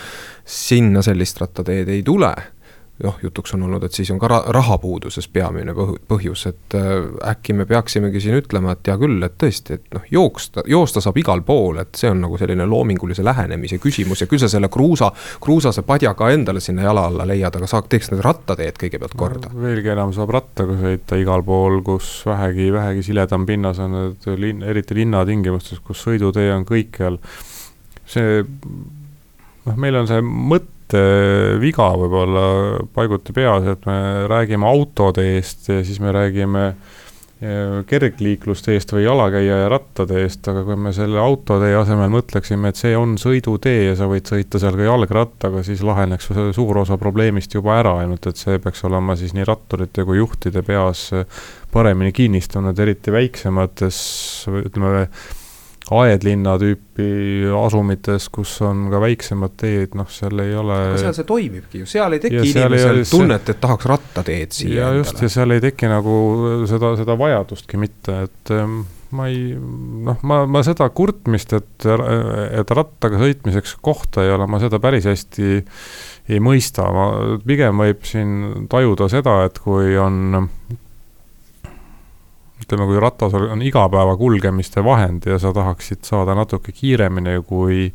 sinna 0.44 1.04
sellist 1.04 1.40
rattateed 1.44 1.92
ei 1.92 2.02
tule 2.06 2.32
noh, 3.04 3.18
jutuks 3.22 3.52
on 3.54 3.62
olnud, 3.66 3.84
et 3.84 3.92
siis 3.92 4.08
on 4.12 4.18
ka 4.20 4.28
rahapuuduses 4.30 5.28
peamine 5.28 5.74
põhjus, 6.08 6.46
et 6.48 6.76
äh, 6.78 6.94
äkki 7.32 7.52
me 7.56 7.66
peaksimegi 7.68 8.22
siin 8.24 8.38
ütlema, 8.40 8.72
et 8.72 8.88
hea 8.88 8.96
küll, 9.00 9.20
et 9.26 9.34
tõesti, 9.40 9.76
et 9.76 9.96
noh, 9.96 10.04
jooksta, 10.10 10.64
joosta 10.70 11.02
saab 11.04 11.18
igal 11.20 11.42
pool, 11.46 11.82
et 11.82 11.98
see 11.98 12.08
on 12.12 12.22
nagu 12.24 12.38
selline 12.40 12.64
loomingulise 12.68 13.24
lähenemise 13.26 13.78
küsimus 13.82 14.24
ja 14.24 14.28
küll 14.30 14.40
sa 14.40 14.48
selle 14.52 14.70
kruusa, 14.72 15.10
kruusase 15.44 15.84
padja 15.86 16.14
ka 16.16 16.30
endale 16.32 16.62
sinna 16.64 16.86
jala 16.88 17.04
alla 17.10 17.26
leiad, 17.28 17.58
aga 17.60 17.68
sa 17.68 17.82
teeks 17.84 18.12
need 18.12 18.24
rattateed 18.24 18.80
kõigepealt 18.80 19.16
korda 19.18 19.52
no,. 19.52 19.60
veelgi 19.66 19.92
enam 19.92 20.14
saab 20.16 20.32
rattaga 20.38 20.78
sõita 20.80 21.20
igal 21.20 21.44
pool, 21.44 21.82
kus 21.84 22.22
vähegi, 22.28 22.70
vähegi 22.72 23.04
siledam 23.10 23.44
pinnas 23.48 23.82
on, 23.84 23.98
et 24.06 24.30
linn, 24.40 24.64
eriti 24.64 24.96
linnatingimustes, 25.02 25.84
kus 25.84 26.00
sõidutee 26.06 26.48
on 26.54 26.64
kõikjal. 26.68 27.20
see 28.08 28.40
noh, 29.66 29.76
meil 29.76 30.00
on 30.00 30.08
see 30.08 30.24
mõte 30.24 30.75
viga 31.60 31.88
võib-olla 31.98 32.44
paiguti 32.94 33.34
peas, 33.36 33.66
et 33.72 33.88
me 33.88 34.26
räägime 34.30 34.68
autode 34.68 35.24
eest 35.36 35.70
ja 35.72 35.80
siis 35.84 35.98
me 36.02 36.12
räägime 36.14 36.62
eh, 36.68 37.80
kergliikluste 37.88 38.76
eest 38.76 38.92
või 38.94 39.06
jalakäija 39.06 39.56
ja 39.64 39.70
rattade 39.72 40.20
eest, 40.22 40.46
aga 40.52 40.62
kui 40.68 40.76
me 40.78 40.92
selle 40.96 41.18
autotee 41.22 41.74
asemel 41.78 42.12
mõtleksime, 42.14 42.70
et 42.70 42.78
see 42.78 42.94
on 42.98 43.16
sõidutee 43.18 43.88
ja 43.88 43.96
sa 43.98 44.08
võid 44.10 44.30
sõita 44.30 44.60
seal 44.62 44.78
ka 44.78 44.86
jalgrattaga, 44.86 45.64
siis 45.66 45.82
laheneks 45.86 46.30
suur 46.54 46.82
osa 46.84 47.00
probleemist 47.00 47.58
juba 47.58 47.80
ära, 47.80 47.96
ainult 48.04 48.30
et 48.30 48.38
see 48.38 48.60
peaks 48.62 48.84
olema 48.86 49.18
siis 49.18 49.34
nii 49.34 49.48
ratturite 49.48 50.06
kui 50.06 50.20
juhtide 50.20 50.62
peas 50.66 51.08
paremini 51.72 52.14
kinnistunud, 52.14 52.78
eriti 52.78 53.12
väiksemates, 53.12 53.98
ütleme 54.62 55.08
aedlinna 55.94 56.56
tüüpi 56.58 57.46
asumites, 57.54 58.26
kus 58.34 58.56
on 58.66 58.88
ka 58.90 58.98
väiksemad 59.02 59.54
teed, 59.60 59.94
noh, 59.98 60.08
seal 60.10 60.42
ei 60.42 60.56
ole. 60.58 60.78
aga 60.90 60.98
seal 61.04 61.14
see 61.14 61.28
toimibki 61.28 61.84
ju, 61.84 61.90
seal 61.90 62.16
ei 62.16 62.22
teki 62.22 62.42
inimesel 62.42 63.02
ei, 63.02 63.08
tunnet, 63.10 63.52
et 63.52 63.60
tahaks 63.62 63.88
rattateed 63.92 64.56
siia. 64.56 64.80
ja 64.80 64.90
just, 64.98 65.22
ja 65.22 65.30
seal 65.30 65.54
ei 65.54 65.62
teki 65.62 65.90
nagu 65.92 66.16
seda, 66.70 66.96
seda 66.98 67.16
vajadustki 67.20 67.78
mitte, 67.78 68.18
et 68.26 68.54
ma 69.14 69.28
ei, 69.30 69.54
noh, 69.54 70.18
ma, 70.26 70.40
ma 70.50 70.62
seda 70.66 70.88
kurtmist, 70.94 71.54
et, 71.54 71.86
et 71.86 72.74
rattaga 72.74 73.20
sõitmiseks 73.22 73.76
kohta 73.84 74.26
ei 74.26 74.34
ole, 74.34 74.48
ma 74.50 74.58
seda 74.62 74.80
päris 74.82 75.06
hästi 75.06 75.52
ei 76.34 76.42
mõista, 76.42 76.88
ma 76.90 77.06
pigem 77.46 77.78
võib 77.84 78.02
siin 78.08 78.66
tajuda 78.72 79.06
seda, 79.12 79.38
et 79.46 79.62
kui 79.62 79.94
on 80.02 80.34
ütleme, 82.66 82.86
kui 82.90 82.98
ratas 83.00 83.34
on 83.38 83.62
igapäeva 83.62 84.16
kulgemiste 84.18 84.82
vahend 84.84 85.26
ja 85.30 85.38
sa 85.38 85.52
tahaksid 85.54 86.02
saada 86.02 86.34
natuke 86.34 86.74
kiiremini 86.74 87.38
kui 87.46 87.92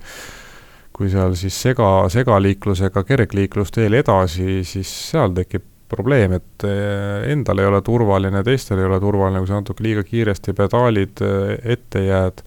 kui 0.96 1.10
seal 1.10 1.34
siis 1.40 1.56
sega, 1.56 2.08
segaliiklusega 2.12 3.04
kergliiklusteel 3.08 3.96
edasi, 4.02 4.62
siis 4.68 4.92
seal 5.12 5.34
tekib 5.34 5.64
probleem, 5.92 6.36
et 6.38 6.66
eh, 6.68 7.32
endal 7.34 7.60
ei 7.60 7.68
ole 7.68 7.82
turvaline, 7.84 8.44
teistel 8.48 8.80
ei 8.80 8.88
ole 8.88 9.00
turvaline, 9.04 9.42
kui 9.42 9.50
sa 9.50 9.60
natuke 9.60 9.84
liiga 9.84 10.04
kiiresti 10.08 10.56
pedaalid 10.56 11.24
eh, 11.26 11.56
ette 11.76 12.06
jääd 12.06 12.44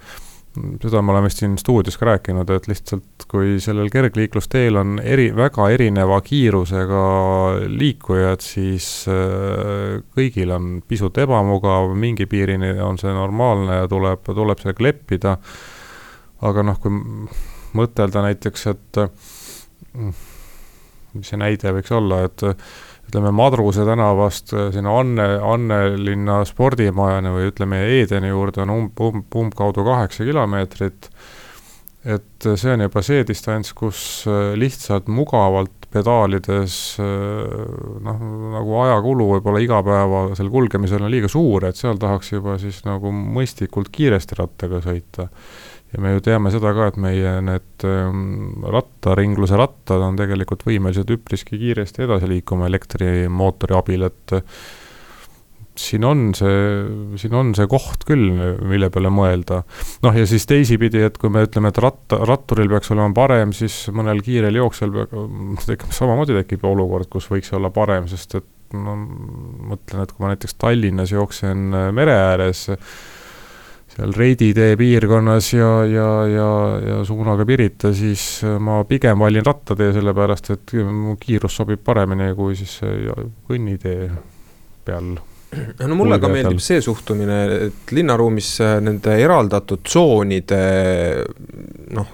seda 0.55 1.02
me 1.02 1.12
oleme 1.12 1.28
vist 1.28 1.40
siin 1.42 1.57
stuudios 1.59 1.96
ka 1.98 2.07
rääkinud, 2.09 2.50
et 2.55 2.68
lihtsalt 2.70 3.26
kui 3.30 3.57
sellel 3.62 3.90
kergliiklusteel 3.92 4.78
on 4.78 4.98
eri, 5.02 5.28
väga 5.36 5.66
erineva 5.74 6.20
kiirusega 6.24 7.05
liikujad, 7.70 8.44
siis 8.44 8.88
äh, 9.11 9.98
kõigil 10.14 10.55
on 10.55 10.76
pisut 10.88 11.18
ebamugav, 11.24 11.90
mingi 11.98 12.28
piirini 12.30 12.74
on 12.84 13.00
see 13.00 13.14
normaalne 13.14 13.82
ja 13.82 13.90
tuleb, 13.90 14.22
tuleb 14.30 14.62
sellega 14.62 14.86
leppida. 14.88 15.36
aga 16.44 16.62
noh, 16.66 16.78
kui 16.78 16.92
mõtelda 17.74 18.22
näiteks, 18.26 18.66
et 18.70 18.98
mis 21.14 21.30
see 21.30 21.38
näide 21.40 21.72
võiks 21.74 21.94
olla, 21.94 22.24
et 22.28 22.42
ütleme, 23.09 23.32
Madruse 23.34 23.84
tänavast 23.86 24.52
äh, 24.57 24.70
sinna 24.74 24.98
Anne, 25.00 25.28
Annelinna 25.42 26.42
spordimajani 26.48 27.32
või 27.34 27.48
ütleme, 27.52 27.84
Edeni 28.00 28.32
juurde 28.32 28.64
on 28.64 28.74
umb, 28.74 29.00
umb, 29.00 29.40
umbkaudu 29.44 29.84
kaheksa 29.86 30.26
kilomeetrit, 30.26 31.11
et 32.05 32.44
see 32.44 32.74
on 32.74 32.84
juba 32.84 33.02
see 33.05 33.24
distants, 33.28 33.72
kus 33.76 34.00
äh, 34.28 34.52
lihtsalt 34.59 35.09
mugavalt 35.12 35.88
pedaalides 35.94 36.78
äh, 37.02 37.52
noh, 38.05 38.24
nagu 38.57 38.80
ajakulu 38.82 39.28
võib-olla 39.36 39.62
igapäevasel 39.62 40.50
kulgemisel 40.50 41.07
on 41.07 41.12
liiga 41.12 41.30
suur, 41.30 41.68
et 41.68 41.78
seal 41.78 42.00
tahaks 42.02 42.34
juba 42.34 42.59
siis 42.62 42.82
nagu 42.88 43.12
mõistlikult 43.14 43.92
kiiresti 43.94 44.40
rattaga 44.40 44.82
sõita 44.84 45.28
ja 45.95 46.03
me 46.03 46.14
ju 46.16 46.22
teame 46.26 46.51
seda 46.55 46.74
ka, 46.76 46.90
et 46.90 47.01
meie 47.01 47.34
need 47.47 47.86
ähm, 47.88 48.64
rattaringluse 48.66 49.59
rattad 49.59 50.03
on 50.03 50.18
tegelikult 50.18 50.66
võimelised 50.66 51.11
üpriski 51.14 51.61
kiiresti 51.61 52.09
edasi 52.09 52.30
liikuma 52.30 52.68
elektrimootori 52.70 53.78
abil, 53.78 54.09
et 54.11 54.38
siin 55.74 56.05
on 56.07 56.28
see, 56.36 56.59
siin 57.18 57.34
on 57.34 57.53
see 57.57 57.66
koht 57.70 58.07
küll, 58.07 58.28
mille 58.62 58.88
peale 58.95 59.11
mõelda. 59.12 59.62
noh, 60.05 60.16
ja 60.16 60.26
siis 60.28 60.47
teisipidi, 60.51 61.03
et 61.07 61.18
kui 61.18 61.32
me 61.34 61.45
ütleme, 61.47 61.72
et 61.72 61.80
ratta, 61.82 62.20
ratturil 62.28 62.70
peaks 62.70 62.92
olema 62.95 63.11
parem, 63.16 63.55
siis 63.57 63.84
mõnel 63.95 64.22
kiirel 64.24 64.61
jooksjal 64.62 64.95
tekib, 65.66 65.90
samamoodi 65.95 66.38
tekib 66.40 66.66
olukord, 66.70 67.11
kus 67.11 67.26
võiks 67.30 67.51
olla 67.57 67.72
parem, 67.74 68.09
sest 68.11 68.38
et 68.38 68.51
no 68.74 68.97
mõtlen, 69.70 70.03
et 70.03 70.14
kui 70.14 70.24
ma 70.24 70.32
näiteks 70.32 70.57
Tallinnas 70.59 71.14
jooksen 71.14 71.68
mere 71.95 72.14
ääres, 72.30 72.68
seal 73.95 74.14
Reidi 74.16 74.51
tee 74.57 74.74
piirkonnas 74.78 75.53
ja, 75.55 75.68
ja, 75.86 76.09
ja, 76.30 76.49
ja 76.82 76.97
suunaga 77.07 77.47
Pirita, 77.47 77.92
siis 77.95 78.42
ma 78.59 78.80
pigem 78.88 79.22
valin 79.22 79.47
rattatee, 79.47 79.92
sellepärast 79.95 80.51
et 80.57 80.74
mu 80.88 81.14
kiirus 81.20 81.61
sobib 81.61 81.84
paremini 81.84 82.32
kui 82.34 82.57
siis 82.59 82.80
kõnnitee 83.47 84.11
peal. 84.84 85.14
No 85.55 85.95
mulle 85.95 86.18
ka 86.18 86.26
meeldib 86.32 86.59
see 86.62 86.80
suhtumine, 86.82 87.38
et 87.68 87.95
linnaruumis 87.95 88.57
nende 88.82 89.14
eraldatud 89.22 89.84
tsoonide 89.86 90.62
noh, 91.95 92.11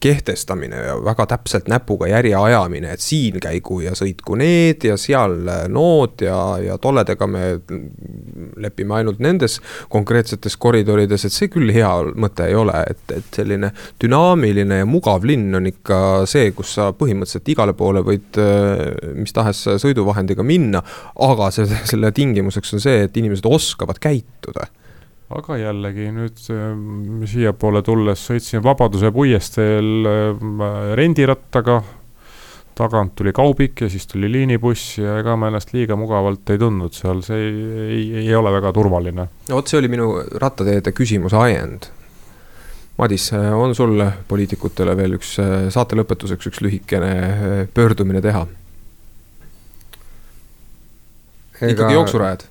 kehtestamine 0.00 0.76
ja 0.76 0.94
väga 1.04 1.26
täpselt 1.34 1.68
näpuga 1.68 2.08
järje 2.10 2.34
ajamine, 2.36 2.94
et 2.94 3.04
siin 3.04 3.40
käigu 3.42 3.80
ja 3.84 3.92
sõitku 3.98 4.36
need 4.40 4.84
ja 4.88 4.96
seal 5.00 5.36
nood 5.68 6.24
ja, 6.24 6.38
ja 6.62 6.78
tolledega 6.80 7.28
me 7.30 7.44
lepime 8.60 8.96
ainult 9.00 9.20
nendes 9.20 9.58
konkreetsetes 9.92 10.56
koridorides, 10.60 11.26
et 11.26 11.36
see 11.36 11.50
küll 11.52 11.72
hea 11.74 11.90
mõte 12.16 12.48
ei 12.48 12.56
ole, 12.58 12.80
et, 12.90 13.04
et 13.16 13.40
selline 13.40 13.72
dünaamiline 14.02 14.80
ja 14.82 14.88
mugav 14.88 15.26
linn 15.28 15.54
on 15.60 15.68
ikka 15.70 16.00
see, 16.30 16.50
kus 16.56 16.74
sa 16.78 16.90
põhimõtteliselt 16.96 17.52
igale 17.52 17.76
poole 17.76 18.04
võid 18.06 18.40
mis 19.20 19.36
tahes 19.36 19.66
sõiduvahendiga 19.84 20.44
minna, 20.46 20.82
aga 21.28 21.52
see, 21.54 21.68
selle 21.92 22.12
tingimuseks 22.16 22.76
on 22.76 22.84
see, 22.88 23.04
et 23.06 23.16
inimesed 23.20 23.46
oskavad 23.50 24.00
käituda 24.02 24.70
aga 25.30 25.56
jällegi 25.60 26.10
nüüd 26.14 26.42
äh, 26.50 26.74
siiapoole 27.30 27.84
tulles 27.86 28.22
sõitsin 28.26 28.62
Vabaduse 28.64 29.12
puiesteel 29.14 30.08
äh, 30.10 30.44
rendirattaga, 30.98 31.80
tagant 32.80 33.14
tuli 33.18 33.32
kaubik 33.36 33.84
ja 33.84 33.90
siis 33.92 34.08
tuli 34.10 34.30
liinibuss 34.32 34.96
ja 34.98 35.18
ega 35.20 35.36
ma 35.38 35.50
ennast 35.50 35.74
liiga 35.76 35.98
mugavalt 36.00 36.50
ei 36.50 36.58
tundnud 36.58 36.96
seal, 36.96 37.20
see 37.26 37.40
ei, 37.46 37.64
ei, 37.86 38.04
ei 38.24 38.34
ole 38.34 38.52
väga 38.56 38.72
turvaline. 38.74 39.26
no 39.48 39.58
vot, 39.58 39.70
see 39.70 39.78
oli 39.78 39.90
minu 39.92 40.12
rattateede 40.42 40.94
küsimuse 40.96 41.38
ajend. 41.38 41.90
Madis, 43.00 43.30
on 43.32 43.70
sul 43.72 44.02
poliitikutele 44.28 44.92
veel 44.96 45.14
üks 45.16 45.36
saate 45.72 45.96
lõpetuseks 45.96 46.50
üks 46.50 46.58
lühikene 46.60 47.12
pöördumine 47.74 48.20
teha? 48.24 48.42
ikkagi 51.60 51.94
jooksurajad? 51.94 52.44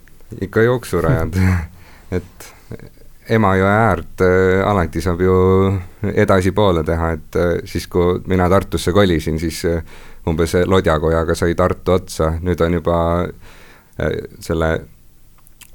ikka 0.45 0.63
jooksurajad 0.65 1.37
et 2.17 2.49
Emajõe 3.29 3.69
äärt 3.69 4.21
äh, 4.25 4.59
alati 4.65 5.01
saab 5.05 5.19
ju 5.21 5.33
edasipoole 6.09 6.81
teha, 6.83 7.11
et 7.13 7.37
äh, 7.37 7.51
siis, 7.69 7.85
kui 7.87 8.17
mina 8.27 8.47
Tartusse 8.49 8.93
kolisin, 8.95 9.37
siis 9.39 9.61
äh, 9.69 9.83
umbes 10.27 10.55
Lodjakojaga 10.65 11.35
sai 11.37 11.53
Tartu 11.55 11.93
otsa, 11.99 12.31
nüüd 12.41 12.61
on 12.65 12.79
juba 12.79 12.97
selle 14.39 14.69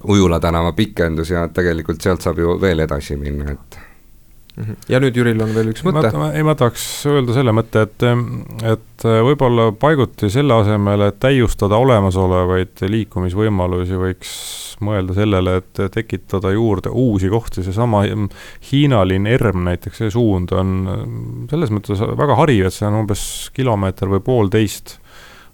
Ujula 0.08 0.38
tänava 0.40 0.72
pikendus 0.72 1.30
ja 1.30 1.46
tegelikult 1.52 2.00
sealt 2.00 2.24
saab 2.24 2.38
ju 2.40 2.54
veel 2.60 2.80
edasi 2.84 3.16
minna, 3.20 3.52
et. 3.52 3.78
Ja 4.88 5.00
nüüd 5.02 5.16
Jüril 5.18 5.40
on 5.42 5.50
veel 5.54 5.72
üks 5.72 5.82
mõte. 5.86 6.10
ei, 6.30 6.44
ma 6.46 6.54
tahaks 6.58 6.84
öelda 7.10 7.34
selle 7.34 7.54
mõtte, 7.56 7.84
et, 7.88 8.04
et 8.70 9.06
võib-olla 9.26 9.70
paiguti 9.78 10.30
selle 10.32 10.54
asemel, 10.62 11.08
et 11.08 11.18
täiustada 11.22 11.78
olemasolevaid 11.82 12.84
liikumisvõimalusi, 12.94 13.98
võiks 13.98 14.34
mõelda 14.84 15.16
sellele, 15.16 15.58
et 15.60 15.82
tekitada 15.94 16.52
juurde 16.54 16.90
uusi 16.90 17.30
kohti, 17.32 17.64
seesama 17.66 18.04
Hiina 18.70 19.02
linn 19.06 19.28
ERM 19.30 19.64
näiteks, 19.68 20.02
see 20.02 20.14
suund 20.14 20.54
on 20.54 21.46
selles 21.50 21.74
mõttes 21.74 22.02
väga 22.02 22.38
hariv, 22.38 22.68
et 22.68 22.76
see 22.76 22.86
on 22.88 23.02
umbes 23.02 23.24
kilomeeter 23.56 24.10
või 24.12 24.22
poolteist 24.24 24.98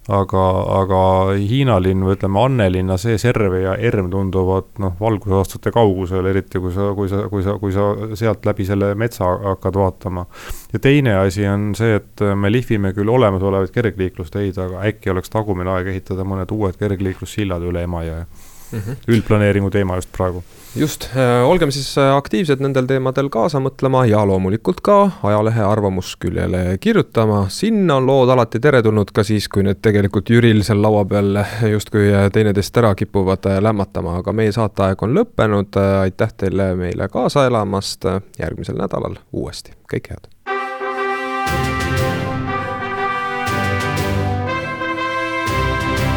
aga, 0.09 0.43
aga 0.81 1.01
Hiina 1.37 1.77
linn 1.81 2.01
või 2.05 2.15
ütleme, 2.15 2.39
Annelinna 2.41 2.97
see 3.01 3.19
serv 3.21 3.53
ja 3.61 3.75
ERM 3.77 4.09
tunduvad 4.13 4.71
noh, 4.81 4.95
valgusaastate 4.99 5.73
kaugusel, 5.75 6.25
eriti 6.31 6.61
kui 6.61 6.73
sa, 6.73 6.91
kui 6.97 7.09
sa, 7.11 7.21
kui 7.29 7.43
sa, 7.45 7.55
kui 7.61 7.75
sa 7.75 8.15
sealt 8.17 8.45
läbi 8.49 8.65
selle 8.65 8.93
metsa 8.97 9.29
hakkad 9.51 9.77
vaatama. 9.77 10.25
ja 10.73 10.79
teine 10.79 11.15
asi 11.21 11.45
on 11.47 11.71
see, 11.77 11.99
et 11.99 12.25
me 12.35 12.51
lihvime 12.51 12.93
küll 12.97 13.09
olemasolevaid 13.09 13.73
kergliiklusteid, 13.75 14.57
aga 14.57 14.81
äkki 14.89 15.13
oleks 15.13 15.29
tagumine 15.29 15.69
aeg 15.75 15.93
ehitada 15.93 16.25
mõned 16.25 16.51
uued 16.51 16.79
kergliiklussillad 16.81 17.61
üle 17.69 17.85
Emajõe 17.85 18.25
mm 18.25 18.79
-hmm. 18.79 19.05
üldplaneeringu 19.07 19.69
teema 19.69 19.95
just 19.95 20.11
praegu. 20.17 20.43
Just, 20.75 21.03
äh, 21.15 21.49
olgem 21.49 21.71
siis 21.71 21.97
äh, 21.97 22.15
aktiivsed 22.15 22.61
nendel 22.63 22.87
teemadel 22.87 23.29
kaasa 23.29 23.59
mõtlema 23.59 24.05
ja 24.07 24.23
loomulikult 24.27 24.81
ka 24.83 24.97
ajalehe 25.23 25.63
arvamusküljele 25.67 26.77
kirjutama, 26.79 27.45
sinna 27.49 27.99
on 27.99 28.07
lood 28.07 28.31
alati 28.31 28.59
teretulnud 28.59 29.11
ka 29.13 29.23
siis, 29.27 29.49
kui 29.51 29.65
need 29.67 29.81
tegelikult 29.83 30.29
Jüril 30.29 30.63
seal 30.63 30.81
laua 30.81 31.03
peal 31.05 31.41
justkui 31.71 32.07
äh, 32.13 32.29
teineteist 32.33 32.77
ära 32.77 32.93
kipuvad 32.95 33.49
lämmatama, 33.59 34.17
aga 34.21 34.33
meie 34.33 34.55
saateaeg 34.55 35.03
on 35.03 35.15
lõppenud, 35.19 35.79
aitäh 36.05 36.35
teile 36.37 36.71
meile 36.79 37.09
kaasa 37.11 37.45
elamast, 37.49 38.07
järgmisel 38.39 38.79
nädalal 38.79 39.19
uuesti, 39.31 39.75
kõike 39.91 40.15
head! 40.15 40.29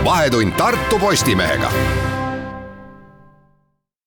vahetund 0.05 0.53
Tartu 0.57 0.99
Postimehega 1.01 1.71